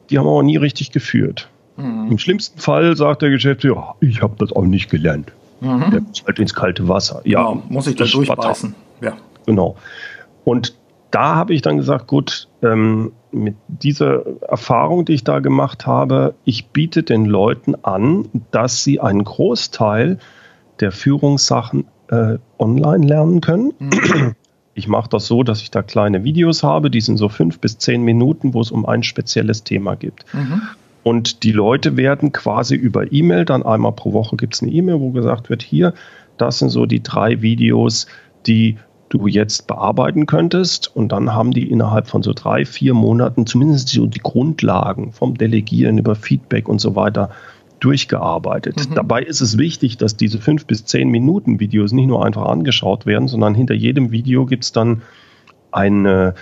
die 0.09 0.19
haben 0.19 0.27
aber 0.27 0.43
nie 0.43 0.57
richtig 0.57 0.91
geführt. 0.91 1.49
Mhm. 1.77 2.11
Im 2.11 2.17
schlimmsten 2.17 2.59
Fall 2.59 2.95
sagt 2.95 3.21
der 3.21 3.29
Geschäftsführer, 3.29 3.95
ich 3.99 4.21
habe 4.21 4.35
das 4.37 4.51
auch 4.51 4.65
nicht 4.65 4.89
gelernt. 4.89 5.31
Mhm. 5.61 5.91
Der 5.91 6.01
muss 6.01 6.23
halt 6.25 6.39
ins 6.39 6.53
kalte 6.53 6.87
Wasser. 6.87 7.21
Ja, 7.23 7.43
genau, 7.43 7.63
muss 7.69 7.87
ich 7.87 7.95
da 7.95 8.05
durchbeißen. 8.05 8.75
Ja. 9.01 9.13
Genau. 9.45 9.75
Und 10.43 10.75
da 11.11 11.35
habe 11.35 11.53
ich 11.53 11.61
dann 11.61 11.77
gesagt, 11.77 12.07
gut, 12.07 12.47
ähm, 12.63 13.11
mit 13.31 13.55
dieser 13.67 14.23
Erfahrung, 14.41 15.05
die 15.05 15.13
ich 15.13 15.23
da 15.23 15.39
gemacht 15.39 15.85
habe, 15.85 16.35
ich 16.43 16.67
biete 16.67 17.03
den 17.03 17.25
Leuten 17.25 17.75
an, 17.83 18.27
dass 18.51 18.83
sie 18.83 18.99
einen 18.99 19.23
Großteil 19.23 20.19
der 20.79 20.91
Führungssachen 20.91 21.85
äh, 22.09 22.37
online 22.57 23.05
lernen 23.05 23.41
können. 23.41 23.73
Mhm. 23.79 24.35
Ich 24.73 24.87
mache 24.87 25.09
das 25.09 25.27
so, 25.27 25.43
dass 25.43 25.61
ich 25.61 25.69
da 25.69 25.83
kleine 25.83 26.23
Videos 26.23 26.63
habe, 26.63 26.89
die 26.89 27.01
sind 27.01 27.17
so 27.17 27.27
fünf 27.27 27.59
bis 27.59 27.77
zehn 27.77 28.03
Minuten, 28.03 28.53
wo 28.53 28.61
es 28.61 28.71
um 28.71 28.85
ein 28.85 29.03
spezielles 29.03 29.65
Thema 29.65 29.95
geht. 29.95 30.25
Mhm. 30.31 30.61
Und 31.03 31.43
die 31.43 31.51
Leute 31.51 31.97
werden 31.97 32.31
quasi 32.31 32.75
über 32.75 33.11
E-Mail, 33.11 33.43
dann 33.43 33.63
einmal 33.63 33.91
pro 33.91 34.13
Woche 34.13 34.37
gibt 34.37 34.55
es 34.55 34.61
eine 34.61 34.71
E-Mail, 34.71 34.99
wo 34.99 35.11
gesagt 35.11 35.49
wird, 35.49 35.61
hier, 35.61 35.93
das 36.37 36.59
sind 36.59 36.69
so 36.69 36.85
die 36.85 37.03
drei 37.03 37.41
Videos, 37.41 38.07
die 38.47 38.77
du 39.11 39.27
jetzt 39.27 39.67
bearbeiten 39.67 40.25
könntest. 40.25 40.93
Und 40.95 41.11
dann 41.11 41.33
haben 41.33 41.51
die 41.51 41.69
innerhalb 41.69 42.07
von 42.07 42.23
so 42.23 42.33
drei, 42.33 42.65
vier 42.65 42.93
Monaten 42.93 43.45
zumindest 43.45 43.89
so 43.89 44.07
die 44.07 44.19
Grundlagen 44.19 45.11
vom 45.11 45.37
Delegieren 45.37 45.97
über 45.97 46.15
Feedback 46.15 46.67
und 46.67 46.81
so 46.81 46.95
weiter 46.95 47.29
durchgearbeitet. 47.79 48.89
Mhm. 48.89 48.95
Dabei 48.95 49.23
ist 49.23 49.41
es 49.41 49.57
wichtig, 49.57 49.97
dass 49.97 50.15
diese 50.15 50.39
fünf 50.39 50.65
bis 50.65 50.85
zehn 50.85 51.09
Minuten 51.09 51.59
Videos 51.59 51.91
nicht 51.91 52.07
nur 52.07 52.25
einfach 52.25 52.45
angeschaut 52.45 53.05
werden, 53.05 53.27
sondern 53.27 53.53
hinter 53.53 53.73
jedem 53.73 54.11
Video 54.11 54.45
gibt 54.45 54.63
es 54.63 54.71
dann 54.71 55.01
eine 55.71 56.35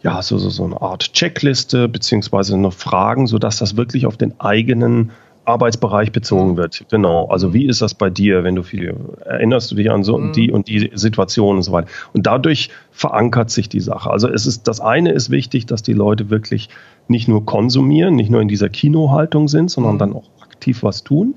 ja, 0.00 0.22
so, 0.22 0.38
so, 0.38 0.48
so 0.48 0.64
eine 0.64 0.80
Art 0.80 1.12
Checkliste 1.12 1.88
beziehungsweise 1.88 2.56
noch 2.56 2.72
Fragen, 2.72 3.26
sodass 3.26 3.58
das 3.58 3.76
wirklich 3.76 4.06
auf 4.06 4.16
den 4.16 4.38
eigenen 4.40 5.10
Arbeitsbereich 5.48 6.12
bezogen 6.12 6.56
wird. 6.56 6.84
Genau. 6.90 7.26
Also 7.28 7.54
wie 7.54 7.66
ist 7.66 7.82
das 7.82 7.94
bei 7.94 8.10
dir, 8.10 8.44
wenn 8.44 8.54
du 8.54 8.62
viel 8.62 8.94
erinnerst 9.24 9.70
du 9.70 9.74
dich 9.74 9.90
an 9.90 10.04
so 10.04 10.18
mhm. 10.18 10.32
die 10.32 10.52
und 10.52 10.68
die 10.68 10.90
Situation 10.94 11.56
und 11.56 11.62
so 11.62 11.72
weiter. 11.72 11.88
Und 12.12 12.26
dadurch 12.26 12.70
verankert 12.90 13.50
sich 13.50 13.68
die 13.68 13.80
Sache. 13.80 14.10
Also 14.10 14.28
es 14.28 14.46
ist 14.46 14.68
das 14.68 14.80
eine 14.80 15.12
ist 15.12 15.30
wichtig, 15.30 15.66
dass 15.66 15.82
die 15.82 15.94
Leute 15.94 16.30
wirklich 16.30 16.68
nicht 17.08 17.28
nur 17.28 17.46
konsumieren, 17.46 18.14
nicht 18.14 18.30
nur 18.30 18.42
in 18.42 18.48
dieser 18.48 18.68
Kinohaltung 18.68 19.48
sind, 19.48 19.70
sondern 19.70 19.94
mhm. 19.94 19.98
dann 19.98 20.12
auch 20.12 20.28
aktiv 20.42 20.82
was 20.82 21.02
tun. 21.02 21.34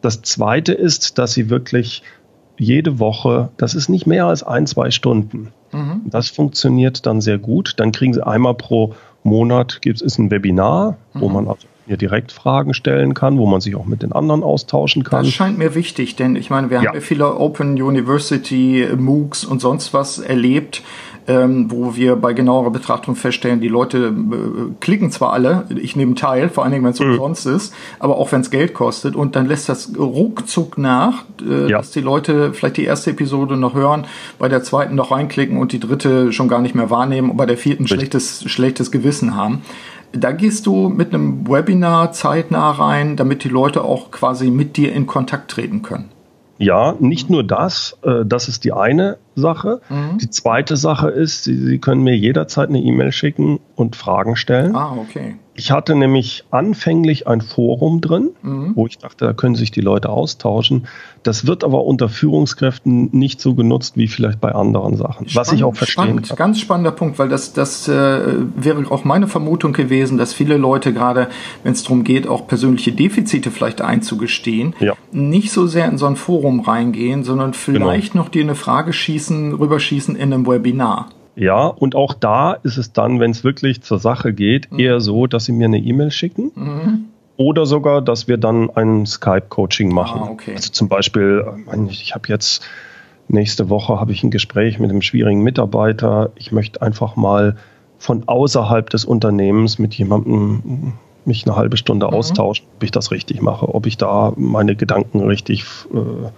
Das 0.00 0.22
zweite 0.22 0.72
ist, 0.72 1.18
dass 1.18 1.32
sie 1.32 1.50
wirklich 1.50 2.02
jede 2.58 2.98
Woche, 2.98 3.50
das 3.56 3.74
ist 3.74 3.88
nicht 3.88 4.06
mehr 4.06 4.26
als 4.26 4.42
ein, 4.42 4.66
zwei 4.66 4.90
Stunden. 4.90 5.52
Mhm. 5.72 6.02
Das 6.06 6.28
funktioniert 6.28 7.06
dann 7.06 7.20
sehr 7.20 7.38
gut. 7.38 7.74
Dann 7.78 7.92
kriegen 7.92 8.14
sie 8.14 8.24
einmal 8.24 8.54
pro 8.54 8.94
Monat, 9.22 9.82
gibt 9.82 10.02
es 10.02 10.18
ein 10.18 10.30
Webinar, 10.30 10.96
mhm. 11.12 11.20
wo 11.20 11.28
man 11.28 11.48
also 11.48 11.66
mir 11.88 11.96
direkt 11.96 12.32
Fragen 12.32 12.74
stellen 12.74 13.14
kann, 13.14 13.38
wo 13.38 13.46
man 13.46 13.60
sich 13.60 13.74
auch 13.74 13.86
mit 13.86 14.02
den 14.02 14.12
anderen 14.12 14.42
austauschen 14.42 15.04
kann. 15.04 15.24
Das 15.24 15.32
scheint 15.32 15.58
mir 15.58 15.74
wichtig, 15.74 16.16
denn 16.16 16.36
ich 16.36 16.50
meine, 16.50 16.70
wir 16.70 16.82
ja. 16.82 16.88
haben 16.88 16.94
ja 16.94 17.00
viele 17.00 17.38
Open 17.38 17.80
University, 17.80 18.86
MOOCs 18.96 19.44
und 19.44 19.60
sonst 19.60 19.94
was 19.94 20.18
erlebt, 20.18 20.82
ähm, 21.28 21.70
wo 21.70 21.94
wir 21.94 22.16
bei 22.16 22.32
genauerer 22.32 22.70
Betrachtung 22.70 23.14
feststellen, 23.14 23.60
die 23.60 23.68
Leute 23.68 24.06
äh, 24.08 24.74
klicken 24.80 25.10
zwar 25.10 25.34
alle, 25.34 25.66
ich 25.76 25.94
nehme 25.94 26.14
teil, 26.14 26.48
vor 26.48 26.64
allen 26.64 26.72
Dingen, 26.72 26.84
wenn 26.84 26.92
es 26.92 27.00
mhm. 27.00 27.10
umsonst 27.10 27.46
ist, 27.46 27.74
aber 27.98 28.16
auch 28.16 28.32
wenn 28.32 28.40
es 28.40 28.50
Geld 28.50 28.72
kostet 28.72 29.14
und 29.14 29.36
dann 29.36 29.46
lässt 29.46 29.68
das 29.68 29.92
ruckzuck 29.96 30.78
nach, 30.78 31.24
äh, 31.46 31.70
ja. 31.70 31.78
dass 31.78 31.90
die 31.90 32.00
Leute 32.00 32.54
vielleicht 32.54 32.78
die 32.78 32.84
erste 32.84 33.10
Episode 33.10 33.58
noch 33.58 33.74
hören, 33.74 34.06
bei 34.38 34.48
der 34.48 34.62
zweiten 34.62 34.94
noch 34.94 35.10
reinklicken 35.10 35.58
und 35.58 35.72
die 35.72 35.80
dritte 35.80 36.32
schon 36.32 36.48
gar 36.48 36.62
nicht 36.62 36.74
mehr 36.74 36.88
wahrnehmen 36.88 37.30
und 37.30 37.36
bei 37.36 37.46
der 37.46 37.58
vierten 37.58 37.86
schlechtes, 37.86 38.50
schlechtes 38.50 38.90
Gewissen 38.90 39.36
haben. 39.36 39.62
Da 40.12 40.32
gehst 40.32 40.66
du 40.66 40.88
mit 40.88 41.12
einem 41.12 41.46
Webinar 41.48 42.12
zeitnah 42.12 42.70
rein, 42.70 43.16
damit 43.16 43.44
die 43.44 43.48
Leute 43.48 43.84
auch 43.84 44.10
quasi 44.10 44.50
mit 44.50 44.76
dir 44.76 44.92
in 44.92 45.06
Kontakt 45.06 45.50
treten 45.50 45.82
können. 45.82 46.10
Ja, 46.58 46.96
nicht 46.98 47.30
nur 47.30 47.44
das, 47.44 47.96
äh, 48.02 48.24
das 48.26 48.48
ist 48.48 48.64
die 48.64 48.72
eine 48.72 49.18
Sache. 49.36 49.80
Mhm. 49.88 50.18
Die 50.18 50.28
zweite 50.28 50.76
Sache 50.76 51.08
ist, 51.08 51.44
Sie, 51.44 51.56
Sie 51.56 51.78
können 51.78 52.02
mir 52.02 52.16
jederzeit 52.16 52.68
eine 52.68 52.80
E-Mail 52.80 53.12
schicken 53.12 53.60
und 53.76 53.94
Fragen 53.94 54.34
stellen. 54.34 54.74
Ah, 54.74 54.96
okay. 54.96 55.36
Ich 55.58 55.72
hatte 55.72 55.96
nämlich 55.96 56.44
anfänglich 56.52 57.26
ein 57.26 57.40
Forum 57.40 58.00
drin, 58.00 58.30
mhm. 58.42 58.76
wo 58.76 58.86
ich 58.86 58.96
dachte, 58.98 59.24
da 59.24 59.32
können 59.32 59.56
sich 59.56 59.72
die 59.72 59.80
Leute 59.80 60.08
austauschen. 60.08 60.86
Das 61.24 61.48
wird 61.48 61.64
aber 61.64 61.84
unter 61.84 62.08
Führungskräften 62.08 63.10
nicht 63.10 63.40
so 63.40 63.54
genutzt 63.54 63.96
wie 63.96 64.06
vielleicht 64.06 64.40
bei 64.40 64.52
anderen 64.52 64.96
Sachen, 64.96 65.28
spannend, 65.28 65.34
was 65.34 65.52
ich 65.52 65.64
auch 65.64 65.74
verstehen 65.74 66.04
spannend, 66.04 66.28
kann. 66.28 66.36
Ganz 66.36 66.60
spannender 66.60 66.92
Punkt, 66.92 67.18
weil 67.18 67.28
das, 67.28 67.54
das 67.54 67.88
äh, 67.88 68.20
wäre 68.54 68.88
auch 68.88 69.02
meine 69.02 69.26
Vermutung 69.26 69.72
gewesen, 69.72 70.16
dass 70.16 70.32
viele 70.32 70.56
Leute 70.56 70.92
gerade, 70.92 71.26
wenn 71.64 71.72
es 71.72 71.82
darum 71.82 72.04
geht, 72.04 72.28
auch 72.28 72.46
persönliche 72.46 72.92
Defizite 72.92 73.50
vielleicht 73.50 73.80
einzugestehen, 73.80 74.76
ja. 74.78 74.94
nicht 75.10 75.50
so 75.50 75.66
sehr 75.66 75.88
in 75.88 75.98
so 75.98 76.06
ein 76.06 76.14
Forum 76.14 76.60
reingehen, 76.60 77.24
sondern 77.24 77.50
genau. 77.50 77.58
vielleicht 77.58 78.12
genau. 78.12 78.24
noch 78.24 78.30
dir 78.30 78.44
eine 78.44 78.54
Frage 78.54 78.92
schießen, 78.92 79.54
rüberschießen 79.54 80.14
in 80.14 80.32
einem 80.32 80.46
Webinar. 80.46 81.08
Ja, 81.38 81.66
und 81.66 81.94
auch 81.94 82.14
da 82.14 82.54
ist 82.54 82.78
es 82.78 82.92
dann, 82.92 83.20
wenn 83.20 83.30
es 83.30 83.44
wirklich 83.44 83.82
zur 83.82 84.00
Sache 84.00 84.32
geht, 84.32 84.72
mhm. 84.72 84.80
eher 84.80 85.00
so, 85.00 85.28
dass 85.28 85.44
sie 85.44 85.52
mir 85.52 85.66
eine 85.66 85.78
E-Mail 85.78 86.10
schicken. 86.10 86.50
Mhm. 86.54 87.04
Oder 87.36 87.64
sogar, 87.64 88.02
dass 88.02 88.26
wir 88.26 88.38
dann 88.38 88.70
ein 88.70 89.06
Skype-Coaching 89.06 89.94
machen. 89.94 90.20
Ah, 90.24 90.30
okay. 90.30 90.54
Also 90.56 90.72
zum 90.72 90.88
Beispiel, 90.88 91.46
ich 91.88 92.12
habe 92.12 92.28
jetzt 92.28 92.64
nächste 93.28 93.68
Woche 93.68 94.00
habe 94.00 94.10
ich 94.10 94.24
ein 94.24 94.32
Gespräch 94.32 94.80
mit 94.80 94.90
einem 94.90 95.02
schwierigen 95.02 95.42
Mitarbeiter. 95.42 96.32
Ich 96.34 96.50
möchte 96.50 96.82
einfach 96.82 97.14
mal 97.14 97.56
von 97.98 98.24
außerhalb 98.26 98.90
des 98.90 99.04
Unternehmens 99.04 99.78
mit 99.78 99.94
jemandem 99.94 100.94
mich 101.24 101.46
eine 101.46 101.54
halbe 101.54 101.76
Stunde 101.76 102.08
mhm. 102.08 102.14
austauschen, 102.14 102.66
ob 102.74 102.82
ich 102.82 102.90
das 102.90 103.12
richtig 103.12 103.40
mache, 103.42 103.72
ob 103.72 103.86
ich 103.86 103.96
da 103.96 104.32
meine 104.36 104.74
Gedanken 104.74 105.20
richtig 105.20 105.64
äh, 105.94 106.30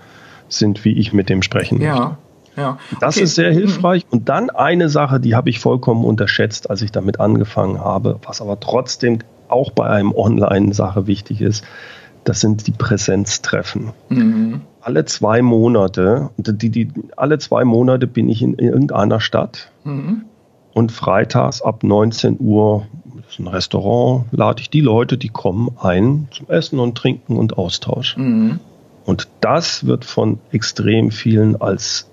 sind, 0.49 0.85
wie 0.85 0.93
ich 0.93 1.15
mit 1.15 1.31
dem 1.31 1.41
sprechen 1.41 1.81
ja. 1.81 1.95
möchte. 1.95 2.17
Ja. 2.61 2.79
Das 3.01 3.16
okay. 3.16 3.25
ist 3.25 3.35
sehr 3.35 3.53
hilfreich. 3.53 4.05
Und 4.11 4.29
dann 4.29 4.51
eine 4.51 4.88
Sache, 4.88 5.20
die 5.20 5.35
habe 5.35 5.51
ich 5.51 5.61
vollkommen 5.61 6.05
unterschätzt, 6.05 6.70
als 6.70 6.83
ich 6.83 6.92
damit 6.92 7.20
angefangen 7.20 7.81
habe, 7.81 8.18
was 8.25 8.40
aber 8.40 8.61
trotzdem 8.61 9.20
auch 9.49 9.70
bei 9.70 9.87
einem 9.87 10.12
Online-Sache 10.12 11.07
wichtig 11.07 11.40
ist, 11.40 11.64
das 12.25 12.40
sind 12.40 12.66
die 12.66 12.73
Präsenztreffen. 12.73 13.92
Mhm. 14.09 14.61
Alle 14.83 15.05
zwei 15.07 15.42
Monate, 15.42 16.31
die, 16.37 16.70
die, 16.70 16.92
alle 17.16 17.38
zwei 17.38 17.64
Monate 17.64 18.07
bin 18.07 18.29
ich 18.29 18.42
in 18.42 18.55
irgendeiner 18.55 19.20
Stadt 19.20 19.73
mhm. 19.85 20.23
und 20.75 20.92
freitags 20.92 21.62
ab 21.62 21.83
19 21.83 22.37
Uhr 22.38 22.87
das 23.31 23.38
ist 23.38 23.38
ein 23.38 23.46
Restaurant, 23.46 24.25
lade 24.33 24.61
ich 24.61 24.70
die 24.70 24.81
Leute, 24.81 25.16
die 25.16 25.29
kommen, 25.29 25.70
ein 25.81 26.27
zum 26.33 26.49
Essen 26.49 26.81
und 26.81 26.99
Trinken 26.99 27.37
und 27.37 27.59
Austausch. 27.59 28.16
Mhm. 28.16 28.59
Und 29.05 29.29
das 29.40 29.87
wird 29.87 30.05
von 30.05 30.40
extrem 30.51 31.12
vielen 31.12 31.61
als 31.61 32.10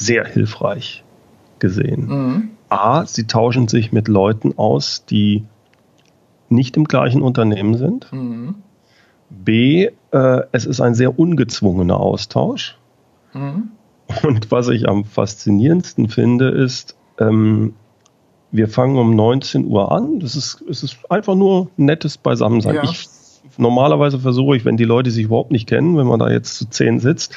sehr 0.00 0.24
hilfreich 0.24 1.04
gesehen. 1.58 2.06
Mhm. 2.06 2.50
A, 2.68 3.04
sie 3.06 3.26
tauschen 3.26 3.68
sich 3.68 3.92
mit 3.92 4.08
Leuten 4.08 4.56
aus, 4.56 5.04
die 5.04 5.44
nicht 6.48 6.76
im 6.76 6.84
gleichen 6.84 7.22
Unternehmen 7.22 7.76
sind. 7.76 8.12
Mhm. 8.12 8.56
B, 9.28 9.90
äh, 10.10 10.42
es 10.52 10.66
ist 10.66 10.80
ein 10.80 10.94
sehr 10.94 11.18
ungezwungener 11.18 12.00
Austausch. 12.00 12.76
Mhm. 13.32 13.70
Und 14.24 14.50
was 14.50 14.68
ich 14.68 14.88
am 14.88 15.04
faszinierendsten 15.04 16.08
finde, 16.08 16.48
ist, 16.48 16.96
ähm, 17.18 17.74
wir 18.50 18.66
fangen 18.66 18.98
um 18.98 19.14
19 19.14 19.66
Uhr 19.66 19.92
an. 19.92 20.18
Das 20.18 20.34
ist, 20.34 20.62
es 20.68 20.82
ist 20.82 20.98
einfach 21.08 21.36
nur 21.36 21.68
nettes 21.76 22.18
Beisammensein. 22.18 22.76
Ja. 22.76 22.82
Ich, 22.82 23.08
normalerweise 23.56 24.18
versuche 24.18 24.56
ich, 24.56 24.64
wenn 24.64 24.76
die 24.76 24.84
Leute 24.84 25.12
sich 25.12 25.26
überhaupt 25.26 25.52
nicht 25.52 25.68
kennen, 25.68 25.96
wenn 25.96 26.06
man 26.06 26.18
da 26.18 26.28
jetzt 26.28 26.56
zu 26.56 26.68
zehn 26.68 26.98
sitzt, 26.98 27.36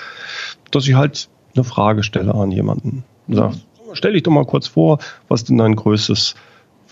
dass 0.71 0.88
ich 0.88 0.95
halt 0.95 1.29
eine 1.55 1.63
Frage 1.63 2.03
stelle 2.03 2.33
an 2.33 2.51
jemanden. 2.51 3.03
Sag, 3.27 3.53
stell 3.93 4.13
dich 4.13 4.23
doch 4.23 4.31
mal 4.31 4.45
kurz 4.45 4.67
vor, 4.67 4.99
was 5.27 5.43
denn 5.43 5.57
dein 5.57 5.75
größtes, 5.75 6.35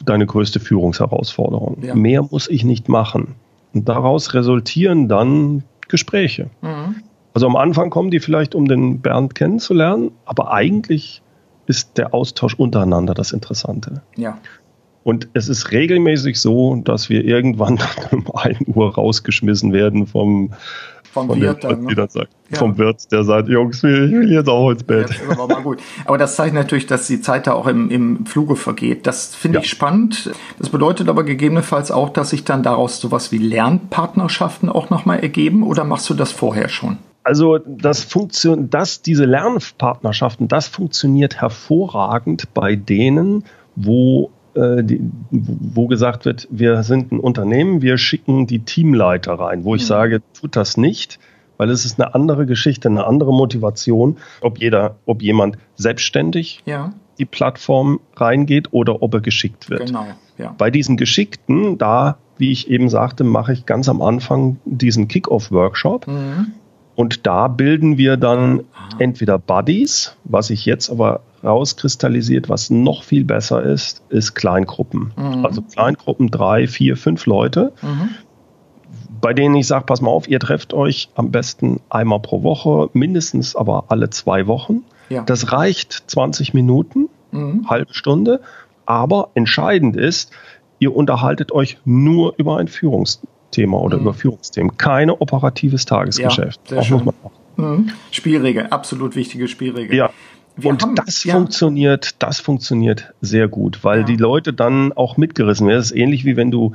deine 0.05 0.25
größte 0.25 0.59
Führungsherausforderung? 0.59 1.77
Ja. 1.83 1.95
Mehr 1.95 2.23
muss 2.23 2.49
ich 2.49 2.63
nicht 2.63 2.89
machen. 2.89 3.35
Und 3.73 3.87
daraus 3.87 4.33
resultieren 4.33 5.07
dann 5.07 5.63
Gespräche. 5.87 6.49
Mhm. 6.61 6.95
Also 7.33 7.47
am 7.47 7.55
Anfang 7.55 7.89
kommen 7.89 8.11
die 8.11 8.19
vielleicht, 8.19 8.55
um 8.55 8.67
den 8.67 8.99
Bernd 8.99 9.35
kennenzulernen, 9.35 10.11
aber 10.25 10.51
eigentlich 10.51 11.21
ist 11.65 11.97
der 11.97 12.13
Austausch 12.13 12.55
untereinander 12.55 13.13
das 13.13 13.31
Interessante. 13.31 14.01
Ja. 14.15 14.37
Und 15.03 15.29
es 15.33 15.49
ist 15.49 15.71
regelmäßig 15.71 16.39
so, 16.39 16.75
dass 16.75 17.09
wir 17.09 17.25
irgendwann 17.25 17.79
um 18.11 18.25
1 18.33 18.59
Uhr 18.67 18.93
rausgeschmissen 18.93 19.73
werden 19.73 20.05
vom, 20.07 20.51
vom 21.11 21.27
von 21.27 21.41
Wirt, 21.41 21.63
dann, 21.63 21.83
ne? 21.83 22.07
sagt, 22.09 22.29
ja. 22.49 22.57
vom 22.57 22.77
Wirt, 22.77 23.11
der 23.11 23.23
sagt, 23.23 23.49
Jungs, 23.49 23.77
ich 23.77 23.83
will 23.83 24.31
jetzt 24.31 24.47
auch 24.47 24.69
ins 24.69 24.83
Bett. 24.83 25.09
Ja, 25.09 25.31
aber, 25.31 25.47
mal 25.47 25.63
gut. 25.63 25.79
aber 26.05 26.17
das 26.17 26.35
zeigt 26.35 26.53
natürlich, 26.53 26.85
dass 26.85 27.07
die 27.07 27.19
Zeit 27.19 27.47
da 27.47 27.53
auch 27.53 27.67
im, 27.67 27.89
im 27.89 28.25
Fluge 28.25 28.55
vergeht. 28.55 29.07
Das 29.07 29.35
finde 29.35 29.57
ja. 29.57 29.63
ich 29.63 29.69
spannend. 29.69 30.31
Das 30.59 30.69
bedeutet 30.69 31.09
aber 31.09 31.23
gegebenenfalls 31.23 31.91
auch, 31.91 32.09
dass 32.09 32.29
sich 32.29 32.43
dann 32.43 32.63
daraus 32.63 32.99
sowas 32.99 33.31
wie 33.31 33.39
Lernpartnerschaften 33.39 34.69
auch 34.69 34.89
nochmal 34.89 35.19
ergeben 35.19 35.63
oder 35.63 35.83
machst 35.83 36.09
du 36.09 36.13
das 36.13 36.31
vorher 36.31 36.69
schon? 36.69 36.97
Also 37.23 37.59
das 37.59 38.03
funktioniert, 38.03 38.73
dass 38.73 39.01
diese 39.01 39.25
Lernpartnerschaften, 39.25 40.47
das 40.47 40.67
funktioniert 40.67 41.39
hervorragend 41.39 42.53
bei 42.53 42.75
denen, 42.75 43.43
wo 43.75 44.31
die, 44.55 45.01
wo 45.29 45.87
gesagt 45.87 46.25
wird, 46.25 46.47
wir 46.51 46.83
sind 46.83 47.11
ein 47.11 47.19
Unternehmen, 47.19 47.81
wir 47.81 47.97
schicken 47.97 48.47
die 48.47 48.59
Teamleiter 48.59 49.33
rein, 49.33 49.63
wo 49.63 49.75
ich 49.75 49.83
mhm. 49.83 49.87
sage, 49.87 50.21
tut 50.33 50.55
das 50.55 50.77
nicht, 50.77 51.19
weil 51.57 51.69
es 51.69 51.85
ist 51.85 51.99
eine 52.01 52.13
andere 52.15 52.45
Geschichte, 52.45 52.89
eine 52.89 53.05
andere 53.05 53.33
Motivation, 53.33 54.17
ob 54.41 54.59
jeder, 54.59 54.95
ob 55.05 55.21
jemand 55.21 55.57
selbstständig 55.75 56.61
ja. 56.65 56.93
die 57.17 57.25
Plattform 57.25 57.99
reingeht 58.15 58.69
oder 58.71 59.01
ob 59.01 59.13
er 59.13 59.21
geschickt 59.21 59.69
wird. 59.69 59.87
Genau, 59.87 60.05
ja. 60.37 60.55
Bei 60.57 60.71
diesen 60.71 60.97
Geschickten, 60.97 61.77
da, 61.77 62.17
wie 62.37 62.51
ich 62.51 62.69
eben 62.69 62.89
sagte, 62.89 63.23
mache 63.23 63.53
ich 63.53 63.65
ganz 63.65 63.87
am 63.87 64.01
Anfang 64.01 64.59
diesen 64.65 65.07
Kick-Off-Workshop. 65.07 66.07
Mhm 66.07 66.53
und 66.95 67.25
da 67.25 67.47
bilden 67.47 67.97
wir 67.97 68.17
dann 68.17 68.65
entweder 68.99 69.39
Buddies, 69.39 70.15
was 70.23 70.47
sich 70.47 70.65
jetzt 70.65 70.89
aber 70.89 71.21
rauskristallisiert, 71.43 72.49
was 72.49 72.69
noch 72.69 73.03
viel 73.03 73.23
besser 73.25 73.63
ist, 73.63 74.03
ist 74.09 74.33
Kleingruppen. 74.35 75.11
Mhm. 75.15 75.45
Also 75.45 75.61
Kleingruppen, 75.61 76.29
drei, 76.29 76.67
vier, 76.67 76.97
fünf 76.97 77.25
Leute, 77.25 77.73
mhm. 77.81 78.09
bei 79.21 79.33
denen 79.33 79.55
ich 79.55 79.67
sage, 79.67 79.85
pass 79.85 80.01
mal 80.01 80.11
auf, 80.11 80.27
ihr 80.27 80.39
trefft 80.39 80.73
euch 80.73 81.09
am 81.15 81.31
besten 81.31 81.81
einmal 81.89 82.19
pro 82.19 82.43
Woche, 82.43 82.89
mindestens 82.93 83.55
aber 83.55 83.85
alle 83.89 84.09
zwei 84.09 84.47
Wochen. 84.47 84.83
Ja. 85.09 85.23
Das 85.23 85.51
reicht 85.51 86.03
20 86.07 86.53
Minuten, 86.53 87.09
mhm. 87.31 87.69
halbe 87.69 87.93
Stunde, 87.93 88.41
aber 88.85 89.29
entscheidend 89.33 89.95
ist, 89.95 90.31
ihr 90.79 90.95
unterhaltet 90.95 91.51
euch 91.51 91.77
nur 91.85 92.33
über 92.37 92.57
ein 92.57 92.67
Führungs 92.67 93.21
Thema 93.51 93.79
oder 93.79 93.97
mhm. 93.97 94.03
Überführungsthemen. 94.03 94.77
Keine 94.77 95.21
operatives 95.21 95.85
Tagesgeschäft. 95.85 96.59
Ja, 96.71 96.83
mhm. 97.57 97.89
Spielregel, 98.09 98.67
absolut 98.67 99.15
wichtige 99.15 99.47
Spielregel. 99.47 99.95
Ja. 99.95 100.09
Wir 100.57 100.69
und 100.69 100.81
haben, 100.81 100.95
das 100.95 101.23
ja. 101.23 101.33
funktioniert, 101.33 102.15
das 102.19 102.39
funktioniert 102.39 103.13
sehr 103.21 103.47
gut, 103.47 103.83
weil 103.83 103.99
ja. 103.99 104.05
die 104.05 104.17
Leute 104.17 104.53
dann 104.53 104.93
auch 104.93 105.17
mitgerissen 105.17 105.67
werden. 105.67 105.79
Das 105.79 105.91
ist 105.91 105.97
ähnlich 105.97 106.25
wie 106.25 106.35
wenn 106.35 106.51
du 106.51 106.73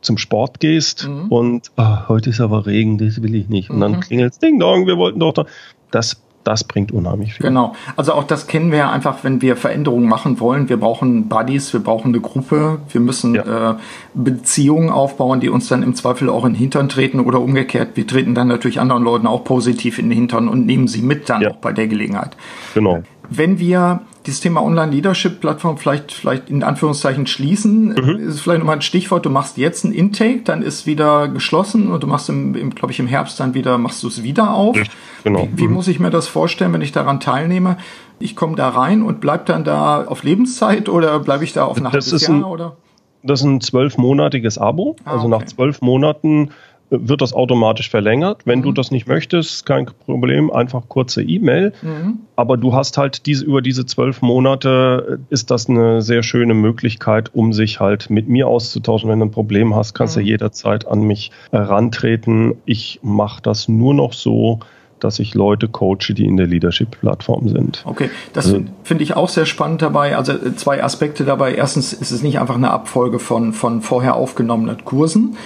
zum 0.00 0.18
Sport 0.18 0.60
gehst 0.60 1.08
mhm. 1.08 1.26
und 1.28 1.70
oh, 1.76 2.08
heute 2.08 2.30
ist 2.30 2.40
aber 2.40 2.66
Regen, 2.66 2.98
das 2.98 3.22
will 3.22 3.34
ich 3.34 3.48
nicht. 3.48 3.70
Und 3.70 3.80
dann 3.80 3.92
mhm. 3.92 4.00
klingelt 4.00 4.32
es 4.32 4.38
Ding 4.38 4.58
Dong, 4.58 4.86
wir 4.86 4.96
wollten 4.96 5.20
doch 5.20 5.32
da. 5.32 5.44
Das 5.90 6.22
das 6.48 6.64
bringt 6.64 6.92
unheimlich 6.92 7.34
viel. 7.34 7.44
Genau. 7.44 7.74
Also 7.96 8.14
auch 8.14 8.24
das 8.24 8.46
kennen 8.46 8.70
wir 8.70 8.78
ja 8.78 8.90
einfach, 8.90 9.22
wenn 9.22 9.42
wir 9.42 9.54
Veränderungen 9.54 10.08
machen 10.08 10.40
wollen. 10.40 10.70
Wir 10.70 10.78
brauchen 10.78 11.28
Buddies, 11.28 11.74
wir 11.74 11.80
brauchen 11.80 12.08
eine 12.08 12.20
Gruppe, 12.20 12.78
wir 12.88 13.00
müssen 13.02 13.34
ja. 13.34 13.72
äh, 13.72 13.74
Beziehungen 14.14 14.88
aufbauen, 14.88 15.40
die 15.40 15.50
uns 15.50 15.68
dann 15.68 15.82
im 15.82 15.94
Zweifel 15.94 16.30
auch 16.30 16.46
in 16.46 16.54
den 16.54 16.58
Hintern 16.58 16.88
treten 16.88 17.20
oder 17.20 17.40
umgekehrt. 17.40 17.90
Wir 17.96 18.06
treten 18.06 18.34
dann 18.34 18.48
natürlich 18.48 18.80
anderen 18.80 19.02
Leuten 19.02 19.26
auch 19.26 19.44
positiv 19.44 19.98
in 19.98 20.08
den 20.08 20.16
Hintern 20.16 20.48
und 20.48 20.64
nehmen 20.64 20.88
sie 20.88 21.02
mit 21.02 21.28
dann 21.28 21.42
ja. 21.42 21.50
auch 21.50 21.56
bei 21.56 21.72
der 21.72 21.86
Gelegenheit. 21.86 22.34
Genau. 22.72 23.02
Wenn 23.30 23.58
wir 23.58 24.02
dieses 24.28 24.40
Thema 24.40 24.62
Online-Leadership-Plattform 24.62 25.78
vielleicht, 25.78 26.12
vielleicht 26.12 26.50
in 26.50 26.62
Anführungszeichen 26.62 27.26
schließen. 27.26 27.94
Mhm. 27.94 28.28
Ist 28.28 28.40
vielleicht 28.40 28.58
nochmal 28.58 28.76
ein 28.76 28.82
Stichwort. 28.82 29.24
Du 29.24 29.30
machst 29.30 29.56
jetzt 29.56 29.84
ein 29.84 29.92
Intake, 29.92 30.42
dann 30.44 30.60
ist 30.60 30.86
wieder 30.86 31.28
geschlossen 31.28 31.90
und 31.90 32.02
du 32.02 32.06
machst 32.06 32.28
im, 32.28 32.54
im 32.54 32.74
glaube 32.74 32.92
ich, 32.92 33.00
im 33.00 33.06
Herbst 33.06 33.40
dann 33.40 33.54
wieder, 33.54 33.78
machst 33.78 34.02
du 34.02 34.08
es 34.08 34.22
wieder 34.22 34.52
auf. 34.52 34.76
Richtig, 34.76 34.94
genau. 35.24 35.48
Wie, 35.54 35.62
wie 35.62 35.68
mhm. 35.68 35.72
muss 35.72 35.88
ich 35.88 35.98
mir 35.98 36.10
das 36.10 36.28
vorstellen, 36.28 36.74
wenn 36.74 36.82
ich 36.82 36.92
daran 36.92 37.20
teilnehme? 37.20 37.78
Ich 38.20 38.36
komme 38.36 38.54
da 38.54 38.68
rein 38.68 39.02
und 39.02 39.20
bleib 39.20 39.46
dann 39.46 39.64
da 39.64 40.04
auf 40.04 40.24
Lebenszeit 40.24 40.90
oder 40.90 41.18
bleibe 41.20 41.44
ich 41.44 41.54
da 41.54 41.64
auf 41.64 41.78
ein 41.78 41.86
halbes 41.86 42.20
Jahr? 42.20 42.30
Ein, 42.30 42.44
oder? 42.44 42.76
Das 43.22 43.40
ist 43.40 43.46
ein 43.46 43.60
zwölfmonatiges 43.62 44.58
Abo. 44.58 44.96
Ah, 45.04 45.12
also 45.12 45.26
okay. 45.26 45.38
nach 45.38 45.46
zwölf 45.46 45.80
Monaten 45.80 46.50
wird 46.90 47.20
das 47.20 47.32
automatisch 47.32 47.90
verlängert. 47.90 48.42
Wenn 48.44 48.60
mhm. 48.60 48.64
du 48.64 48.72
das 48.72 48.90
nicht 48.90 49.06
möchtest, 49.06 49.66
kein 49.66 49.86
Problem, 50.06 50.50
einfach 50.50 50.88
kurze 50.88 51.22
E-Mail. 51.22 51.72
Mhm. 51.82 52.20
Aber 52.36 52.56
du 52.56 52.74
hast 52.74 52.98
halt 52.98 53.26
diese, 53.26 53.44
über 53.44 53.62
diese 53.62 53.86
zwölf 53.86 54.22
Monate 54.22 55.20
ist 55.30 55.50
das 55.50 55.68
eine 55.68 56.02
sehr 56.02 56.22
schöne 56.22 56.54
Möglichkeit, 56.54 57.34
um 57.34 57.52
sich 57.52 57.80
halt 57.80 58.10
mit 58.10 58.28
mir 58.28 58.48
auszutauschen. 58.48 59.10
Wenn 59.10 59.20
du 59.20 59.26
ein 59.26 59.30
Problem 59.30 59.74
hast, 59.74 59.94
kannst 59.94 60.16
du 60.16 60.20
mhm. 60.20 60.26
jederzeit 60.26 60.86
an 60.86 61.00
mich 61.02 61.30
herantreten. 61.50 62.54
Ich 62.64 63.00
mache 63.02 63.42
das 63.42 63.68
nur 63.68 63.94
noch 63.94 64.12
so, 64.12 64.60
dass 65.00 65.18
ich 65.18 65.34
Leute 65.34 65.68
coache, 65.68 66.14
die 66.14 66.24
in 66.24 66.36
der 66.36 66.46
Leadership-Plattform 66.46 67.48
sind. 67.48 67.82
Okay, 67.84 68.10
das 68.32 68.46
also, 68.46 68.64
finde 68.82 69.04
ich 69.04 69.16
auch 69.16 69.28
sehr 69.28 69.46
spannend 69.46 69.82
dabei. 69.82 70.16
Also 70.16 70.32
äh, 70.32 70.54
zwei 70.56 70.82
Aspekte 70.82 71.24
dabei. 71.24 71.54
Erstens 71.54 71.92
ist 71.92 72.10
es 72.10 72.22
nicht 72.22 72.38
einfach 72.38 72.56
eine 72.56 72.70
Abfolge 72.70 73.18
von, 73.18 73.52
von 73.52 73.80
vorher 73.80 74.16
aufgenommenen 74.16 74.84
Kursen, 74.84 75.36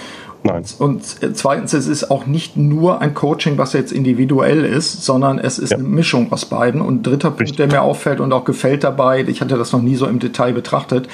Nein. 0.44 0.64
Und 0.78 1.04
zweitens, 1.34 1.72
es 1.72 1.86
ist 1.86 2.10
auch 2.10 2.26
nicht 2.26 2.56
nur 2.56 3.00
ein 3.00 3.14
Coaching, 3.14 3.58
was 3.58 3.72
jetzt 3.74 3.92
individuell 3.92 4.64
ist, 4.64 5.04
sondern 5.04 5.38
es 5.38 5.58
ist 5.58 5.70
ja. 5.70 5.78
eine 5.78 5.86
Mischung 5.86 6.32
aus 6.32 6.46
beiden. 6.46 6.80
Und 6.80 7.06
dritter 7.06 7.30
Punkt, 7.30 7.58
der 7.58 7.68
mir 7.68 7.82
auffällt 7.82 8.18
und 8.20 8.32
auch 8.32 8.44
gefällt 8.44 8.82
dabei, 8.82 9.22
ich 9.22 9.40
hatte 9.40 9.56
das 9.56 9.72
noch 9.72 9.82
nie 9.82 9.94
so 9.94 10.06
im 10.06 10.18
Detail 10.18 10.52
betrachtet, 10.52 11.08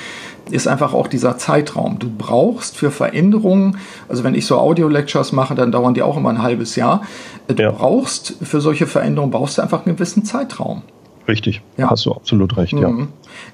ist 0.51 0.67
einfach 0.67 0.95
auch 0.95 1.09
dieser 1.09 1.37
Zeitraum. 1.37 1.99
Du 1.99 2.11
brauchst 2.11 2.77
für 2.77 2.91
Veränderungen, 2.91 3.79
also 4.09 4.25
wenn 4.25 4.35
ich 4.35 4.47
so 4.47 4.59
Audio-Lectures 4.59 5.33
mache, 5.33 5.55
dann 5.55 5.73
dauern 5.73 5.93
die 5.93 6.03
auch 6.03 6.17
immer 6.17 6.31
ein 6.31 6.43
halbes 6.43 6.75
Jahr. 6.77 7.03
Du 7.49 7.63
ja. 7.63 7.71
brauchst 7.71 8.37
für 8.41 8.63
solche 8.63 8.87
Veränderungen 8.87 9.31
brauchst 9.31 9.59
du 9.59 9.63
einfach 9.63 9.85
einen 9.85 9.97
gewissen 9.97 10.25
Zeitraum. 10.25 10.83
Richtig, 11.27 11.61
ja. 11.77 11.91
hast 11.91 12.07
du 12.07 12.13
absolut 12.13 12.57
recht, 12.57 12.73
mhm. 12.73 12.81
ja. 12.81 13.07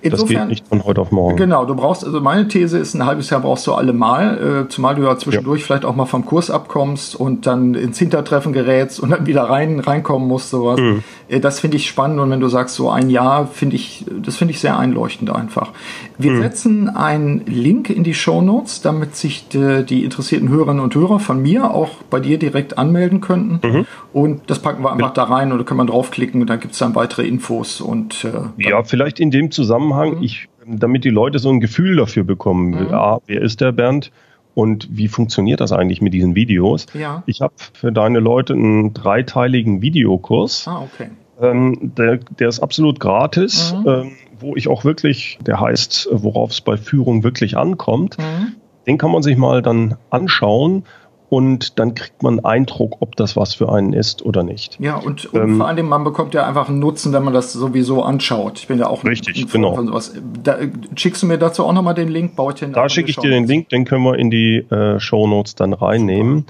Insofern, 0.02 0.34
das 0.34 0.40
geht 0.40 0.48
nicht 0.48 0.68
von 0.68 0.84
heute 0.84 1.00
auf 1.00 1.10
morgen. 1.10 1.36
Genau, 1.36 1.64
du 1.64 1.74
brauchst, 1.74 2.04
also 2.04 2.20
meine 2.20 2.48
These 2.48 2.78
ist, 2.78 2.94
ein 2.94 3.06
halbes 3.06 3.30
Jahr 3.30 3.40
brauchst 3.40 3.66
du 3.66 3.74
allemal, 3.74 4.64
äh, 4.64 4.68
zumal 4.68 4.94
du 4.94 5.02
ja 5.02 5.16
zwischendurch 5.16 5.60
ja. 5.60 5.66
vielleicht 5.66 5.84
auch 5.84 5.96
mal 5.96 6.06
vom 6.06 6.26
Kurs 6.26 6.50
abkommst 6.50 7.14
und 7.14 7.46
dann 7.46 7.74
ins 7.74 7.98
Hintertreffen 7.98 8.52
gerätst 8.52 9.00
und 9.00 9.10
dann 9.10 9.26
wieder 9.26 9.44
rein, 9.44 9.80
reinkommen 9.80 10.28
musst, 10.28 10.50
sowas. 10.50 10.80
Mhm. 10.80 11.02
Äh, 11.28 11.40
das 11.40 11.60
finde 11.60 11.76
ich 11.76 11.88
spannend 11.88 12.20
und 12.20 12.30
wenn 12.30 12.40
du 12.40 12.48
sagst, 12.48 12.74
so 12.74 12.90
ein 12.90 13.10
Jahr, 13.10 13.46
finde 13.46 13.76
ich, 13.76 14.04
das 14.22 14.36
finde 14.36 14.52
ich 14.52 14.60
sehr 14.60 14.78
einleuchtend 14.78 15.30
einfach. 15.30 15.70
Wir 16.18 16.32
mhm. 16.32 16.42
setzen 16.42 16.88
einen 16.88 17.44
Link 17.46 17.90
in 17.90 18.04
die 18.04 18.14
Show 18.14 18.40
Notes, 18.40 18.82
damit 18.82 19.16
sich 19.16 19.48
die, 19.48 19.84
die, 19.84 20.04
interessierten 20.04 20.48
Hörerinnen 20.48 20.82
und 20.82 20.94
Hörer 20.94 21.18
von 21.18 21.40
mir 21.40 21.70
auch 21.70 21.90
bei 22.10 22.20
dir 22.20 22.38
direkt 22.38 22.78
anmelden 22.78 23.20
könnten. 23.20 23.66
Mhm. 23.66 23.86
Und 24.12 24.42
das 24.46 24.60
packen 24.60 24.84
wir 24.84 24.92
einfach 24.92 25.12
da 25.12 25.24
rein 25.24 25.50
und 25.50 25.58
da 25.58 25.64
kann 25.64 25.76
man 25.76 25.86
draufklicken 25.86 26.40
und 26.40 26.48
dann 26.48 26.60
gibt 26.60 26.74
es 26.74 26.78
dann 26.78 26.94
weitere 26.94 27.26
Infos 27.26 27.80
und 27.80 28.24
äh, 28.24 28.62
ja, 28.62 28.82
vielleicht 28.84 29.18
in 29.18 29.30
dem 29.30 29.50
Zusammenhang, 29.50 29.73
mhm. 29.78 30.22
ich, 30.22 30.48
damit 30.66 31.04
die 31.04 31.10
Leute 31.10 31.38
so 31.38 31.50
ein 31.50 31.60
Gefühl 31.60 31.96
dafür 31.96 32.24
bekommen, 32.24 32.70
mhm. 32.70 32.94
A, 32.94 33.20
wer 33.26 33.42
ist 33.42 33.60
der 33.60 33.72
Bernd? 33.72 34.10
Und 34.54 34.88
wie 34.90 35.08
funktioniert 35.08 35.60
das 35.60 35.72
eigentlich 35.72 36.00
mit 36.00 36.14
diesen 36.14 36.36
Videos? 36.36 36.86
Ja. 36.94 37.24
Ich 37.26 37.40
habe 37.40 37.54
für 37.72 37.90
deine 37.90 38.20
Leute 38.20 38.52
einen 38.52 38.94
dreiteiligen 38.94 39.82
Videokurs. 39.82 40.68
Ah, 40.68 40.82
okay. 40.82 41.10
Ähm, 41.40 41.92
der, 41.96 42.18
der 42.18 42.48
ist 42.48 42.60
absolut 42.60 43.00
gratis, 43.00 43.74
mhm. 43.74 43.88
ähm, 43.88 44.12
wo 44.38 44.54
ich 44.54 44.68
auch 44.68 44.84
wirklich, 44.84 45.38
der 45.44 45.60
heißt, 45.60 46.08
worauf 46.12 46.52
es 46.52 46.60
bei 46.60 46.76
Führung 46.76 47.24
wirklich 47.24 47.56
ankommt. 47.56 48.16
Mhm. 48.18 48.54
Den 48.86 48.98
kann 48.98 49.10
man 49.10 49.22
sich 49.22 49.36
mal 49.36 49.62
dann 49.62 49.96
anschauen 50.10 50.84
und 51.28 51.78
dann 51.78 51.94
kriegt 51.94 52.22
man 52.22 52.40
Eindruck, 52.40 52.96
ob 53.00 53.16
das 53.16 53.36
was 53.36 53.54
für 53.54 53.72
einen 53.72 53.92
ist 53.92 54.24
oder 54.24 54.42
nicht. 54.42 54.78
Ja, 54.80 54.96
und, 54.96 55.26
und 55.26 55.42
ähm, 55.42 55.56
vor 55.56 55.68
allem, 55.68 55.88
man 55.88 56.04
bekommt 56.04 56.34
ja 56.34 56.46
einfach 56.46 56.68
einen 56.68 56.78
Nutzen, 56.78 57.12
wenn 57.12 57.24
man 57.24 57.32
das 57.32 57.52
sowieso 57.52 58.02
anschaut. 58.02 58.58
Ich 58.58 58.68
bin 58.68 58.78
ja 58.78 58.86
auch 58.86 59.04
richtig, 59.04 59.36
ein, 59.36 59.44
ein 59.44 59.50
genau. 59.50 59.74
von 59.74 59.86
sowas. 59.86 60.14
Da, 60.42 60.58
schickst 60.96 61.22
du 61.22 61.26
mir 61.26 61.38
dazu 61.38 61.64
auch 61.64 61.72
nochmal 61.72 61.94
den 61.94 62.08
Link? 62.08 62.36
Baue 62.36 62.52
ich 62.52 62.60
den 62.60 62.72
da 62.72 62.88
schicke 62.88 63.10
ich 63.10 63.16
dir 63.16 63.30
den 63.30 63.46
Link, 63.46 63.68
den 63.70 63.84
können 63.84 64.04
wir 64.04 64.18
in 64.18 64.30
die 64.30 64.58
äh, 64.58 65.00
Show 65.00 65.26
Notes 65.26 65.54
dann 65.54 65.72
reinnehmen. 65.72 66.46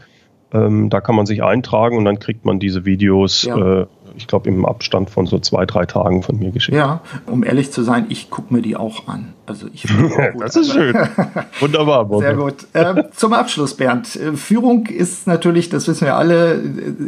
Ähm, 0.53 0.91
da 0.91 1.01
kann 1.01 1.17
man 1.17 1.27
sich 1.27 1.43
eintragen 1.43 1.97
und 1.97 2.05
dann 2.05 2.19
kriegt 2.19 2.45
man 2.45 2.59
diese 2.59 2.85
Videos 2.85 3.45
ja. 3.45 3.81
äh, 3.81 3.87
ich 4.17 4.27
glaube, 4.27 4.49
im 4.49 4.65
Abstand 4.65 5.11
von 5.11 5.27
so 5.27 5.39
zwei, 5.39 5.67
drei 5.67 5.87
Tagen 5.87 6.23
von 6.23 6.39
mir 6.39 6.51
geschickt. 6.51 6.77
Ja, 6.77 7.01
um 7.27 7.45
ehrlich 7.45 7.73
zu 7.73 7.83
sein, 7.83 8.07
ich 8.09 8.31
gucke 8.31 8.53
mir 8.53 8.63
die 8.63 8.77
auch 8.77 9.09
an. 9.09 9.35
Also 9.47 9.67
ich 9.73 9.87
das 10.39 10.57
ist 10.57 10.73
schön. 10.73 10.95
Wunderbar. 11.61 12.07
Bonne. 12.07 12.27
Sehr 12.27 12.35
gut. 12.35 12.55
Äh, 12.73 13.05
zum 13.15 13.35
Abschluss, 13.35 13.75
Bernd. 13.75 14.17
Äh, 14.17 14.37
Führung 14.37 14.87
ist 14.87 15.27
natürlich, 15.27 15.69
das 15.69 15.87
wissen 15.87 16.07
wir 16.07 16.17
alle, 16.17 16.55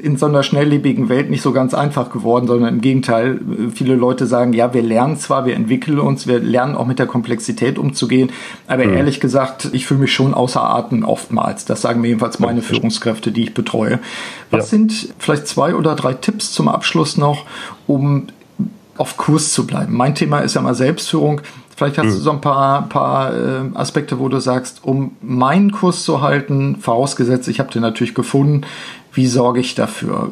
in 0.02 0.16
so 0.18 0.26
einer 0.26 0.42
schnelllebigen 0.42 1.09
Welt 1.09 1.30
nicht 1.30 1.42
so 1.42 1.52
ganz 1.52 1.72
einfach 1.72 2.11
geworden, 2.11 2.46
sondern 2.46 2.74
im 2.74 2.80
Gegenteil. 2.80 3.40
Viele 3.74 3.94
Leute 3.94 4.26
sagen, 4.26 4.52
ja, 4.52 4.74
wir 4.74 4.82
lernen 4.82 5.16
zwar, 5.16 5.46
wir 5.46 5.54
entwickeln 5.54 5.98
uns, 5.98 6.26
wir 6.26 6.40
lernen 6.40 6.74
auch 6.74 6.86
mit 6.86 6.98
der 6.98 7.07
Komplexität 7.07 7.78
umzugehen, 7.78 8.30
aber 8.66 8.84
mhm. 8.84 8.94
ehrlich 8.94 9.20
gesagt, 9.20 9.70
ich 9.72 9.86
fühle 9.86 10.00
mich 10.00 10.12
schon 10.12 10.34
außer 10.34 10.62
Atem 10.62 11.04
oftmals. 11.04 11.64
Das 11.64 11.80
sagen 11.80 12.02
mir 12.02 12.09
jedenfalls 12.09 12.38
meine 12.38 12.61
Führungskräfte, 12.61 13.32
die 13.32 13.44
ich 13.44 13.54
betreue. 13.54 13.98
Was 14.50 14.70
ja. 14.70 14.78
sind 14.78 15.09
vielleicht 15.18 15.46
zwei 15.46 15.74
oder 15.74 15.94
drei 15.94 16.12
Tipps 16.14 16.52
zum 16.52 16.68
Abschluss 16.68 16.95
noch, 17.16 17.44
um 17.86 18.28
auf 18.97 19.16
Kurs 19.16 19.53
zu 19.53 19.66
bleiben. 19.66 19.94
Mein 19.94 20.14
Thema 20.14 20.40
ist 20.40 20.55
ja 20.55 20.62
mal 20.62 20.74
Selbstführung. 20.74 21.42
Vielleicht 21.76 21.99
hast 21.99 22.07
mhm. 22.07 22.11
du 22.11 22.16
so 22.16 22.30
ein 22.30 22.40
paar, 22.40 22.88
paar 22.88 23.34
äh, 23.34 23.61
Aspekte, 23.74 24.18
wo 24.18 24.28
du 24.28 24.40
sagst, 24.40 24.82
um 24.82 25.16
meinen 25.20 25.72
Kurs 25.72 26.05
zu 26.05 26.22
halten, 26.22 26.76
vorausgesetzt, 26.80 27.49
ich 27.49 27.61
habe 27.61 27.70
den 27.70 27.82
natürlich 27.82 28.14
gefunden, 28.14 28.62
wie 29.12 29.26
sorge 29.26 29.61
ich 29.61 29.74
dafür? 29.74 30.30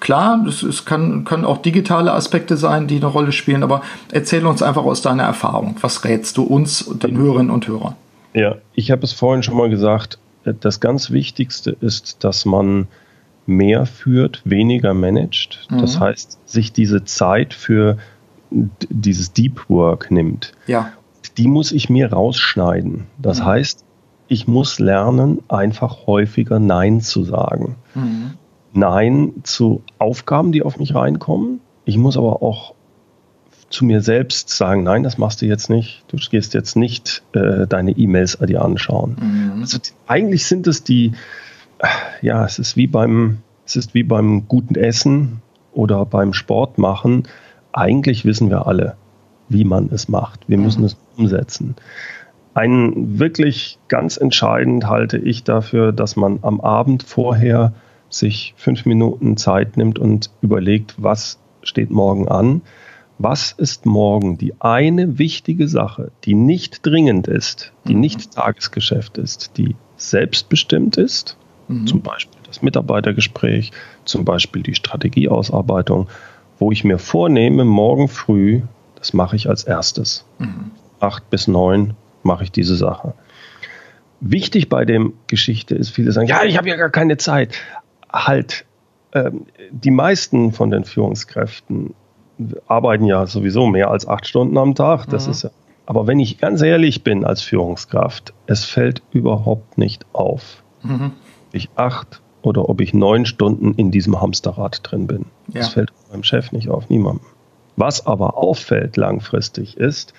Klar, 0.00 0.44
es, 0.46 0.62
es 0.62 0.84
kann, 0.84 1.24
können 1.24 1.44
auch 1.44 1.58
digitale 1.58 2.12
Aspekte 2.12 2.56
sein, 2.56 2.86
die 2.86 2.96
eine 2.96 3.06
Rolle 3.06 3.32
spielen, 3.32 3.62
aber 3.62 3.82
erzähl 4.12 4.46
uns 4.46 4.62
einfach 4.62 4.84
aus 4.84 5.02
deiner 5.02 5.24
Erfahrung. 5.24 5.76
Was 5.80 6.04
rätst 6.04 6.36
du 6.36 6.42
uns 6.42 6.82
und 6.82 7.02
den 7.02 7.16
Hörerinnen 7.16 7.50
und 7.50 7.66
Hörern? 7.68 7.94
Ja, 8.32 8.56
ich 8.74 8.90
habe 8.90 9.02
es 9.04 9.12
vorhin 9.12 9.42
schon 9.42 9.56
mal 9.56 9.70
gesagt, 9.70 10.18
das 10.44 10.80
ganz 10.80 11.10
Wichtigste 11.10 11.76
ist, 11.80 12.24
dass 12.24 12.44
man 12.44 12.88
mehr 13.46 13.86
führt, 13.86 14.42
weniger 14.44 14.94
managt. 14.94 15.66
Mhm. 15.70 15.78
Das 15.78 16.00
heißt, 16.00 16.38
sich 16.46 16.72
diese 16.72 17.04
Zeit 17.04 17.54
für 17.54 17.98
dieses 18.50 19.32
Deep 19.32 19.68
Work 19.68 20.10
nimmt. 20.10 20.52
Ja. 20.66 20.92
Die 21.36 21.48
muss 21.48 21.72
ich 21.72 21.90
mir 21.90 22.12
rausschneiden. 22.12 23.06
Das 23.18 23.40
mhm. 23.40 23.44
heißt, 23.46 23.84
ich 24.28 24.46
muss 24.46 24.78
lernen, 24.78 25.42
einfach 25.48 26.06
häufiger 26.06 26.58
Nein 26.58 27.00
zu 27.00 27.24
sagen. 27.24 27.76
Mhm. 27.94 28.34
Nein 28.72 29.32
zu 29.42 29.82
Aufgaben, 29.98 30.52
die 30.52 30.62
auf 30.62 30.78
mich 30.78 30.94
reinkommen. 30.94 31.60
Ich 31.84 31.98
muss 31.98 32.16
aber 32.16 32.42
auch 32.42 32.74
zu 33.68 33.84
mir 33.84 34.00
selbst 34.00 34.50
sagen, 34.50 34.84
nein, 34.84 35.02
das 35.02 35.18
machst 35.18 35.42
du 35.42 35.46
jetzt 35.46 35.68
nicht. 35.68 36.04
Du 36.08 36.16
gehst 36.16 36.54
jetzt 36.54 36.76
nicht 36.76 37.22
äh, 37.32 37.66
deine 37.66 37.90
E-Mails 37.90 38.38
dir 38.38 38.62
anschauen. 38.62 39.16
Mhm. 39.20 39.60
Also 39.62 39.78
eigentlich 40.06 40.46
sind 40.46 40.66
es 40.66 40.84
die, 40.84 41.12
ja, 42.22 42.44
es 42.44 42.58
ist 42.58 42.76
wie 42.76 42.86
beim, 42.86 43.38
es 43.66 43.76
ist 43.76 43.94
wie 43.94 44.02
beim 44.02 44.48
guten 44.48 44.74
Essen 44.74 45.42
oder 45.72 46.04
beim 46.04 46.32
Sport 46.32 46.78
machen. 46.78 47.24
Eigentlich 47.72 48.24
wissen 48.24 48.50
wir 48.50 48.66
alle, 48.66 48.96
wie 49.48 49.64
man 49.64 49.88
es 49.92 50.08
macht. 50.08 50.48
Wir 50.48 50.58
müssen 50.58 50.80
mhm. 50.80 50.86
es 50.86 50.96
umsetzen. 51.16 51.76
Ein 52.54 53.18
wirklich 53.18 53.78
ganz 53.88 54.16
entscheidend 54.16 54.86
halte 54.88 55.18
ich 55.18 55.42
dafür, 55.42 55.92
dass 55.92 56.14
man 56.14 56.38
am 56.42 56.60
Abend 56.60 57.02
vorher 57.02 57.72
sich 58.08 58.54
fünf 58.56 58.86
Minuten 58.86 59.36
Zeit 59.36 59.76
nimmt 59.76 59.98
und 59.98 60.30
überlegt, 60.40 60.94
was 60.98 61.40
steht 61.62 61.90
morgen 61.90 62.28
an 62.28 62.62
was 63.18 63.52
ist 63.52 63.86
morgen 63.86 64.38
die 64.38 64.60
eine 64.60 65.18
wichtige 65.18 65.68
Sache, 65.68 66.10
die 66.24 66.34
nicht 66.34 66.84
dringend 66.84 67.28
ist, 67.28 67.72
die 67.86 67.94
mhm. 67.94 68.00
nicht 68.00 68.32
Tagesgeschäft 68.32 69.18
ist, 69.18 69.56
die 69.56 69.76
selbstbestimmt 69.96 70.96
ist, 70.96 71.36
mhm. 71.68 71.86
zum 71.86 72.02
Beispiel 72.02 72.40
das 72.46 72.62
Mitarbeitergespräch, 72.62 73.72
zum 74.04 74.24
Beispiel 74.24 74.62
die 74.62 74.74
Strategieausarbeitung, 74.74 76.08
wo 76.58 76.72
ich 76.72 76.84
mir 76.84 76.98
vornehme, 76.98 77.64
morgen 77.64 78.08
früh, 78.08 78.62
das 78.96 79.12
mache 79.12 79.36
ich 79.36 79.48
als 79.48 79.64
erstes. 79.64 80.24
Mhm. 80.38 80.70
Acht 81.00 81.28
bis 81.30 81.48
neun 81.48 81.94
mache 82.22 82.44
ich 82.44 82.52
diese 82.52 82.76
Sache. 82.76 83.14
Wichtig 84.20 84.68
bei 84.68 84.84
dem 84.84 85.14
Geschichte 85.26 85.74
ist, 85.74 85.90
viele 85.90 86.12
sagen, 86.12 86.28
ja, 86.28 86.44
ich 86.44 86.56
habe 86.56 86.68
ja 86.68 86.76
gar 86.76 86.90
keine 86.90 87.16
Zeit. 87.16 87.56
Halt, 88.10 88.64
ähm, 89.12 89.46
die 89.70 89.90
meisten 89.90 90.52
von 90.52 90.70
den 90.70 90.84
Führungskräften 90.84 91.94
arbeiten 92.66 93.04
ja 93.04 93.26
sowieso 93.26 93.66
mehr 93.66 93.90
als 93.90 94.08
acht 94.08 94.26
Stunden 94.26 94.56
am 94.56 94.74
Tag. 94.74 95.06
Das 95.10 95.26
mhm. 95.26 95.32
ist 95.32 95.42
ja, 95.42 95.50
aber 95.86 96.06
wenn 96.06 96.20
ich 96.20 96.38
ganz 96.38 96.62
ehrlich 96.62 97.02
bin 97.04 97.24
als 97.24 97.42
Führungskraft, 97.42 98.32
es 98.46 98.64
fällt 98.64 99.02
überhaupt 99.12 99.76
nicht 99.76 100.06
auf. 100.12 100.62
Mhm. 100.82 101.12
Ich 101.54 101.70
acht 101.76 102.20
oder 102.42 102.68
ob 102.68 102.80
ich 102.80 102.92
neun 102.92 103.26
Stunden 103.26 103.74
in 103.74 103.90
diesem 103.90 104.20
Hamsterrad 104.20 104.80
drin 104.82 105.06
bin. 105.06 105.26
Ja. 105.48 105.60
Das 105.60 105.68
fällt 105.70 105.92
meinem 106.10 106.22
Chef 106.22 106.52
nicht 106.52 106.68
auf, 106.68 106.90
niemandem. 106.90 107.26
Was 107.76 108.06
aber 108.06 108.36
auffällt 108.36 108.96
langfristig 108.96 109.76
ist, 109.76 110.12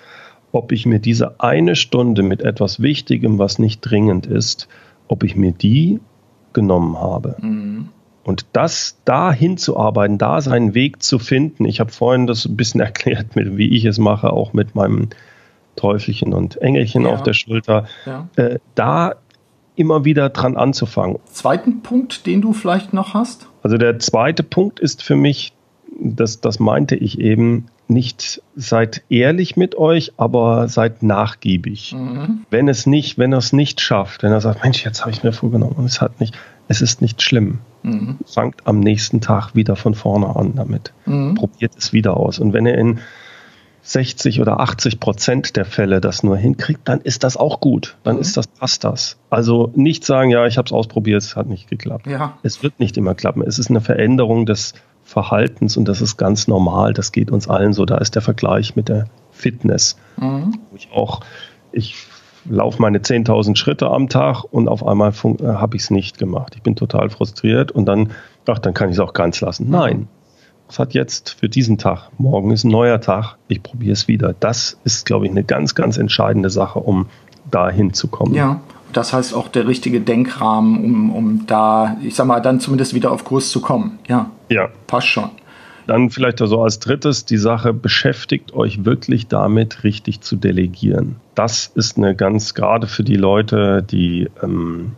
ob 0.52 0.72
ich 0.72 0.86
mir 0.86 0.98
diese 0.98 1.40
eine 1.40 1.76
Stunde 1.76 2.22
mit 2.22 2.42
etwas 2.42 2.80
Wichtigem, 2.80 3.38
was 3.38 3.58
nicht 3.58 3.80
dringend 3.80 4.26
ist, 4.26 4.68
ob 5.08 5.22
ich 5.22 5.36
mir 5.36 5.52
die 5.52 6.00
genommen 6.52 6.98
habe. 6.98 7.36
Mhm. 7.40 7.88
Und 8.24 8.46
das 8.52 8.96
da 9.04 9.32
hinzuarbeiten, 9.32 10.18
da 10.18 10.40
seinen 10.40 10.74
Weg 10.74 11.02
zu 11.02 11.20
finden. 11.20 11.64
Ich 11.64 11.78
habe 11.78 11.92
vorhin 11.92 12.26
das 12.26 12.44
ein 12.44 12.56
bisschen 12.56 12.80
erklärt, 12.90 13.36
mit, 13.36 13.56
wie 13.56 13.76
ich 13.76 13.84
es 13.84 13.98
mache, 13.98 14.32
auch 14.32 14.52
mit 14.52 14.74
meinem 14.74 15.10
Teufelchen 15.76 16.32
und 16.32 16.60
Engelchen 16.60 17.02
ja. 17.02 17.10
auf 17.10 17.22
der 17.22 17.34
Schulter. 17.34 17.86
Ja. 18.04 18.28
Äh, 18.36 18.58
da 18.74 19.14
immer 19.76 20.04
wieder 20.04 20.30
dran 20.30 20.56
anzufangen. 20.56 21.18
Zweiten 21.32 21.82
Punkt, 21.82 22.26
den 22.26 22.40
du 22.40 22.52
vielleicht 22.52 22.92
noch 22.92 23.14
hast? 23.14 23.48
Also 23.62 23.76
der 23.76 23.98
zweite 23.98 24.42
Punkt 24.42 24.80
ist 24.80 25.02
für 25.02 25.16
mich, 25.16 25.52
das, 26.00 26.40
das 26.40 26.58
meinte 26.58 26.96
ich 26.96 27.20
eben, 27.20 27.66
nicht 27.88 28.42
seid 28.56 29.02
ehrlich 29.08 29.56
mit 29.56 29.76
euch, 29.76 30.12
aber 30.16 30.68
seid 30.68 31.02
nachgiebig. 31.02 31.94
Mhm. 31.96 32.44
Wenn 32.50 32.68
es 32.68 32.86
nicht, 32.86 33.16
wenn 33.18 33.32
er 33.32 33.38
es 33.38 33.52
nicht 33.52 33.80
schafft, 33.80 34.22
wenn 34.22 34.32
er 34.32 34.40
sagt, 34.40 34.64
Mensch, 34.64 34.84
jetzt 34.84 35.02
habe 35.02 35.12
ich 35.12 35.22
mir 35.22 35.32
vorgenommen 35.32 35.74
und 35.76 35.84
es 35.84 36.00
hat 36.00 36.20
nicht, 36.20 36.36
es 36.68 36.80
ist 36.80 37.00
nicht 37.00 37.22
schlimm. 37.22 37.60
Mhm. 37.82 38.18
Fangt 38.26 38.66
am 38.66 38.80
nächsten 38.80 39.20
Tag 39.20 39.54
wieder 39.54 39.76
von 39.76 39.94
vorne 39.94 40.34
an 40.34 40.54
damit. 40.56 40.92
Mhm. 41.04 41.34
Probiert 41.36 41.72
es 41.78 41.92
wieder 41.92 42.16
aus. 42.16 42.40
Und 42.40 42.52
wenn 42.52 42.66
ihr 42.66 42.76
in 42.76 42.98
60 43.86 44.40
oder 44.40 44.58
80 44.58 44.98
Prozent 44.98 45.56
der 45.56 45.64
Fälle 45.64 46.00
das 46.00 46.24
nur 46.24 46.36
hinkriegt, 46.36 46.80
dann 46.84 47.00
ist 47.00 47.22
das 47.22 47.36
auch 47.36 47.60
gut. 47.60 47.96
Dann 48.02 48.16
mhm. 48.16 48.20
ist 48.20 48.36
das, 48.36 48.48
passt 48.48 48.82
das. 48.82 49.16
Also 49.30 49.70
nicht 49.76 50.04
sagen, 50.04 50.30
ja, 50.30 50.44
ich 50.46 50.58
habe 50.58 50.66
es 50.66 50.72
ausprobiert, 50.72 51.22
es 51.22 51.36
hat 51.36 51.46
nicht 51.46 51.70
geklappt. 51.70 52.08
Ja. 52.08 52.36
Es 52.42 52.64
wird 52.64 52.80
nicht 52.80 52.96
immer 52.96 53.14
klappen. 53.14 53.42
Es 53.42 53.60
ist 53.60 53.70
eine 53.70 53.80
Veränderung 53.80 54.44
des 54.44 54.74
Verhaltens 55.04 55.76
und 55.76 55.86
das 55.86 56.00
ist 56.00 56.16
ganz 56.16 56.48
normal. 56.48 56.94
Das 56.94 57.12
geht 57.12 57.30
uns 57.30 57.48
allen 57.48 57.72
so. 57.72 57.84
Da 57.84 57.98
ist 57.98 58.16
der 58.16 58.22
Vergleich 58.22 58.74
mit 58.74 58.88
der 58.88 59.06
Fitness. 59.30 59.96
Mhm. 60.16 60.58
Ich 60.74 60.88
auch, 60.92 61.20
ich 61.70 61.94
laufe 62.44 62.82
meine 62.82 62.98
10.000 62.98 63.56
Schritte 63.56 63.88
am 63.88 64.08
Tag 64.08 64.42
und 64.42 64.66
auf 64.66 64.84
einmal 64.84 65.12
äh, 65.12 65.46
habe 65.46 65.76
ich 65.76 65.82
es 65.82 65.90
nicht 65.90 66.18
gemacht. 66.18 66.54
Ich 66.56 66.62
bin 66.62 66.74
total 66.74 67.08
frustriert 67.08 67.70
und 67.70 67.86
dann, 67.86 68.10
ach, 68.48 68.58
dann 68.58 68.74
kann 68.74 68.88
ich 68.88 68.96
es 68.96 69.00
auch 69.00 69.12
ganz 69.12 69.40
lassen. 69.40 69.70
Nein, 69.70 70.08
es 70.68 70.78
hat 70.78 70.94
jetzt 70.94 71.30
für 71.30 71.48
diesen 71.48 71.78
Tag, 71.78 72.10
morgen 72.18 72.50
ist 72.50 72.64
ein 72.64 72.70
neuer 72.70 73.00
Tag, 73.00 73.36
ich 73.48 73.62
probiere 73.62 73.92
es 73.92 74.08
wieder. 74.08 74.34
Das 74.38 74.78
ist, 74.84 75.06
glaube 75.06 75.26
ich, 75.26 75.30
eine 75.30 75.44
ganz, 75.44 75.74
ganz 75.74 75.96
entscheidende 75.96 76.50
Sache, 76.50 76.80
um 76.80 77.06
da 77.50 77.70
hinzukommen. 77.70 78.34
Ja, 78.34 78.60
das 78.92 79.12
heißt 79.12 79.34
auch 79.34 79.48
der 79.48 79.68
richtige 79.68 80.00
Denkrahmen, 80.00 80.84
um, 80.84 81.14
um 81.14 81.46
da, 81.46 81.96
ich 82.02 82.14
sag 82.14 82.26
mal, 82.26 82.40
dann 82.40 82.60
zumindest 82.60 82.94
wieder 82.94 83.12
auf 83.12 83.24
Kurs 83.24 83.50
zu 83.50 83.60
kommen. 83.60 83.98
Ja, 84.08 84.30
ja. 84.48 84.68
passt 84.86 85.08
schon. 85.08 85.30
Dann 85.86 86.10
vielleicht 86.10 86.40
also 86.40 86.62
als 86.62 86.80
drittes 86.80 87.26
die 87.26 87.36
Sache, 87.36 87.72
beschäftigt 87.72 88.52
euch 88.54 88.84
wirklich 88.84 89.28
damit, 89.28 89.84
richtig 89.84 90.20
zu 90.20 90.34
delegieren. 90.34 91.16
Das 91.36 91.70
ist 91.74 91.96
eine 91.96 92.16
ganz, 92.16 92.54
gerade 92.54 92.88
für 92.88 93.04
die 93.04 93.14
Leute, 93.14 93.84
die 93.84 94.28
ähm, 94.42 94.96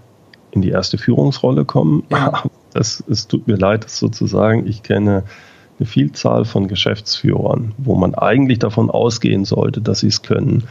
in 0.51 0.63
die 0.63 0.71
erste 0.71 0.97
Führungsrolle 0.99 1.65
kommen. 1.65 2.05
Ja. 2.11 2.45
Das, 2.75 3.03
es 3.09 3.27
tut 3.27 3.49
mir 3.49 3.57
leid, 3.57 3.85
das 3.85 3.99
sozusagen. 3.99 4.67
Ich 4.67 4.83
kenne 4.83 5.25
eine 5.79 5.87
Vielzahl 5.87 6.45
von 6.45 6.69
Geschäftsführern, 6.69 7.73
wo 7.79 7.95
man 7.95 8.15
eigentlich 8.15 8.59
davon 8.59 8.91
ausgehen 8.91 9.45
sollte, 9.45 9.81
dass 9.81 10.01
sie 10.01 10.09
es 10.09 10.23
können 10.23 10.65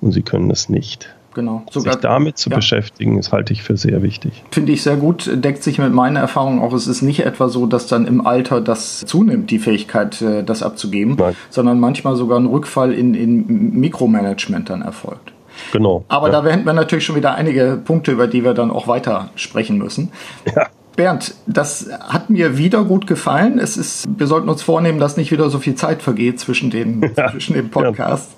und 0.00 0.12
sie 0.12 0.22
können 0.22 0.50
es 0.50 0.68
nicht 0.68 1.08
genau. 1.38 1.62
Sogar, 1.70 1.94
sich 1.94 2.02
damit 2.02 2.36
zu 2.36 2.50
ja. 2.50 2.56
beschäftigen, 2.56 3.18
ist 3.18 3.32
halte 3.32 3.52
ich 3.52 3.62
für 3.62 3.76
sehr 3.76 4.02
wichtig. 4.02 4.44
Finde 4.50 4.72
ich 4.72 4.82
sehr 4.82 4.96
gut, 4.96 5.30
deckt 5.32 5.62
sich 5.62 5.78
mit 5.78 5.92
meiner 5.92 6.20
Erfahrung 6.20 6.60
auch. 6.60 6.72
Es 6.72 6.86
ist 6.86 7.02
nicht 7.02 7.24
etwa 7.24 7.48
so, 7.48 7.66
dass 7.66 7.86
dann 7.86 8.06
im 8.06 8.26
Alter 8.26 8.60
das 8.60 9.00
zunimmt, 9.06 9.50
die 9.50 9.58
Fähigkeit, 9.58 10.20
äh, 10.20 10.42
das 10.42 10.62
abzugeben, 10.62 11.14
Nein. 11.16 11.36
sondern 11.50 11.78
manchmal 11.80 12.16
sogar 12.16 12.38
ein 12.38 12.46
Rückfall 12.46 12.92
in, 12.92 13.14
in 13.14 13.78
Mikromanagement 13.78 14.68
dann 14.68 14.82
erfolgt. 14.82 15.32
Genau. 15.72 16.04
Aber 16.08 16.30
ja. 16.30 16.40
da 16.40 16.48
hätten 16.48 16.66
wir 16.66 16.72
natürlich 16.72 17.04
schon 17.04 17.16
wieder 17.16 17.34
einige 17.34 17.80
Punkte, 17.84 18.12
über 18.12 18.26
die 18.26 18.44
wir 18.44 18.54
dann 18.54 18.70
auch 18.70 18.86
weiter 18.86 19.30
sprechen 19.34 19.78
müssen. 19.78 20.10
Ja. 20.54 20.66
Bernd, 20.98 21.36
das 21.46 21.88
hat 22.00 22.28
mir 22.28 22.58
wieder 22.58 22.82
gut 22.82 23.06
gefallen. 23.06 23.60
Es 23.60 23.76
ist, 23.76 24.04
wir 24.18 24.26
sollten 24.26 24.48
uns 24.48 24.62
vornehmen, 24.62 24.98
dass 24.98 25.16
nicht 25.16 25.30
wieder 25.30 25.48
so 25.48 25.60
viel 25.60 25.76
Zeit 25.76 26.02
vergeht 26.02 26.40
zwischen 26.40 26.70
den, 26.70 27.12
ja, 27.16 27.30
zwischen 27.30 27.54
den 27.54 27.70
Podcasts. 27.70 28.34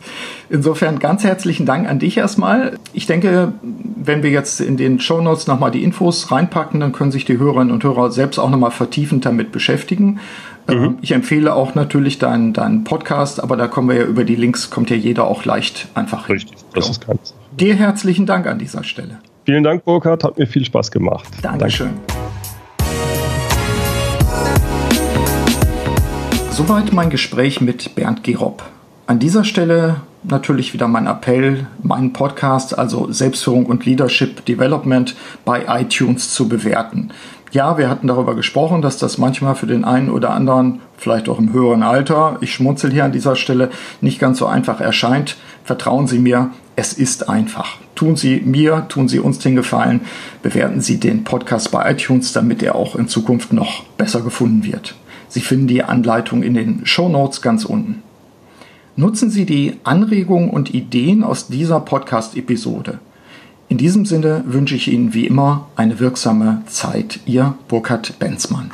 Insofern 0.51 0.99
ganz 0.99 1.25
herzlichen 1.25 1.65
Dank 1.65 1.89
an 1.89 1.99
dich 1.99 2.19
erstmal. 2.19 2.79
Ich 2.93 3.07
denke, 3.07 3.55
wenn 3.63 4.23
wir 4.23 4.29
jetzt 4.29 4.61
in 4.61 4.77
den 4.77 5.01
Show 5.01 5.23
Notes 5.23 5.47
nochmal 5.47 5.71
die 5.71 5.83
Infos 5.83 6.31
reinpacken, 6.31 6.81
dann 6.81 6.93
können 6.93 7.11
sich 7.11 7.25
die 7.25 7.39
Hörerinnen 7.39 7.73
und 7.73 7.83
Hörer 7.83 8.11
selbst 8.11 8.39
auch 8.39 8.51
nochmal 8.51 8.73
vertiefend 8.73 9.25
damit 9.25 9.53
beschäftigen. 9.53 10.21
Mhm. 10.67 10.73
Ähm, 10.75 10.99
ich 11.01 11.13
empfehle 11.13 11.55
auch 11.55 11.75
natürlich 11.75 12.19
deinen, 12.19 12.53
deinen 12.53 12.85
Podcast, 12.85 13.43
aber 13.43 13.57
da 13.57 13.69
kommen 13.69 13.89
wir 13.89 13.97
ja 13.97 14.05
über 14.05 14.25
die 14.25 14.37
Links, 14.37 14.69
kommt 14.69 14.91
ja 14.91 14.97
jeder 14.97 15.25
auch 15.25 15.47
leicht 15.47 15.89
einfach 15.95 16.27
hin. 16.27 16.35
Richtig, 16.35 16.59
das 16.75 16.85
so. 16.85 16.91
ist 16.91 17.07
ganz. 17.07 17.35
Dir 17.53 17.75
herzlichen 17.75 18.27
Dank 18.27 18.47
an 18.47 18.59
dieser 18.59 18.85
Stelle. 18.85 19.19
Vielen 19.47 19.65
Dank, 19.65 19.87
Burkhard, 19.87 20.25
hat 20.25 20.37
mir 20.37 20.47
viel 20.47 20.67
Spaß 20.67 20.91
gemacht. 20.91 21.25
Dankeschön. 21.41 21.93
Danke. 22.07 22.30
Soweit 26.61 26.93
mein 26.93 27.09
Gespräch 27.09 27.63
mit 27.63 27.95
Bernd 27.95 28.23
Gerob. 28.23 28.63
An 29.07 29.19
dieser 29.19 29.45
Stelle 29.45 30.03
natürlich 30.25 30.75
wieder 30.75 30.89
mein 30.89 31.07
Appell, 31.07 31.67
meinen 31.83 32.13
Podcast, 32.13 32.79
also 32.79 33.11
Selbstführung 33.11 33.65
und 33.65 33.87
Leadership 33.87 34.45
Development 34.45 35.17
bei 35.47 35.65
iTunes 35.81 36.35
zu 36.35 36.51
bewerten. 36.51 37.13
Ja, 37.51 37.79
wir 37.79 37.89
hatten 37.89 38.09
darüber 38.09 38.37
gesprochen, 38.37 38.83
dass 38.83 38.99
das 38.99 39.17
manchmal 39.17 39.55
für 39.55 39.67
den 39.67 39.87
einen 39.87 40.11
oder 40.11 40.33
anderen, 40.33 40.81
vielleicht 40.99 41.31
auch 41.31 41.39
im 41.39 41.51
höheren 41.55 41.83
Alter, 41.83 42.37
ich 42.43 42.53
schmunzel 42.53 42.91
hier 42.93 43.07
an 43.07 43.13
dieser 43.13 43.37
Stelle, 43.37 43.71
nicht 44.03 44.19
ganz 44.19 44.37
so 44.37 44.45
einfach 44.45 44.83
erscheint. 44.83 45.39
Vertrauen 45.65 46.09
Sie 46.09 46.19
mir, 46.19 46.51
es 46.77 46.93
ist 46.93 47.31
einfach. 47.31 47.79
Tun 47.95 48.17
Sie 48.17 48.39
mir, 48.45 48.85
tun 48.91 49.09
Sie 49.09 49.19
uns 49.19 49.39
den 49.39 49.57
Gefallen, 49.57 50.03
bewerten 50.43 50.83
Sie 50.83 51.01
den 51.01 51.25
Podcast 51.25 51.71
bei 51.71 51.91
iTunes, 51.91 52.35
damit 52.35 52.63
er 52.63 52.75
auch 52.75 52.97
in 52.97 53.09
Zukunft 53.09 53.55
noch 53.55 53.85
besser 53.97 54.21
gefunden 54.21 54.63
wird. 54.63 54.95
Sie 55.31 55.41
finden 55.41 55.69
die 55.69 55.85
Anleitung 55.85 56.43
in 56.43 56.55
den 56.55 56.85
Show 56.85 57.09
Notes 57.09 57.41
ganz 57.41 57.65
unten. 57.65 58.03
Nutzen 58.97 59.31
Sie 59.31 59.47
die 59.47 59.77
Anregungen 59.85 60.51
und 60.51 60.75
Ideen 60.75 61.23
aus 61.23 61.47
dieser 61.47 61.79
Podcast-Episode. 61.79 62.99
In 63.69 63.79
diesem 63.79 64.05
Sinne 64.05 64.43
wünsche 64.47 64.75
ich 64.75 64.89
Ihnen 64.89 65.15
wie 65.15 65.29
immer 65.29 65.69
eine 65.77 66.01
wirksame 66.01 66.63
Zeit. 66.67 67.21
Ihr 67.27 67.55
Burkhard 67.69 68.19
Benzmann. 68.19 68.73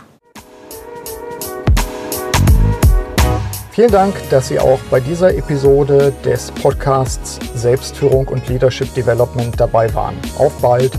Vielen 3.73 3.91
Dank, 3.91 4.15
dass 4.31 4.49
Sie 4.49 4.59
auch 4.59 4.81
bei 4.91 5.01
dieser 5.01 5.37
Episode 5.37 6.15
des 6.25 6.51
Podcasts 6.53 7.39
Selbstführung 7.55 8.29
und 8.29 8.49
Leadership 8.49 8.95
Development 8.95 9.55
dabei 9.61 9.93
waren. 9.93 10.15
Auf 10.39 10.59
bald! 10.63 10.93